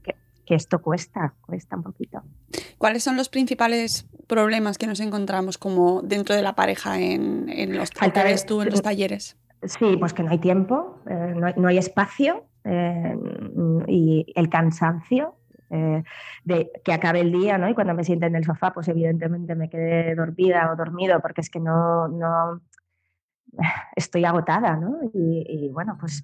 esto 0.49 0.81
cuesta, 0.81 1.35
cuesta 1.45 1.75
un 1.75 1.83
poquito. 1.83 2.23
¿Cuáles 2.79 3.03
son 3.03 3.17
los 3.17 3.29
principales 3.29 4.07
problemas 4.29 4.79
que 4.79 4.87
nos 4.87 5.01
encontramos 5.01 5.59
como 5.59 6.03
dentro 6.03 6.37
de 6.37 6.43
la 6.43 6.55
pareja 6.55 7.01
en, 7.01 7.77
los 7.77 7.91
talleres, 7.91 8.47
tú 8.47 8.63
en 8.63 8.71
los 8.71 8.81
talleres? 8.81 9.37
Sí, 9.63 9.97
pues 9.99 10.13
que 10.13 10.23
no 10.23 10.31
hay 10.31 10.39
tiempo, 10.39 11.01
eh, 11.09 11.35
no, 11.57 11.69
hay 11.69 11.79
espacio 11.79 12.45
y 13.87 14.33
el 14.35 14.49
cansancio, 14.49 15.37
eh, 15.71 16.05
de 16.45 16.71
que 16.85 16.93
acabe 16.93 17.21
el 17.21 17.33
día, 17.33 17.59
¿no? 17.59 17.69
Y 17.69 17.75
cuando 17.75 17.95
me 17.95 18.05
siente 18.05 18.27
en 18.27 18.37
el 18.37 18.45
sofá, 18.45 18.73
pues 18.73 18.87
evidentemente 18.89 19.57
me 19.57 19.69
quedé 19.69 20.15
dormida 20.15 20.71
o 20.71 20.77
dormido 20.77 21.21
porque 21.21 21.41
es 21.41 21.51
que 21.51 21.59
no, 21.59 22.07
no 22.09 22.61
estoy 23.97 24.25
agotada, 24.25 24.77
¿no? 24.77 24.99
Y, 25.13 25.69
bueno, 25.73 25.97
pues 25.99 26.23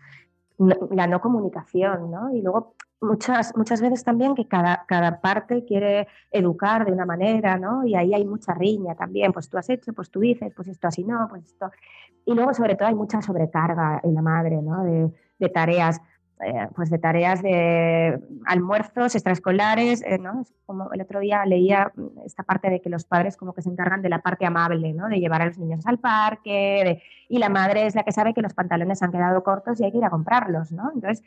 la 0.90 1.06
no 1.06 1.20
comunicación, 1.20 2.10
¿no? 2.10 2.34
Y 2.34 2.42
luego 2.42 2.74
muchas, 3.00 3.56
muchas 3.56 3.80
veces 3.80 4.04
también 4.04 4.34
que 4.34 4.46
cada, 4.46 4.84
cada 4.86 5.20
parte 5.20 5.64
quiere 5.64 6.08
educar 6.30 6.86
de 6.86 6.92
una 6.92 7.04
manera, 7.04 7.58
¿no? 7.58 7.84
Y 7.84 7.94
ahí 7.94 8.14
hay 8.14 8.24
mucha 8.24 8.54
riña 8.54 8.94
también, 8.94 9.32
pues 9.32 9.48
tú 9.48 9.58
has 9.58 9.68
hecho, 9.68 9.92
pues 9.92 10.10
tú 10.10 10.20
dices, 10.20 10.52
pues 10.54 10.68
esto 10.68 10.88
así 10.88 11.04
no, 11.04 11.26
pues 11.28 11.44
esto. 11.44 11.70
Y 12.24 12.34
luego 12.34 12.54
sobre 12.54 12.76
todo 12.76 12.88
hay 12.88 12.94
mucha 12.94 13.20
sobrecarga 13.20 14.00
en 14.04 14.14
la 14.14 14.22
madre, 14.22 14.62
¿no? 14.62 14.84
De, 14.84 15.10
de 15.38 15.48
tareas 15.48 16.00
eh, 16.44 16.68
pues 16.74 16.90
de 16.90 16.98
tareas 16.98 17.42
de 17.42 18.20
almuerzos 18.46 19.14
extraescolares, 19.14 20.02
eh, 20.02 20.18
¿no? 20.18 20.44
como 20.66 20.92
el 20.92 21.00
otro 21.00 21.20
día 21.20 21.44
leía 21.46 21.92
esta 22.24 22.42
parte 22.42 22.68
de 22.70 22.80
que 22.80 22.90
los 22.90 23.04
padres 23.04 23.36
como 23.36 23.52
que 23.52 23.62
se 23.62 23.70
encargan 23.70 24.02
de 24.02 24.08
la 24.08 24.20
parte 24.20 24.46
amable, 24.46 24.92
¿no? 24.92 25.08
De 25.08 25.20
llevar 25.20 25.42
a 25.42 25.46
los 25.46 25.58
niños 25.58 25.86
al 25.86 25.98
parque, 25.98 27.02
y 27.28 27.38
la 27.38 27.48
madre 27.48 27.86
es 27.86 27.94
la 27.94 28.02
que 28.02 28.12
sabe 28.12 28.34
que 28.34 28.42
los 28.42 28.54
pantalones 28.54 29.02
han 29.02 29.12
quedado 29.12 29.42
cortos 29.42 29.80
y 29.80 29.84
hay 29.84 29.92
que 29.92 29.98
ir 29.98 30.04
a 30.04 30.10
comprarlos, 30.10 30.72
¿no? 30.72 30.90
Entonces, 30.94 31.22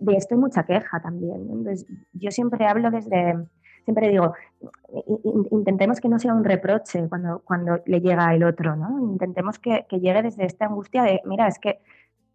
de 0.00 0.16
esto 0.16 0.34
hay 0.34 0.40
mucha 0.40 0.64
queja 0.64 1.00
también. 1.00 1.46
Entonces, 1.50 1.86
yo 2.12 2.30
siempre 2.30 2.66
hablo 2.66 2.90
desde, 2.90 3.36
siempre 3.84 4.08
digo, 4.08 4.34
intentemos 5.50 6.00
que 6.00 6.08
no 6.08 6.18
sea 6.18 6.34
un 6.34 6.44
reproche 6.44 7.08
cuando, 7.08 7.40
cuando 7.44 7.80
le 7.86 8.00
llega 8.00 8.34
el 8.34 8.44
otro, 8.44 8.76
¿no? 8.76 8.98
Intentemos 9.12 9.58
que, 9.58 9.86
que 9.88 10.00
llegue 10.00 10.22
desde 10.22 10.44
esta 10.44 10.66
angustia 10.66 11.02
de, 11.02 11.20
mira, 11.24 11.46
es 11.46 11.58
que 11.58 11.80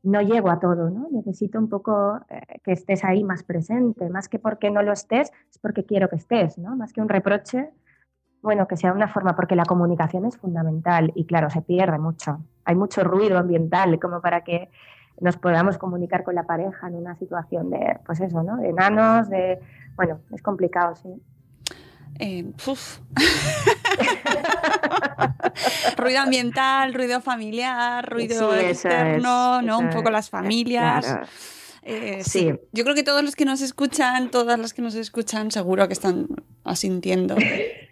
no 0.03 0.21
llego 0.21 0.49
a 0.49 0.59
todo, 0.59 0.89
¿no? 0.89 1.07
Necesito 1.11 1.59
un 1.59 1.69
poco 1.69 2.19
eh, 2.29 2.59
que 2.63 2.71
estés 2.71 3.03
ahí 3.03 3.23
más 3.23 3.43
presente, 3.43 4.09
más 4.09 4.29
que 4.29 4.39
porque 4.39 4.71
no 4.71 4.81
lo 4.81 4.93
estés, 4.93 5.31
es 5.49 5.59
porque 5.59 5.85
quiero 5.85 6.09
que 6.09 6.15
estés, 6.15 6.57
¿no? 6.57 6.75
Más 6.75 6.93
que 6.93 7.01
un 7.01 7.09
reproche, 7.09 7.69
bueno, 8.41 8.67
que 8.67 8.77
sea 8.77 8.93
una 8.93 9.07
forma, 9.07 9.35
porque 9.35 9.55
la 9.55 9.65
comunicación 9.65 10.25
es 10.25 10.37
fundamental 10.37 11.11
y 11.15 11.25
claro, 11.25 11.49
se 11.49 11.61
pierde 11.61 11.99
mucho. 11.99 12.39
Hay 12.63 12.75
mucho 12.75 13.03
ruido 13.03 13.37
ambiental 13.37 13.99
como 13.99 14.21
para 14.21 14.43
que 14.43 14.69
nos 15.19 15.37
podamos 15.37 15.77
comunicar 15.77 16.23
con 16.23 16.35
la 16.35 16.43
pareja 16.43 16.87
en 16.87 16.95
una 16.95 17.15
situación 17.15 17.69
de, 17.69 17.99
pues 18.05 18.21
eso, 18.21 18.41
¿no? 18.41 18.57
De 18.57 18.69
enanos, 18.69 19.29
de, 19.29 19.59
bueno, 19.95 20.19
es 20.31 20.41
complicado, 20.41 20.95
sí. 20.95 21.21
Eh, 22.17 22.45
ruido 25.97 26.19
ambiental, 26.19 26.93
ruido 26.93 27.21
familiar, 27.21 28.09
ruido 28.09 28.55
externo, 28.55 29.61
¿no? 29.61 29.79
Un 29.79 29.89
poco 29.89 30.09
las 30.09 30.29
familias. 30.29 31.17
Eh, 31.81 32.23
sí. 32.23 32.53
Yo 32.71 32.83
creo 32.83 32.95
que 32.95 33.03
todos 33.03 33.23
los 33.23 33.35
que 33.35 33.45
nos 33.45 33.61
escuchan, 33.61 34.31
todas 34.31 34.59
las 34.59 34.73
que 34.73 34.81
nos 34.81 34.95
escuchan, 34.95 35.51
seguro 35.51 35.87
que 35.87 35.93
están 35.93 36.27
asintiendo. 36.63 37.35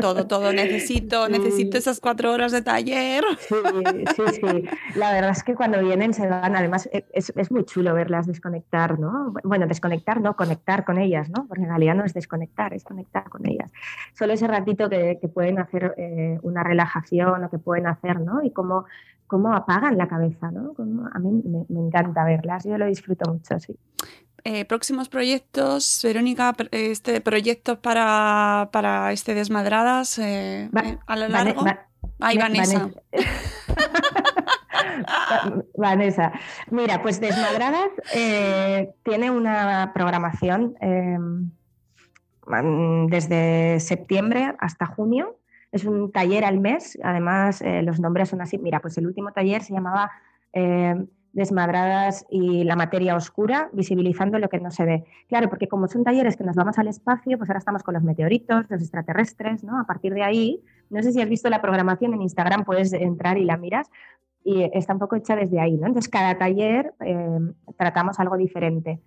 todo, 0.00 0.26
todo, 0.26 0.52
necesito, 0.52 1.28
necesito 1.28 1.78
esas 1.78 2.00
cuatro 2.00 2.32
horas 2.32 2.52
de 2.52 2.62
taller. 2.62 3.24
Sí, 3.38 3.54
sí, 4.16 4.22
sí. 4.40 4.68
La 4.96 5.12
verdad 5.12 5.30
es 5.30 5.42
que 5.42 5.54
cuando 5.54 5.80
vienen 5.80 6.14
se 6.14 6.26
van, 6.26 6.56
además 6.56 6.88
e, 6.92 7.04
es, 7.12 7.32
es, 7.36 7.50
muy 7.50 7.64
chulo 7.64 7.94
verlas 7.94 8.26
desconectar, 8.26 8.98
¿no? 8.98 9.32
Bueno, 9.44 9.66
desconectar, 9.66 10.20
no, 10.20 10.36
conectar 10.36 10.84
con 10.84 10.98
ellas, 10.98 11.28
¿no? 11.30 11.46
Porque 11.46 11.62
en 11.62 11.68
realidad 11.68 11.94
no 11.94 12.04
es 12.04 12.14
desconectar, 12.14 12.74
es 12.74 12.84
conectar 12.84 13.28
con 13.28 13.46
ellas. 13.46 13.72
Solo 14.12 14.32
ese 14.32 14.46
ratito 14.46 14.88
que, 14.88 15.18
que 15.20 15.28
pueden 15.28 15.58
hacer 15.58 15.94
eh, 15.96 16.38
una 16.42 16.62
relajación 16.62 17.44
o 17.44 17.50
que 17.50 17.58
pueden 17.58 17.86
hacer, 17.86 18.20
¿no? 18.20 18.42
Y 18.42 18.50
cómo 18.50 18.86
cómo 19.26 19.54
apagan 19.54 19.96
la 19.96 20.06
cabeza, 20.06 20.50
¿no? 20.50 20.74
a 21.12 21.18
mí 21.18 21.42
me, 21.68 21.80
encanta 21.80 22.24
verlas, 22.24 22.64
yo 22.64 22.76
lo 22.78 22.86
disfruto 22.86 23.32
mucho, 23.32 23.58
sí. 23.58 23.76
Eh, 24.46 24.66
próximos 24.66 25.08
proyectos, 25.08 26.00
Verónica, 26.04 26.54
este, 26.70 27.22
proyectos 27.22 27.78
para, 27.78 28.68
para 28.72 29.10
este 29.10 29.32
Desmadradas 29.32 30.18
eh, 30.18 30.64
eh, 30.64 30.98
a 31.06 31.16
lo 31.16 31.28
largo. 31.28 31.64
Ay, 32.20 32.36
Vanessa. 32.36 32.90
Vanessa. 35.78 36.32
Mira, 36.70 37.00
pues 37.00 37.22
Desmadradas 37.22 37.88
tiene 39.02 39.30
una 39.30 39.92
programación 39.94 40.76
desde 43.08 43.80
septiembre 43.80 44.54
hasta 44.58 44.84
junio 44.84 45.38
es 45.72 45.86
un 45.86 46.12
taller 46.12 46.44
al 46.44 46.60
mes, 46.60 46.98
además 47.02 47.64
los 47.82 47.98
nombres 47.98 48.28
son 48.28 48.42
así. 48.42 48.58
Mira, 48.58 48.80
pues 48.80 48.98
el 48.98 49.06
último 49.06 49.32
taller 49.32 49.62
se 49.62 49.72
llamaba 49.72 50.10
eh, 50.54 50.94
Desmadradas 51.34 52.24
y 52.30 52.64
la 52.64 52.76
materia 52.76 53.14
oscura, 53.14 53.68
visibilizando 53.72 54.38
lo 54.38 54.48
que 54.48 54.60
no 54.60 54.70
se 54.70 54.84
ve. 54.84 55.04
Claro, 55.28 55.50
porque 55.50 55.68
como 55.68 55.88
son 55.88 56.04
talleres 56.04 56.36
que 56.36 56.44
nos 56.44 56.56
vamos 56.56 56.78
al 56.78 56.88
espacio, 56.88 57.36
pues 57.36 57.50
ahora 57.50 57.58
estamos 57.58 57.82
con 57.82 57.94
los 57.94 58.02
meteoritos, 58.02 58.64
los 58.68 58.80
extraterrestres, 58.80 59.64
¿no? 59.64 59.78
A 59.78 59.84
partir 59.84 60.14
de 60.14 60.22
ahí, 60.22 60.62
no 60.90 61.02
sé 61.02 61.12
si 61.12 61.20
has 61.20 61.28
visto 61.28 61.50
la 61.50 61.60
programación 61.60 62.14
en 62.14 62.22
Instagram, 62.22 62.64
puedes 62.64 62.92
entrar 62.92 63.36
y 63.36 63.44
la 63.44 63.56
miras, 63.56 63.90
y 64.44 64.70
está 64.72 64.92
un 64.92 65.00
poco 65.00 65.16
hecha 65.16 65.36
desde 65.36 65.60
ahí, 65.60 65.76
¿no? 65.76 65.88
Entonces, 65.88 66.08
cada 66.08 66.38
taller 66.38 66.94
eh, 67.04 67.38
tratamos 67.76 68.20
algo 68.20 68.36
diferente. 68.36 69.00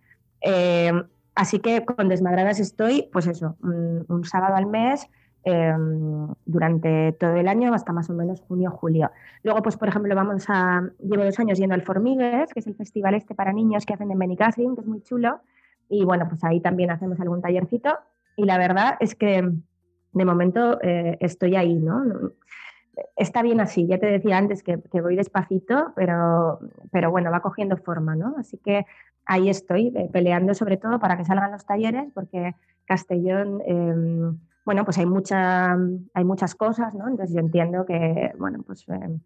así 1.33 1.59
que 1.59 1.85
con 1.85 2.09
Desmadradas 2.09 2.59
estoy, 2.59 3.09
pues 3.13 3.27
eso, 3.27 3.55
un 3.61 4.23
sábado 4.25 4.55
al 4.55 4.65
mes 4.65 5.09
Em, 5.43 6.27
durante 6.45 7.13
todo 7.13 7.35
el 7.35 7.47
año 7.47 7.73
hasta 7.73 7.93
más 7.93 8.09
o 8.09 8.13
menos 8.13 8.41
junio 8.41 8.69
julio. 8.69 9.11
Luego, 9.43 9.61
pues 9.61 9.77
por 9.77 9.87
ejemplo, 9.87 10.13
vamos 10.13 10.45
a 10.49 10.89
llevo 10.99 11.23
dos 11.23 11.39
años 11.39 11.57
yendo 11.57 11.73
al 11.73 11.83
Formigues, 11.83 12.53
que 12.53 12.59
es 12.59 12.67
el 12.67 12.75
festival 12.75 13.15
este 13.15 13.33
para 13.33 13.53
niños 13.53 13.85
que 13.85 13.93
hacen 13.93 14.11
en 14.11 14.19
Benicassim, 14.19 14.75
que 14.75 14.81
es 14.81 14.87
muy 14.87 15.01
chulo. 15.03 15.39
Y 15.87 16.03
bueno, 16.03 16.27
pues 16.27 16.43
ahí 16.43 16.59
también 16.59 16.91
hacemos 16.91 17.17
algún 17.21 17.41
tallercito. 17.41 17.97
Y 18.35 18.43
la 18.43 18.57
verdad 18.57 18.97
es 18.99 19.15
que 19.15 19.49
de 20.11 20.25
momento 20.25 20.81
eh, 20.81 21.17
estoy 21.21 21.55
ahí, 21.55 21.75
¿no? 21.75 22.03
Está 23.15 23.41
bien 23.41 23.61
así, 23.61 23.87
ya 23.87 23.99
te 23.99 24.07
decía 24.07 24.37
antes 24.37 24.63
que, 24.63 24.81
voy 25.01 25.15
despacito, 25.15 25.93
pero, 25.95 26.59
pero 26.91 27.09
bueno, 27.09 27.31
va 27.31 27.41
cogiendo 27.41 27.77
forma, 27.77 28.15
¿no? 28.15 28.35
Así 28.37 28.57
que 28.57 28.85
ahí 29.25 29.49
estoy, 29.49 29.93
eh, 29.95 30.09
peleando 30.11 30.53
sobre 30.55 30.75
todo 30.75 30.99
para 30.99 31.15
que 31.15 31.23
salgan 31.23 31.51
los 31.51 31.65
talleres, 31.65 32.11
porque 32.13 32.55
Castellón 32.85 33.61
em, 33.65 34.37
bueno, 34.67 34.83
pues 34.83 34.97
hay, 34.97 35.05
mucha, 35.05 35.77
hay 36.13 36.25
muchas 36.25 36.53
cosas, 36.53 36.93
¿no? 36.93 37.07
Entonces 37.07 37.33
yo 37.33 37.39
entiendo 37.39 37.85
que, 37.85 38.33
bueno, 38.37 38.63
pues 38.67 38.83
eh, 38.89 39.17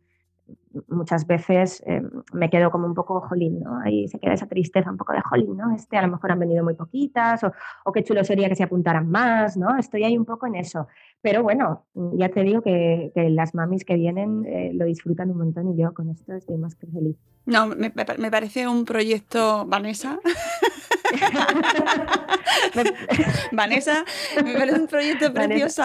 muchas 0.88 1.26
veces 1.26 1.82
eh, 1.88 2.04
me 2.32 2.52
quedo 2.52 2.70
como 2.70 2.86
un 2.86 2.94
poco 2.94 3.22
jolín, 3.22 3.60
¿no? 3.60 3.80
Ahí 3.84 4.08
se 4.08 4.20
queda 4.20 4.34
esa 4.34 4.46
tristeza 4.46 4.92
un 4.92 4.98
poco 4.98 5.14
de 5.14 5.22
jolín, 5.22 5.58
¿no? 5.58 5.74
Este 5.74 5.98
a 5.98 6.04
lo 6.04 6.10
mejor 6.10 6.32
han 6.32 6.38
venido 6.38 6.64
muy 6.64 6.76
poquitas 6.76 7.44
o, 7.44 7.52
o, 7.86 7.92
qué 7.92 8.04
chulo 8.04 8.24
sería 8.24 8.50
que 8.50 8.56
se 8.56 8.62
apuntaran 8.62 9.10
más, 9.10 9.58
¿no? 9.58 9.76
Estoy 9.80 10.04
ahí 10.04 10.16
un 10.16 10.26
poco 10.26 10.46
en 10.46 10.58
eso. 10.58 10.88
Pero 11.24 11.42
bueno, 11.42 11.88
ya 11.96 12.30
te 12.30 12.44
digo 12.44 12.62
que, 12.62 13.12
que 13.16 13.32
las 13.32 13.56
mamis 13.56 13.84
que 13.84 13.96
vienen 13.96 14.46
eh, 14.46 14.74
lo 14.76 14.86
disfrutan 14.86 15.32
un 15.32 15.40
montón 15.40 15.74
y 15.74 15.82
yo 15.82 15.92
con 15.96 16.12
esto 16.12 16.34
estoy 16.34 16.58
más 16.58 16.76
que 16.76 16.86
feliz. 16.86 17.18
No, 17.48 17.66
me, 17.66 17.92
me 17.96 18.30
parece 18.30 18.68
un 18.68 18.86
proyecto, 18.86 19.66
Vanessa. 19.66 20.20
Vanessa, 23.52 24.04
me 24.44 24.54
parece 24.54 24.80
un 24.80 24.88
proyecto 24.88 25.34
precioso. 25.34 25.84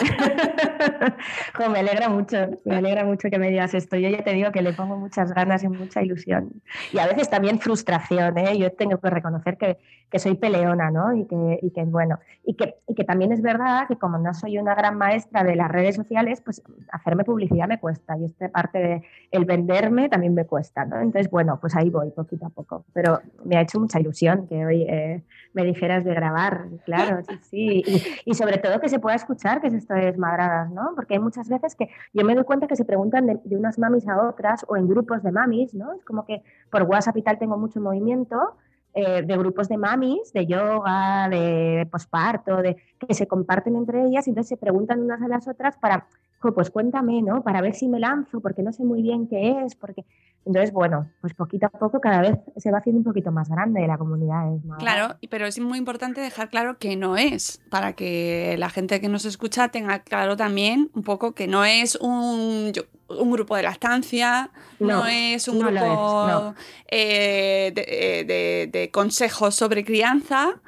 me 1.70 1.78
alegra 1.78 2.08
mucho, 2.08 2.36
me 2.64 2.76
alegra 2.76 3.04
mucho 3.04 3.28
que 3.30 3.38
me 3.38 3.50
digas 3.50 3.74
esto. 3.74 3.96
Yo 3.96 4.08
ya 4.08 4.22
te 4.22 4.32
digo 4.32 4.52
que 4.52 4.62
le 4.62 4.72
pongo 4.72 4.96
muchas 4.96 5.32
ganas 5.32 5.62
y 5.62 5.68
mucha 5.68 6.02
ilusión. 6.02 6.62
Y 6.92 6.98
a 6.98 7.06
veces 7.06 7.30
también 7.30 7.58
frustración, 7.58 8.38
¿eh? 8.38 8.58
Yo 8.58 8.72
tengo 8.72 8.98
que 8.98 9.10
reconocer 9.10 9.56
que, 9.56 9.78
que 10.10 10.18
soy 10.18 10.34
peleona, 10.36 10.90
¿no? 10.90 11.14
Y 11.14 11.26
que, 11.26 11.58
y 11.62 11.70
que 11.70 11.84
bueno, 11.84 12.18
y 12.44 12.54
que, 12.54 12.76
y 12.86 12.94
que 12.94 13.04
también 13.04 13.32
es 13.32 13.42
verdad 13.42 13.88
que 13.88 13.96
como 13.96 14.18
no 14.18 14.32
soy 14.34 14.58
una 14.58 14.74
gran 14.74 14.96
maestra 14.96 15.44
de 15.44 15.56
las 15.56 15.70
redes 15.70 15.96
sociales, 15.96 16.40
pues 16.40 16.62
hacerme 16.90 17.24
publicidad 17.24 17.68
me 17.68 17.78
cuesta. 17.78 18.16
Y 18.18 18.24
esta 18.24 18.48
parte 18.48 18.78
de 18.78 19.02
el 19.30 19.44
venderme 19.44 20.08
también 20.08 20.34
me 20.34 20.44
cuesta, 20.44 20.84
¿no? 20.84 21.00
Entonces, 21.00 21.30
bueno, 21.30 21.58
pues 21.60 21.74
ahí 21.76 21.90
voy 21.90 22.10
poquito 22.10 22.46
a 22.46 22.50
poco. 22.50 22.84
Pero 22.92 23.20
me 23.44 23.56
ha 23.56 23.62
hecho 23.62 23.80
mucha 23.80 24.00
ilusión 24.00 24.46
que 24.46 24.64
hoy 24.64 24.82
eh, 24.82 25.22
me 25.56 25.64
dijeras 25.64 26.04
de 26.04 26.12
grabar, 26.12 26.66
claro, 26.84 27.22
sí, 27.26 27.82
sí. 27.82 28.04
Y, 28.26 28.34
sobre 28.34 28.58
todo 28.58 28.78
que 28.78 28.90
se 28.90 28.98
pueda 28.98 29.16
escuchar 29.16 29.62
que 29.62 29.68
es 29.68 29.72
esto 29.72 29.94
de 29.94 30.04
desmadradas, 30.04 30.70
¿no? 30.70 30.92
Porque 30.94 31.14
hay 31.14 31.20
muchas 31.20 31.48
veces 31.48 31.74
que 31.74 31.88
yo 32.12 32.26
me 32.26 32.34
doy 32.34 32.44
cuenta 32.44 32.66
que 32.66 32.76
se 32.76 32.84
preguntan 32.84 33.26
de, 33.26 33.40
de 33.42 33.56
unas 33.56 33.78
mamis 33.78 34.06
a 34.06 34.22
otras 34.28 34.66
o 34.68 34.76
en 34.76 34.86
grupos 34.86 35.22
de 35.22 35.32
mamis, 35.32 35.72
¿no? 35.72 35.94
Es 35.94 36.04
como 36.04 36.26
que 36.26 36.42
por 36.70 36.82
WhatsApp 36.82 37.16
tengo 37.40 37.56
mucho 37.56 37.80
movimiento 37.80 38.56
eh, 38.92 39.22
de 39.22 39.36
grupos 39.38 39.68
de 39.68 39.78
mamis, 39.78 40.30
de 40.34 40.46
yoga, 40.46 41.30
de 41.30 41.88
posparto, 41.90 42.58
de, 42.58 42.76
que 42.98 43.14
se 43.14 43.26
comparten 43.26 43.76
entre 43.76 44.04
ellas 44.04 44.26
y 44.26 44.30
entonces 44.30 44.50
se 44.50 44.58
preguntan 44.58 45.00
unas 45.00 45.22
a 45.22 45.28
las 45.28 45.48
otras 45.48 45.78
para, 45.78 46.06
pues 46.54 46.70
cuéntame, 46.70 47.22
¿no? 47.22 47.42
Para 47.42 47.62
ver 47.62 47.74
si 47.74 47.88
me 47.88 47.98
lanzo, 47.98 48.40
porque 48.40 48.62
no 48.62 48.74
sé 48.74 48.84
muy 48.84 49.00
bien 49.00 49.26
qué 49.26 49.62
es, 49.64 49.74
porque... 49.74 50.04
Entonces, 50.46 50.72
bueno, 50.72 51.10
pues 51.20 51.34
poquito 51.34 51.66
a 51.66 51.70
poco 51.70 52.00
cada 52.00 52.20
vez 52.20 52.38
se 52.56 52.70
va 52.70 52.78
haciendo 52.78 53.00
un 53.00 53.04
poquito 53.04 53.32
más 53.32 53.48
grande 53.48 53.84
la 53.84 53.98
comunidad. 53.98 54.44
Claro, 54.78 55.16
pero 55.28 55.44
es 55.44 55.58
muy 55.58 55.76
importante 55.76 56.20
dejar 56.20 56.48
claro 56.50 56.78
que 56.78 56.94
no 56.94 57.16
es, 57.16 57.60
para 57.68 57.94
que 57.94 58.54
la 58.56 58.70
gente 58.70 59.00
que 59.00 59.08
nos 59.08 59.24
escucha 59.24 59.68
tenga 59.68 59.98
claro 60.00 60.36
también 60.36 60.88
un 60.94 61.02
poco 61.02 61.32
que 61.32 61.48
no 61.48 61.64
es 61.64 61.96
un, 61.96 62.72
un 63.08 63.30
grupo 63.32 63.56
de 63.56 63.64
lactancia, 63.64 64.50
no, 64.78 65.00
no 65.00 65.06
es 65.06 65.48
un 65.48 65.58
grupo 65.58 66.54
eh, 66.88 67.72
eh, 67.76 68.68
de, 68.70 68.90
consejos 68.92 69.56
sobre 69.56 69.84
crianza. 69.84 70.60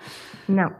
No, 0.49 0.72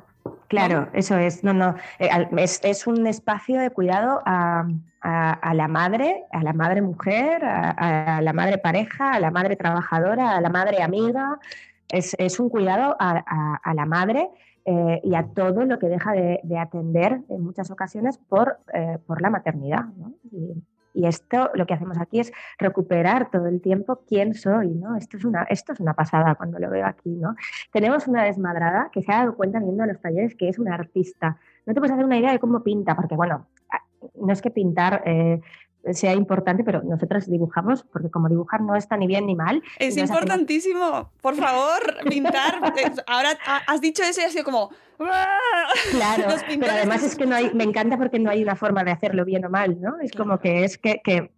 claro, 0.49 0.89
eso 0.93 1.17
es. 1.17 1.45
No, 1.45 1.53
no. 1.53 1.77
Eh, 2.01 2.09
es, 2.37 2.87
un 2.89 3.07
espacio 3.07 3.61
de 3.61 3.71
cuidado 3.71 4.23
a, 4.27 4.67
la 5.03 5.69
madre, 5.69 6.25
a 6.33 6.43
la 6.43 6.53
madre 6.53 6.83
mujer, 6.83 7.45
a, 7.45 8.21
la 8.23 8.33
madre 8.33 8.59
pareja, 8.59 9.13
a 9.13 9.21
la 9.21 9.31
madre 9.31 9.57
trabajadora, 9.57 10.37
a 10.37 10.41
la 10.41 10.51
madre 10.51 10.83
amiga. 10.83 11.39
Es, 11.89 12.39
un 12.39 12.51
cuidado 12.51 12.97
a, 12.99 13.73
la 13.75 13.87
madre 13.87 14.29
y 14.67 15.15
a 15.15 15.27
todo 15.35 15.65
lo 15.65 15.79
que 15.79 15.89
deja 15.89 16.13
de, 16.13 16.59
atender 16.59 17.21
en 17.29 17.43
muchas 17.43 17.71
ocasiones 17.71 18.19
por, 18.19 18.59
por 19.07 19.23
la 19.23 19.31
maternidad. 19.31 19.87
Y 20.99 21.07
esto 21.07 21.51
lo 21.55 21.65
que 21.65 21.75
hacemos 21.75 21.97
aquí 21.99 22.19
es 22.19 22.33
recuperar 22.59 23.31
todo 23.31 23.47
el 23.47 23.61
tiempo 23.61 24.01
quién 24.09 24.35
soy, 24.35 24.71
¿no? 24.71 24.97
Esto 24.97 25.17
es 25.17 25.25
una, 25.25 25.45
esto 25.45 25.73
es 25.73 25.79
una 25.79 25.95
pasada 25.95 26.35
cuando 26.35 26.59
lo 26.59 26.69
veo 26.71 26.85
aquí, 26.85 27.11
¿no? 27.11 27.37
Tenemos 27.73 28.09
una 28.09 28.25
desmadrada 28.25 28.91
que 28.93 29.03
se 29.03 29.13
ha 29.13 29.19
dado 29.19 29.37
cuenta 29.37 29.61
viendo 29.61 29.87
los 29.87 30.01
talleres 30.01 30.35
que 30.35 30.49
es 30.49 30.59
una 30.59 30.75
artista. 30.75 31.39
No 31.67 31.75
te 31.75 31.81
puedes 31.81 31.93
hacer 31.93 32.05
una 32.05 32.19
idea 32.19 32.33
de 32.33 32.41
cómo 32.41 32.65
pinta, 32.65 32.97
porque 32.97 33.15
bueno, 33.15 33.47
no 34.15 34.33
es 34.33 34.43
que 34.43 34.51
pintar 34.51 35.03
eh, 35.07 35.41
sea 35.93 36.15
importante, 36.15 36.65
pero 36.65 36.83
nosotras 36.83 37.29
dibujamos, 37.31 37.85
porque 37.85 38.11
como 38.11 38.29
dibujar 38.29 38.61
no 38.61 38.77
está 38.77 38.97
ni 38.97 39.07
bien 39.07 39.27
ni 39.27 39.35
mal. 39.35 39.63
Es 39.79 39.97
importantísimo, 39.97 41.11
por 41.21 41.35
favor, 41.35 41.81
pintar. 42.09 42.61
Ahora 43.07 43.31
has 43.67 43.81
dicho 43.81 44.03
eso 44.03 44.21
y 44.21 44.25
ha 44.25 44.31
sido 44.31 44.45
como... 44.45 44.71
Claro, 44.99 46.25
pero 46.49 46.73
además 46.73 47.05
es 47.05 47.15
que 47.15 47.25
no 47.25 47.37
hay, 47.37 47.55
me 47.55 47.63
encanta 47.63 47.97
porque 47.97 48.19
no 48.19 48.31
hay 48.31 48.43
una 48.43 48.57
forma 48.57 48.83
de 48.83 48.91
hacerlo 48.91 49.25
bien 49.25 49.45
o 49.45 49.51
mal, 49.51 49.81
¿no? 49.81 50.01
Es 50.01 50.11
como 50.11 50.41
que 50.41 50.65
es 50.65 50.77
que, 50.77 51.01
que, 51.05 51.31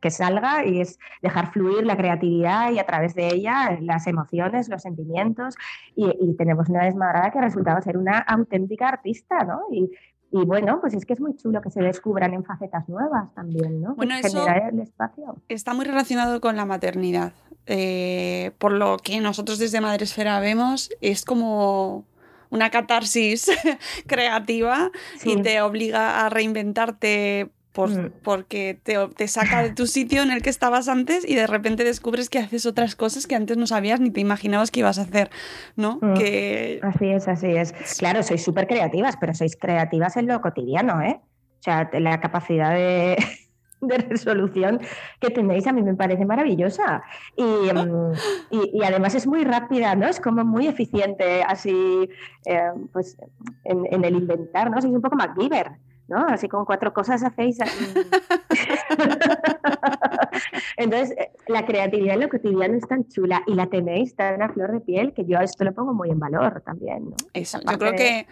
que, 0.00 0.10
salga 0.10 0.66
y 0.66 0.82
es 0.82 0.98
dejar 1.22 1.50
fluir 1.50 1.86
la 1.86 1.96
creatividad 1.96 2.70
y 2.72 2.78
a 2.78 2.84
través 2.84 3.14
de 3.14 3.28
ella 3.28 3.78
las 3.80 4.06
emociones, 4.06 4.68
los 4.68 4.82
sentimientos 4.82 5.54
y, 5.94 6.10
y 6.20 6.36
tenemos 6.36 6.68
una 6.68 6.84
desmadrada 6.84 7.30
que 7.30 7.38
ha 7.38 7.42
resultado 7.42 7.80
ser 7.80 7.96
una 7.96 8.18
auténtica 8.18 8.88
artista, 8.88 9.44
¿no? 9.44 9.62
Y 9.72 9.90
y 10.30 10.44
bueno, 10.44 10.80
pues 10.80 10.94
es 10.94 11.06
que 11.06 11.12
es 11.12 11.20
muy 11.20 11.36
chulo 11.36 11.60
que 11.60 11.70
se 11.70 11.80
descubran 11.80 12.34
en 12.34 12.44
facetas 12.44 12.88
nuevas 12.88 13.32
también, 13.34 13.80
¿no? 13.80 13.94
Bueno, 13.94 14.14
eso 14.16 14.46
el 14.46 14.80
espacio. 14.80 15.36
está 15.48 15.72
muy 15.72 15.84
relacionado 15.84 16.40
con 16.40 16.56
la 16.56 16.64
maternidad. 16.64 17.32
Eh, 17.66 18.52
por 18.58 18.72
lo 18.72 18.96
que 18.98 19.20
nosotros 19.20 19.58
desde 19.58 19.80
Madresfera 19.80 20.38
vemos, 20.40 20.90
es 21.00 21.24
como 21.24 22.04
una 22.50 22.70
catarsis 22.70 23.50
creativa 24.06 24.90
y 25.24 25.40
te 25.42 25.60
obliga 25.60 26.24
a 26.24 26.28
reinventarte 26.28 27.50
Mm. 27.84 28.12
porque 28.22 28.78
te, 28.82 29.28
saca 29.28 29.62
de 29.62 29.70
tu 29.70 29.86
sitio 29.86 30.22
en 30.22 30.30
el 30.30 30.42
que 30.42 30.50
estabas 30.50 30.88
antes 30.88 31.28
y 31.28 31.34
de 31.34 31.46
repente 31.46 31.84
descubres 31.84 32.30
que 32.30 32.38
haces 32.38 32.64
otras 32.64 32.96
cosas 32.96 33.26
que 33.26 33.34
antes 33.34 33.56
no 33.56 33.66
sabías 33.66 34.00
ni 34.00 34.10
te 34.10 34.20
imaginabas 34.20 34.70
que 34.70 34.80
ibas 34.80 34.98
a 34.98 35.02
hacer, 35.02 35.30
¿no? 35.76 35.98
Mm. 36.00 36.14
Que... 36.14 36.80
Así 36.82 37.08
es, 37.10 37.28
así 37.28 37.48
es. 37.48 37.72
Claro, 37.98 38.22
sois 38.22 38.42
súper 38.42 38.66
creativas, 38.66 39.16
pero 39.20 39.34
sois 39.34 39.56
creativas 39.56 40.16
en 40.16 40.26
lo 40.26 40.40
cotidiano, 40.40 41.02
¿eh? 41.02 41.20
O 41.20 41.62
sea, 41.62 41.90
la 41.92 42.20
capacidad 42.20 42.74
de, 42.74 43.16
resolución 44.08 44.80
que 45.20 45.30
tenéis 45.30 45.66
a 45.66 45.72
mí 45.72 45.82
me 45.82 45.94
parece 45.94 46.24
maravillosa. 46.24 47.02
Mm, 47.36 48.12
y, 48.50 48.82
además 48.82 49.14
es 49.14 49.26
muy 49.26 49.44
rápida, 49.44 49.94
¿no? 49.94 50.08
Es 50.08 50.20
como 50.20 50.44
muy 50.44 50.66
eficiente 50.66 51.42
así, 51.42 52.08
eh, 52.46 52.70
pues, 52.92 53.16
en, 53.64 54.04
el 54.04 54.16
inventar, 54.16 54.70
¿no? 54.70 54.80
Sois 54.80 54.94
un 54.94 55.02
poco 55.02 55.16
MacGyver. 55.16 55.72
¿No? 56.08 56.26
Así 56.26 56.48
con 56.48 56.64
cuatro 56.64 56.92
cosas 56.92 57.22
hacéis. 57.22 57.58
Entonces, 60.76 61.16
eh, 61.18 61.30
la 61.48 61.64
creatividad 61.64 62.14
en 62.14 62.20
lo 62.20 62.28
cotidiano 62.28 62.76
es 62.76 62.86
tan 62.86 63.08
chula 63.08 63.42
y 63.46 63.54
la 63.54 63.66
tenéis 63.66 64.14
tan 64.14 64.42
a 64.42 64.48
flor 64.48 64.72
de 64.72 64.80
piel 64.80 65.12
que 65.14 65.24
yo 65.24 65.38
esto 65.38 65.64
lo 65.64 65.74
pongo 65.74 65.94
muy 65.94 66.10
en 66.10 66.18
valor 66.18 66.62
también, 66.64 67.10
¿no? 67.10 67.16
Eso, 67.32 67.58
yo 67.60 67.78
creo 67.78 67.94
que 67.94 68.26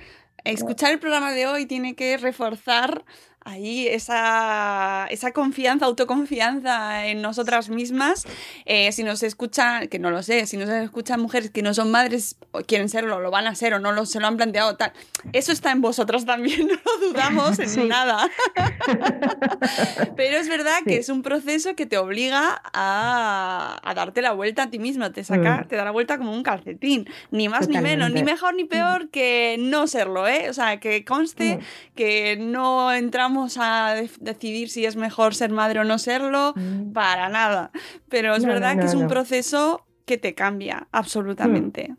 escuchar 0.45 0.93
el 0.93 0.99
programa 0.99 1.33
de 1.33 1.47
hoy 1.47 1.67
tiene 1.67 1.95
que 1.95 2.17
reforzar 2.17 3.05
ahí 3.45 3.87
esa, 3.87 5.07
esa 5.11 5.33
confianza, 5.33 5.85
autoconfianza 5.85 7.07
en 7.07 7.21
nosotras 7.21 7.69
mismas. 7.69 8.27
Eh, 8.65 8.91
si 8.93 9.05
nos 9.05 9.23
escuchan, 9.23 9.89
que 9.89 9.99
no 9.99 10.11
lo 10.11 10.23
sé, 10.23 10.47
si 10.47 10.57
nos 10.57 10.69
escuchan 10.71 11.21
mujeres 11.21 11.51
que 11.51 11.63
no 11.63 11.75
son 11.75 11.91
madres, 11.91 12.37
o 12.53 12.61
quieren 12.61 12.89
serlo, 12.89 13.21
lo 13.21 13.31
van 13.31 13.47
a 13.47 13.55
ser 13.55 13.75
o 13.75 13.79
no 13.79 13.93
lo, 13.93 14.07
se 14.07 14.19
lo 14.19 14.27
han 14.27 14.37
planteado, 14.37 14.77
tal. 14.77 14.93
Eso 15.33 15.53
está 15.53 15.73
en 15.73 15.83
vosotras 15.83 16.25
también, 16.25 16.67
no 16.69 16.75
lo 16.75 17.07
dudamos 17.09 17.59
en 17.59 17.89
nada. 17.89 18.31
Pero 20.17 20.39
es 20.39 20.49
verdad 20.49 20.79
que 20.87 20.97
es 20.97 21.11
un 21.11 21.23
proceso 21.23 21.77
que 21.77 21.85
te 21.85 21.99
obliga 21.99 22.63
a, 22.73 23.81
a, 23.83 23.95
darte 23.95 24.23
la 24.23 24.33
vuelta 24.33 24.65
a 24.65 24.71
ti 24.71 24.79
misma, 24.79 25.13
te 25.13 25.23
saca, 25.23 25.63
mm. 25.63 25.69
te 25.69 25.77
da 25.77 25.85
la 25.85 25.91
vuelta 25.91 26.17
como 26.17 26.33
un 26.33 26.43
calcetín, 26.43 27.07
ni 27.31 27.49
más 27.49 27.69
ni 27.69 27.79
menos, 27.79 28.11
ni 28.11 28.23
mejor 28.23 28.55
ni 28.55 28.65
peor 28.65 29.11
que 29.11 29.57
no 29.59 29.87
serlo, 29.87 30.27
¿eh? 30.27 30.49
O 30.49 30.55
sea, 30.55 30.81
que 30.81 31.05
conste 31.05 31.57
mm. 31.57 31.95
que 31.95 32.37
no 32.39 32.93
entramos 32.93 33.34
a 33.57 33.95
decidir 34.21 34.69
si 34.69 34.85
es 34.87 34.97
mejor 34.97 35.35
ser 35.35 35.51
madre 35.51 35.81
o 35.81 35.85
no 35.85 35.99
serlo, 35.99 36.55
mm. 36.57 36.93
para 36.93 37.29
nada. 37.29 37.71
Pero 38.09 38.35
es 38.35 38.45
verdad 38.45 38.79
que 38.79 38.87
es 38.87 38.95
un 38.95 39.09
proceso 39.09 39.87
que 40.07 40.19
te 40.19 40.35
cambia 40.35 40.89
absolutamente 40.93 41.95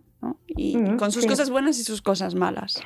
y 0.56 0.95
con 0.97 1.12
sus 1.12 1.26
cosas 1.26 1.49
buenas 1.49 1.80
y 1.80 1.84
sus 1.84 2.01
cosas 2.01 2.36
malas. 2.36 2.82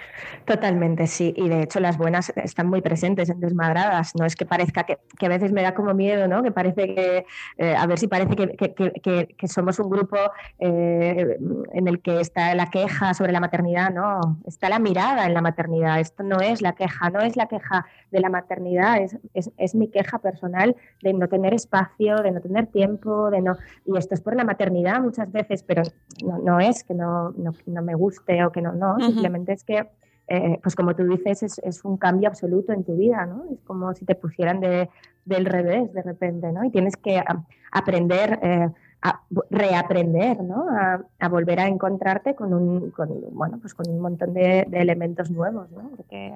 Totalmente, 0.45 1.07
sí. 1.07 1.33
Y 1.35 1.49
de 1.49 1.63
hecho 1.63 1.79
las 1.79 1.97
buenas 1.97 2.31
están 2.35 2.67
muy 2.67 2.81
presentes 2.81 3.29
en 3.29 3.39
Desmadradas. 3.39 4.13
No 4.15 4.25
es 4.25 4.35
que 4.35 4.45
parezca 4.45 4.83
que, 4.83 4.97
que 5.17 5.25
a 5.25 5.29
veces 5.29 5.51
me 5.51 5.61
da 5.61 5.73
como 5.73 5.93
miedo, 5.93 6.27
¿no? 6.27 6.43
Que 6.43 6.51
parece 6.51 6.95
que, 6.95 7.25
eh, 7.57 7.75
a 7.75 7.85
ver 7.85 7.99
si 7.99 8.07
parece 8.07 8.35
que, 8.35 8.73
que, 9.01 9.35
que 9.37 9.47
somos 9.47 9.79
un 9.79 9.89
grupo 9.89 10.17
eh, 10.59 11.37
en 11.73 11.87
el 11.87 12.01
que 12.01 12.19
está 12.19 12.53
la 12.55 12.69
queja 12.69 13.13
sobre 13.13 13.31
la 13.31 13.39
maternidad. 13.39 13.91
No, 13.91 14.39
está 14.45 14.69
la 14.69 14.79
mirada 14.79 15.25
en 15.25 15.33
la 15.33 15.41
maternidad. 15.41 15.99
Esto 15.99 16.23
no 16.23 16.39
es 16.39 16.61
la 16.61 16.73
queja, 16.73 17.09
no 17.09 17.21
es 17.21 17.35
la 17.35 17.47
queja 17.47 17.85
de 18.11 18.19
la 18.19 18.29
maternidad, 18.29 19.01
es, 19.01 19.17
es, 19.33 19.51
es 19.57 19.75
mi 19.75 19.89
queja 19.89 20.19
personal 20.19 20.75
de 21.01 21.13
no 21.13 21.27
tener 21.27 21.53
espacio, 21.53 22.17
de 22.17 22.31
no 22.31 22.41
tener 22.41 22.67
tiempo, 22.67 23.29
de 23.29 23.41
no... 23.41 23.55
Y 23.85 23.97
esto 23.97 24.15
es 24.15 24.21
por 24.21 24.35
la 24.35 24.43
maternidad 24.43 24.99
muchas 25.01 25.31
veces, 25.31 25.63
pero 25.63 25.83
no, 26.23 26.39
no 26.39 26.59
es 26.59 26.83
que 26.83 26.93
no, 26.93 27.31
no 27.31 27.53
no 27.65 27.81
me 27.81 27.95
guste 27.95 28.43
o 28.45 28.51
que 28.51 28.61
no, 28.61 28.73
no, 28.73 28.99
simplemente 28.99 29.53
es 29.53 29.63
que, 29.63 29.89
eh, 30.27 30.59
pues 30.61 30.75
como 30.75 30.95
tú 30.95 31.03
dices, 31.03 31.43
es, 31.43 31.59
es, 31.59 31.83
un 31.83 31.97
cambio 31.97 32.29
absoluto 32.29 32.71
en 32.73 32.83
tu 32.83 32.95
vida, 32.95 33.25
¿no? 33.25 33.45
Es 33.51 33.59
como 33.61 33.93
si 33.93 34.05
te 34.05 34.15
pusieran 34.15 34.59
de, 34.59 34.89
del 35.25 35.45
revés 35.45 35.91
de 35.93 36.01
repente, 36.01 36.51
¿no? 36.51 36.63
Y 36.63 36.69
tienes 36.69 36.95
que 36.97 37.21
aprender, 37.71 38.39
eh, 38.41 38.69
a 39.01 39.21
reaprender, 39.49 40.41
¿no? 40.41 40.67
A, 40.69 41.01
a, 41.19 41.29
volver 41.29 41.59
a 41.59 41.67
encontrarte 41.67 42.35
con 42.35 42.53
un, 42.53 42.91
con, 42.91 43.09
bueno, 43.31 43.57
pues 43.61 43.73
con 43.73 43.89
un 43.89 43.99
montón 44.01 44.33
de, 44.33 44.65
de 44.67 44.81
elementos 44.81 45.31
nuevos, 45.31 45.71
¿no? 45.71 45.89
Porque 45.95 46.35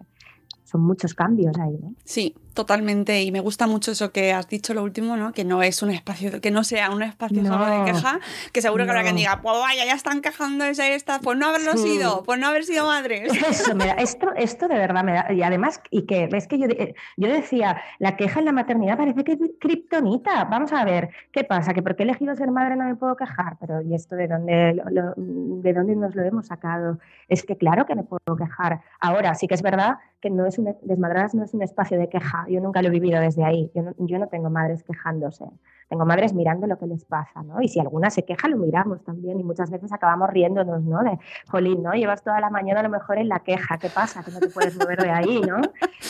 son 0.74 0.82
muchos 0.82 1.14
cambios 1.14 1.56
ahí, 1.60 1.78
¿no? 1.80 1.94
Sí, 2.04 2.34
totalmente. 2.56 3.22
Y 3.22 3.32
me 3.32 3.42
gusta 3.42 3.68
mucho 3.68 3.92
eso 3.92 4.12
que 4.12 4.34
has 4.34 4.48
dicho 4.48 4.74
lo 4.74 4.82
último, 4.82 5.16
¿no? 5.18 5.32
Que 5.32 5.46
no 5.46 5.62
es 5.62 5.84
un 5.84 5.92
espacio, 5.92 6.42
que 6.42 6.50
no 6.50 6.64
sea 6.64 6.90
un 6.90 7.04
espacio 7.04 7.46
solo 7.46 7.66
de 7.68 7.92
queja, 7.92 8.20
que 8.52 8.62
seguro 8.64 8.86
que 8.86 8.90
habrá 8.90 9.04
quien 9.04 9.16
diga, 9.16 9.40
pues 9.44 9.56
vaya, 9.60 9.86
ya 9.86 9.94
están 9.94 10.22
quejándose 10.22 10.96
esta, 10.96 11.20
pues 11.20 11.38
no 11.38 11.46
haberlo 11.46 11.78
sido, 11.78 12.24
pues 12.24 12.40
no 12.40 12.48
haber 12.48 12.64
sido 12.64 12.88
madres. 12.88 13.32
Eso, 13.48 13.76
me 13.76 13.94
esto, 14.00 14.34
esto 14.36 14.68
de 14.68 14.76
verdad 14.76 15.04
me 15.04 15.14
da, 15.14 15.32
y 15.32 15.44
además, 15.44 15.80
y 15.92 16.08
que 16.08 16.28
es 16.32 16.48
que 16.48 16.58
yo, 16.58 16.66
eh, 16.66 16.96
yo 17.18 17.30
decía, 17.30 17.80
la 18.00 18.16
queja 18.16 18.40
en 18.40 18.46
la 18.46 18.52
maternidad 18.52 18.98
parece 18.98 19.24
que 19.24 19.34
es 19.34 19.40
kriptonita. 19.60 20.46
Vamos 20.46 20.74
a 20.74 20.84
ver, 20.86 21.10
¿qué 21.32 21.44
pasa? 21.44 21.74
Que 21.74 21.84
porque 21.84 22.02
he 22.02 22.06
elegido 22.06 22.36
ser 22.36 22.50
madre 22.50 22.76
no 22.76 22.86
me 22.86 22.96
puedo 22.96 23.16
quejar, 23.16 23.58
pero 23.60 23.82
¿y 23.82 23.94
esto 23.94 24.16
de 24.16 24.28
dónde, 24.28 24.82
de 24.88 25.74
dónde 25.74 25.96
nos 25.96 26.16
lo 26.16 26.24
hemos 26.24 26.48
sacado? 26.48 26.98
Es 27.28 27.44
que 27.44 27.58
claro 27.58 27.86
que 27.86 27.94
me 27.94 28.04
puedo 28.04 28.36
quejar. 28.36 28.82
Ahora 29.00 29.36
sí 29.36 29.48
que 29.48 29.54
es 29.54 29.62
verdad 29.62 29.98
que 30.24 30.30
no 30.30 30.46
es 30.46 30.58
un, 30.58 30.74
desmadradas 30.84 31.36
no 31.36 31.44
es 31.44 31.54
un 31.54 31.62
espacio 31.64 32.00
de 32.00 32.08
queja. 32.08 32.46
Yo 32.48 32.62
nunca 32.62 32.82
lo 32.82 32.88
he 32.88 32.92
vivido 32.92 33.20
desde 33.20 33.44
ahí. 33.44 33.70
Yo 33.76 33.82
no, 33.82 33.94
yo 33.98 34.18
no, 34.18 34.28
tengo 34.28 34.50
madres 34.50 34.82
quejándose. 34.82 35.44
Tengo 35.90 36.06
madres 36.06 36.34
mirando 36.34 36.66
lo 36.66 36.80
que 36.80 36.88
les 36.88 37.04
pasa, 37.04 37.44
¿no? 37.44 37.62
Y 37.62 37.68
si 37.68 37.82
alguna 37.82 38.10
se 38.10 38.24
queja, 38.24 38.48
lo 38.48 38.56
miramos 38.56 39.04
también. 39.04 39.38
Y 39.42 39.44
muchas 39.44 39.70
veces 39.70 39.92
acabamos 39.92 40.30
riéndonos, 40.30 40.82
¿no? 40.82 41.04
De, 41.04 41.20
jolín, 41.52 41.84
¿no? 41.84 41.92
Llevas 41.92 42.24
toda 42.24 42.40
la 42.40 42.50
mañana 42.50 42.80
a 42.80 42.84
lo 42.84 42.90
mejor 42.90 43.18
en 43.18 43.28
la 43.28 43.40
queja. 43.40 43.78
¿Qué 43.78 43.90
pasa? 43.90 44.24
Que 44.24 44.32
no 44.32 44.40
te 44.40 44.48
puedes 44.48 44.80
mover 44.80 45.02
de 45.02 45.12
ahí, 45.12 45.42
¿no? 45.42 45.58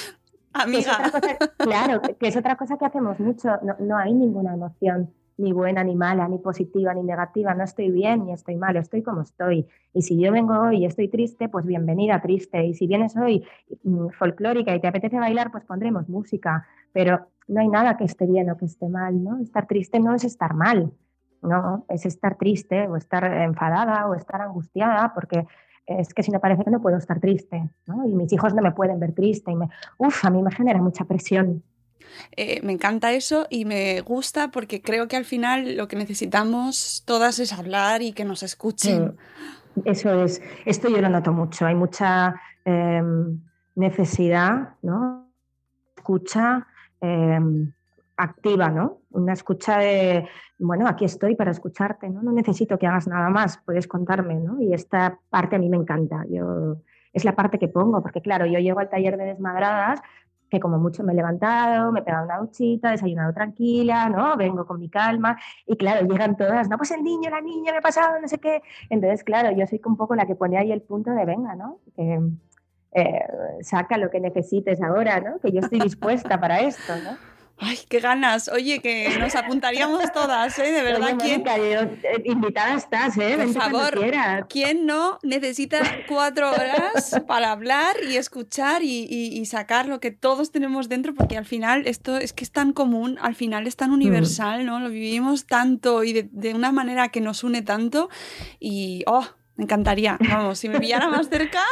Amiga. 0.53 1.11
claro, 1.57 1.99
que 2.19 2.27
es 2.27 2.37
otra 2.37 2.55
cosa 2.55 2.77
que 2.77 2.85
hacemos 2.85 3.19
mucho. 3.19 3.49
No, 3.63 3.75
no 3.79 3.97
hay 3.97 4.13
ninguna 4.13 4.53
emoción 4.53 5.11
ni 5.37 5.53
buena, 5.53 5.83
ni 5.83 5.95
mala, 5.95 6.27
ni 6.27 6.37
positiva, 6.37 6.93
ni 6.93 7.03
negativa, 7.03 7.53
no 7.53 7.63
estoy 7.63 7.91
bien 7.91 8.25
ni 8.25 8.33
estoy 8.33 8.55
mal, 8.55 8.75
estoy 8.77 9.01
como 9.01 9.21
estoy. 9.21 9.67
Y 9.93 10.01
si 10.01 10.19
yo 10.19 10.31
vengo 10.31 10.59
hoy 10.59 10.77
y 10.77 10.85
estoy 10.85 11.07
triste, 11.07 11.49
pues 11.49 11.65
bienvenida 11.65 12.21
triste. 12.21 12.65
Y 12.65 12.73
si 12.73 12.87
vienes 12.87 13.15
hoy 13.17 13.45
mm, 13.83 14.09
folclórica 14.09 14.75
y 14.75 14.79
te 14.79 14.87
apetece 14.87 15.19
bailar, 15.19 15.51
pues 15.51 15.63
pondremos 15.65 16.09
música. 16.09 16.65
Pero 16.91 17.27
no 17.47 17.61
hay 17.61 17.67
nada 17.67 17.97
que 17.97 18.05
esté 18.05 18.25
bien 18.25 18.49
o 18.49 18.57
que 18.57 18.65
esté 18.65 18.87
mal, 18.89 19.23
¿no? 19.23 19.39
Estar 19.39 19.67
triste 19.67 19.99
no 19.99 20.13
es 20.13 20.23
estar 20.23 20.53
mal, 20.53 20.91
no, 21.41 21.85
es 21.89 22.05
estar 22.05 22.37
triste 22.37 22.87
o 22.87 22.95
estar 22.95 23.25
enfadada 23.25 24.07
o 24.07 24.15
estar 24.15 24.41
angustiada, 24.41 25.13
porque 25.13 25.45
es 25.85 26.13
que 26.13 26.23
si 26.23 26.31
no 26.31 26.39
parece 26.39 26.63
que 26.63 26.71
no 26.71 26.81
puedo 26.81 26.97
estar 26.97 27.19
triste, 27.19 27.69
¿no? 27.85 28.07
Y 28.07 28.13
mis 28.13 28.31
hijos 28.31 28.53
no 28.53 28.61
me 28.61 28.71
pueden 28.71 28.99
ver 28.99 29.13
triste 29.13 29.51
y 29.51 29.55
me, 29.55 29.69
uf, 29.97 30.23
a 30.25 30.29
mí 30.29 30.41
me 30.41 30.51
genera 30.51 30.81
mucha 30.81 31.05
presión. 31.05 31.63
Eh, 32.35 32.61
me 32.63 32.73
encanta 32.73 33.11
eso 33.11 33.47
y 33.49 33.65
me 33.65 34.01
gusta 34.01 34.51
porque 34.51 34.81
creo 34.81 35.07
que 35.07 35.15
al 35.15 35.25
final 35.25 35.77
lo 35.77 35.87
que 35.87 35.95
necesitamos 35.95 37.03
todas 37.05 37.39
es 37.39 37.53
hablar 37.53 38.01
y 38.01 38.13
que 38.13 38.25
nos 38.25 38.43
escuchen. 38.43 39.15
Eso 39.85 40.23
es, 40.23 40.41
esto 40.65 40.89
yo 40.89 41.01
lo 41.01 41.09
noto 41.09 41.33
mucho, 41.33 41.65
hay 41.65 41.75
mucha 41.75 42.35
em, 42.63 43.39
necesidad, 43.75 44.75
¿no? 44.81 45.27
Escucha 45.97 46.67
em, 47.01 47.71
activa, 48.15 48.69
¿no? 48.69 48.99
Una 49.11 49.33
escucha 49.33 49.79
de, 49.79 50.27
bueno, 50.59 50.87
aquí 50.87 51.05
estoy 51.05 51.35
para 51.35 51.51
escucharte, 51.51 52.09
¿no? 52.09 52.21
No 52.21 52.31
necesito 52.31 52.77
que 52.77 52.85
hagas 52.85 53.07
nada 53.07 53.29
más, 53.29 53.59
puedes 53.65 53.87
contarme, 53.87 54.35
¿no? 54.35 54.61
Y 54.61 54.73
esta 54.73 55.17
parte 55.29 55.55
a 55.55 55.59
mí 55.59 55.69
me 55.69 55.77
encanta, 55.77 56.23
yo 56.29 56.77
es 57.13 57.25
la 57.25 57.35
parte 57.35 57.59
que 57.59 57.67
pongo, 57.67 58.01
porque 58.01 58.21
claro, 58.21 58.45
yo 58.45 58.59
llego 58.59 58.79
al 58.79 58.89
taller 58.89 59.17
de 59.17 59.25
desmadradas 59.25 60.01
que 60.53 60.59
como 60.59 60.77
mucho 60.77 61.03
me 61.03 61.13
he 61.13 61.15
levantado, 61.15 61.91
me 61.91 62.01
he 62.01 62.03
pegado 62.03 62.25
una 62.25 62.37
duchita, 62.37 62.91
desayunado 62.91 63.33
tranquila, 63.33 64.07
¿no? 64.07 64.37
Vengo 64.37 64.67
con 64.67 64.79
mi 64.79 64.87
calma 64.87 65.35
y 65.65 65.75
claro, 65.75 66.05
llegan 66.07 66.37
todas, 66.37 66.69
no, 66.69 66.77
pues 66.77 66.91
el 66.91 67.03
niño, 67.03 67.31
la 67.31 67.41
niña, 67.41 67.71
me 67.71 67.79
ha 67.79 67.81
pasado, 67.81 68.21
no 68.21 68.27
sé 68.27 68.37
qué. 68.37 68.61
Entonces, 68.91 69.23
claro, 69.23 69.49
yo 69.49 69.65
soy 69.65 69.81
un 69.83 69.97
poco 69.97 70.13
la 70.15 70.27
que 70.27 70.35
pone 70.35 70.59
ahí 70.59 70.71
el 70.71 70.83
punto 70.83 71.09
de 71.09 71.25
venga, 71.25 71.55
¿no? 71.55 71.79
Que, 71.95 72.21
eh, 72.91 73.25
saca 73.61 73.97
lo 73.97 74.11
que 74.11 74.19
necesites 74.19 74.79
ahora, 74.79 75.19
¿no? 75.21 75.39
Que 75.39 75.51
yo 75.51 75.59
estoy 75.61 75.79
dispuesta 75.79 76.39
para 76.39 76.59
esto, 76.59 76.93
¿no? 77.03 77.32
Ay, 77.57 77.77
qué 77.87 77.99
ganas. 77.99 78.49
Oye, 78.49 78.79
que 78.79 79.17
nos 79.19 79.35
apuntaríamos 79.35 80.11
todas, 80.11 80.57
¿eh? 80.59 80.71
De 80.71 80.81
verdad. 80.81 81.15
¿quién... 81.19 81.43
Eh, 81.47 82.21
invitada 82.25 82.75
estás, 82.75 83.17
¿eh? 83.17 83.37
Por 83.37 83.53
favor, 83.53 84.47
¿quién 84.49 84.85
no 84.85 85.19
necesita 85.23 85.79
cuatro 86.07 86.51
horas 86.51 87.21
para 87.27 87.51
hablar 87.51 87.95
y 88.09 88.17
escuchar 88.17 88.81
y, 88.83 89.45
sacar 89.45 89.87
lo 89.87 89.99
que 89.99 90.11
todos 90.11 90.51
tenemos 90.51 90.89
dentro? 90.89 91.13
Porque 91.13 91.37
al 91.37 91.45
final 91.45 91.85
esto 91.85 92.17
es 92.17 92.33
que 92.33 92.43
es 92.43 92.51
tan 92.51 92.73
común, 92.73 93.17
al 93.21 93.35
final 93.35 93.67
es 93.67 93.75
tan 93.75 93.91
mm. 93.91 93.93
universal, 93.93 94.65
¿no? 94.65 94.79
Lo 94.79 94.89
vivimos 94.89 95.45
tanto 95.45 96.03
y 96.03 96.13
de, 96.13 96.29
de 96.31 96.53
una 96.53 96.71
manera 96.71 97.09
que 97.09 97.21
nos 97.21 97.43
une 97.43 97.61
tanto 97.61 98.09
y, 98.59 99.03
oh, 99.05 99.25
me 99.55 99.65
encantaría, 99.65 100.17
vamos, 100.29 100.57
si 100.59 100.67
me 100.69 100.79
pillara 100.79 101.07
más 101.09 101.29
cerca. 101.29 101.59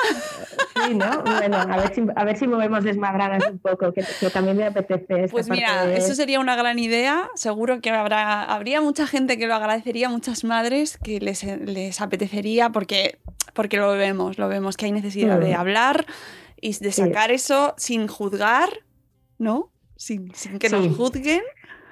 Sí, 0.87 0.95
¿no? 0.95 1.21
Bueno, 1.23 1.57
a 1.57 1.77
ver 1.77 1.93
si, 1.93 2.01
a 2.15 2.23
ver 2.23 2.37
si 2.37 2.47
movemos 2.47 2.83
desmadradas 2.83 3.43
un 3.51 3.59
poco, 3.59 3.91
que, 3.93 4.03
también 4.33 4.57
me 4.57 4.65
apetece. 4.65 5.27
pues 5.29 5.47
mira, 5.49 5.93
eso 5.93 6.15
sería 6.15 6.39
una 6.39 6.55
gran 6.55 6.79
idea. 6.79 7.29
Seguro 7.35 7.81
que 7.81 7.91
habrá, 7.91 8.43
habría 8.45 8.81
mucha 8.81 9.05
gente 9.05 9.37
que 9.37 9.45
lo 9.47 9.53
agradecería, 9.53 10.09
muchas 10.09 10.43
madres 10.43 10.97
que 10.97 11.19
les, 11.19 11.43
les 11.43 12.01
apetecería, 12.01 12.69
porque 12.71 13.19
porque 13.53 13.77
lo 13.77 13.91
vemos, 13.91 14.37
lo 14.39 14.47
vemos 14.47 14.77
que 14.77 14.85
hay 14.85 14.91
necesidad 14.93 15.39
de 15.39 15.55
Mm. 15.55 15.59
hablar 15.59 16.05
y 16.59 16.73
de 16.79 16.91
Sí. 16.91 17.01
sacar 17.03 17.31
eso 17.31 17.73
sin 17.77 18.07
juzgar, 18.07 18.69
¿no? 19.37 19.71
Sin, 19.97 20.33
sin 20.33 20.57
que 20.57 20.69
Sí. 20.69 20.75
nos 20.75 20.95
juzguen. 20.97 21.41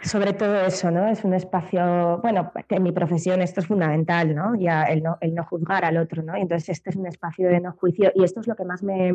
Sobre 0.02 0.34
todo 0.34 0.56
eso, 0.62 0.92
¿no? 0.92 1.08
Es 1.08 1.24
un 1.24 1.34
espacio, 1.34 2.20
bueno, 2.22 2.52
en 2.70 2.84
mi 2.84 2.92
profesión 2.92 3.42
esto 3.42 3.60
es 3.60 3.68
fundamental, 3.68 4.34
¿no? 4.34 4.56
Ya 4.56 4.84
el 4.84 5.04
no, 5.04 5.18
el 5.20 5.36
no 5.36 5.44
juzgar 5.44 5.84
al 5.84 5.98
otro, 5.98 6.24
¿no? 6.24 6.38
Y 6.38 6.42
entonces 6.42 6.70
este 6.70 6.92
es 6.92 6.96
un 6.96 7.06
espacio 7.06 7.50
de 7.50 7.60
no 7.60 7.74
juicio 7.74 8.12
y 8.16 8.24
esto 8.24 8.40
es 8.40 8.48
lo 8.48 8.56
que 8.56 8.64
más 8.64 8.82
me, 8.82 9.14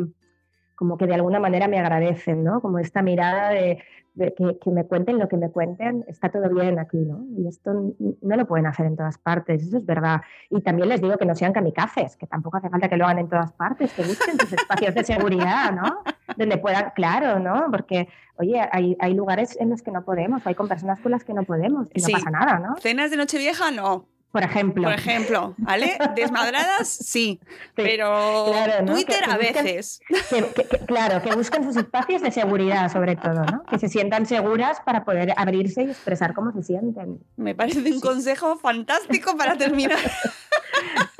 como 0.75 0.97
que 0.97 1.07
de 1.07 1.15
alguna 1.15 1.39
manera 1.39 1.67
me 1.67 1.79
agradecen, 1.79 2.43
¿no? 2.43 2.61
Como 2.61 2.79
esta 2.79 3.01
mirada 3.01 3.49
de, 3.49 3.79
que, 4.15 4.71
me 4.71 4.85
cuenten 4.85 5.17
lo 5.17 5.27
que 5.27 5.37
me 5.37 5.49
cuenten, 5.49 6.05
está 6.07 6.29
todo 6.29 6.47
bien 6.49 6.77
aquí, 6.79 6.97
¿no? 6.97 7.25
Y 7.37 7.47
esto 7.47 7.73
no 8.21 8.35
lo 8.35 8.45
pueden 8.45 8.67
hacer 8.67 8.85
en 8.85 8.95
todas 8.95 9.17
partes, 9.17 9.63
eso 9.63 9.77
es 9.77 9.85
verdad. 9.85 10.21
Y 10.49 10.61
también 10.61 10.89
les 10.89 11.01
digo 11.01 11.17
que 11.17 11.25
no 11.25 11.35
sean 11.35 11.53
kamikazes, 11.53 12.15
que 12.17 12.27
tampoco 12.27 12.57
hace 12.57 12.69
falta 12.69 12.89
que 12.89 12.97
lo 12.97 13.05
hagan 13.05 13.19
en 13.19 13.29
todas 13.29 13.51
partes, 13.53 13.91
que 13.93 14.03
busquen 14.03 14.39
sus 14.39 14.53
espacios 14.53 14.93
de 14.93 15.03
seguridad, 15.03 15.71
¿no? 15.71 16.03
Donde 16.35 16.57
puedan, 16.57 16.91
claro, 16.95 17.39
¿no? 17.39 17.67
Porque, 17.71 18.07
oye, 18.37 18.61
hay, 18.71 18.95
hay 18.99 19.13
lugares 19.13 19.57
en 19.59 19.69
los 19.69 19.81
que 19.81 19.91
no 19.91 20.03
podemos, 20.03 20.45
hay 20.45 20.55
con 20.55 20.67
personas 20.67 20.99
con 21.01 21.11
las 21.11 21.23
que 21.23 21.33
no 21.33 21.43
podemos, 21.43 21.87
y 21.93 22.01
no 22.01 22.07
pasa 22.09 22.29
nada, 22.31 22.59
¿no? 22.59 22.75
Cenas 22.81 23.11
de 23.11 23.17
Nochevieja, 23.17 23.71
no. 23.71 24.07
Por 24.31 24.43
ejemplo. 24.43 24.83
Por 24.83 24.91
ejemplo, 24.93 25.53
¿vale? 25.57 25.97
Desmadradas, 26.13 26.89
sí. 26.89 27.39
Pero 27.73 28.47
claro, 28.51 28.83
¿no? 28.85 28.91
Twitter 28.91 29.19
Que- 29.23 29.31
a 29.31 29.37
que 29.37 29.53
veces. 29.53 30.01
Que- 30.29 30.79
claro, 30.85 31.21
que 31.21 31.33
busquen 31.33 31.63
sus 31.63 31.77
espacios 31.77 32.21
de 32.21 32.31
seguridad, 32.31 32.91
sobre 32.91 33.15
todo, 33.15 33.45
¿no? 33.45 33.63
Que 33.63 33.79
se 33.79 33.87
sientan 33.87 34.25
seguras 34.25 34.81
para 34.81 35.05
poder 35.05 35.33
abrirse 35.37 35.83
y 35.83 35.89
expresar 35.89 36.33
cómo 36.33 36.51
se 36.51 36.63
sienten. 36.63 37.19
Me 37.37 37.55
parece 37.55 37.89
un 37.93 38.01
consejo 38.01 38.57
fantástico 38.57 39.37
para 39.37 39.55
terminar. 39.57 39.99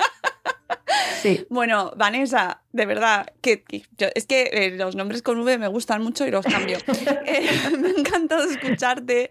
Sí. 1.22 1.46
Bueno, 1.50 1.92
Vanessa, 1.96 2.62
de 2.72 2.86
verdad, 2.86 3.26
que, 3.40 3.62
que 3.62 3.82
yo- 3.98 4.08
es 4.14 4.26
que 4.26 4.50
eh, 4.52 4.70
los 4.76 4.94
nombres 4.96 5.22
con 5.22 5.40
V 5.40 5.58
me 5.58 5.68
gustan 5.68 6.02
mucho 6.02 6.26
y 6.26 6.30
los 6.30 6.44
cambio. 6.44 6.78
Eh, 7.26 7.48
me 7.78 7.88
ha 7.88 7.92
encantado 7.92 8.44
escucharte 8.48 9.30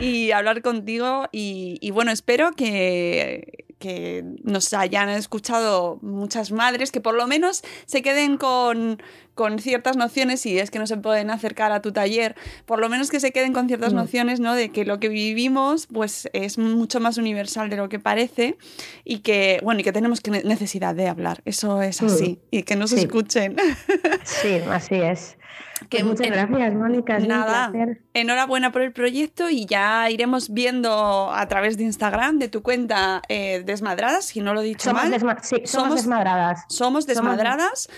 y 0.00 0.30
hablar 0.32 0.62
contigo 0.62 1.28
y, 1.32 1.78
y 1.80 1.90
bueno, 1.92 2.10
espero 2.10 2.52
que, 2.52 3.65
que 3.78 4.24
nos 4.42 4.72
hayan 4.72 5.08
escuchado 5.10 5.98
muchas 6.02 6.50
madres 6.50 6.90
que 6.90 7.00
por 7.00 7.14
lo 7.14 7.26
menos 7.26 7.62
se 7.84 8.00
queden 8.02 8.38
con, 8.38 9.02
con 9.34 9.58
ciertas 9.58 9.96
nociones, 9.96 10.40
si 10.40 10.58
es 10.58 10.70
que 10.70 10.78
no 10.78 10.86
se 10.86 10.96
pueden 10.96 11.30
acercar 11.30 11.72
a 11.72 11.82
tu 11.82 11.92
taller, 11.92 12.36
por 12.64 12.78
lo 12.80 12.88
menos 12.88 13.10
que 13.10 13.20
se 13.20 13.32
queden 13.32 13.52
con 13.52 13.66
ciertas 13.68 13.92
Mm. 13.92 13.96
nociones, 13.96 14.40
¿no? 14.40 14.54
De 14.54 14.70
que 14.70 14.84
lo 14.86 14.98
que 14.98 15.08
vivimos, 15.08 15.88
pues 15.92 16.28
es 16.32 16.56
mucho 16.56 17.00
más 17.00 17.18
universal 17.18 17.68
de 17.68 17.76
lo 17.76 17.88
que 17.90 17.98
parece 17.98 18.56
y 19.04 19.18
que, 19.18 19.60
bueno, 19.62 19.80
y 19.80 19.84
que 19.84 19.92
tenemos 19.92 20.20
necesidad 20.44 20.94
de 20.94 21.08
hablar. 21.08 21.42
Eso 21.44 21.82
es 21.82 22.00
Mm. 22.00 22.06
así. 22.06 22.38
Y 22.50 22.62
que 22.62 22.76
nos 22.76 22.90
Sí. 22.90 23.00
escuchen. 23.00 23.56
Sí, 24.24 24.54
así 24.70 24.94
es. 24.96 25.36
Pues 25.90 26.04
muchas 26.04 26.26
en- 26.26 26.32
gracias, 26.32 26.74
Mónica. 26.74 27.18
Nada. 27.18 27.70
Enhorabuena 28.14 28.72
por 28.72 28.82
el 28.82 28.92
proyecto 28.92 29.50
y 29.50 29.66
ya 29.66 30.08
iremos 30.10 30.48
viendo 30.50 31.30
a 31.32 31.46
través 31.48 31.76
de 31.76 31.84
Instagram 31.84 32.38
de 32.38 32.48
tu 32.48 32.62
cuenta 32.62 33.20
eh, 33.28 33.62
Desmadradas, 33.64 34.24
si 34.24 34.40
no 34.40 34.54
lo 34.54 34.62
he 34.62 34.64
dicho 34.64 34.88
Somos, 34.90 35.02
mal. 35.02 35.12
desma- 35.12 35.38
sí, 35.42 35.56
somos 35.64 35.70
Somos- 35.70 35.94
desmadradas. 35.96 36.64
Somos 36.68 37.06
Desmadradas 37.06 37.88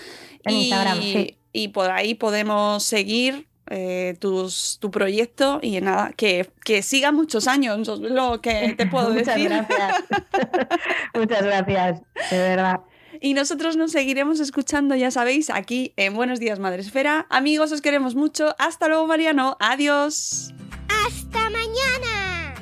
en 0.43 0.53
y, 0.55 0.61
Instagram, 0.69 0.97
sí. 1.01 1.37
y 1.53 1.67
por 1.69 1.89
ahí 1.91 2.15
podemos 2.15 2.83
seguir 2.83 3.47
eh, 3.71 4.15
tus, 4.19 4.77
tu 4.81 4.89
proyecto 4.91 5.59
y 5.61 5.79
nada, 5.79 6.11
que, 6.17 6.49
que 6.65 6.81
siga 6.81 7.11
muchos 7.11 7.47
años, 7.47 7.87
lo 7.99 8.41
que 8.41 8.73
te 8.77 8.87
puedo 8.87 9.09
Muchas 9.13 9.27
decir. 9.35 9.49
gracias. 9.49 10.03
Muchas 11.13 11.43
gracias, 11.43 12.01
de 12.31 12.37
verdad. 12.37 12.79
Y 13.21 13.33
nosotros 13.33 13.75
nos 13.75 13.91
seguiremos 13.91 14.39
escuchando, 14.39 14.95
ya 14.95 15.11
sabéis, 15.11 15.49
aquí 15.49 15.93
en 15.97 16.13
Buenos 16.13 16.39
Días 16.39 16.59
Madresfera. 16.59 17.25
Amigos, 17.29 17.71
os 17.71 17.81
queremos 17.81 18.15
mucho. 18.15 18.55
Hasta 18.57 18.87
luego, 18.87 19.07
Mariano. 19.07 19.57
Adiós. 19.59 20.53
¡Hasta 20.87 21.49
mañana! 21.49 22.55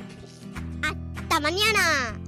¡Hasta 0.82 1.40
mañana! 1.40 2.27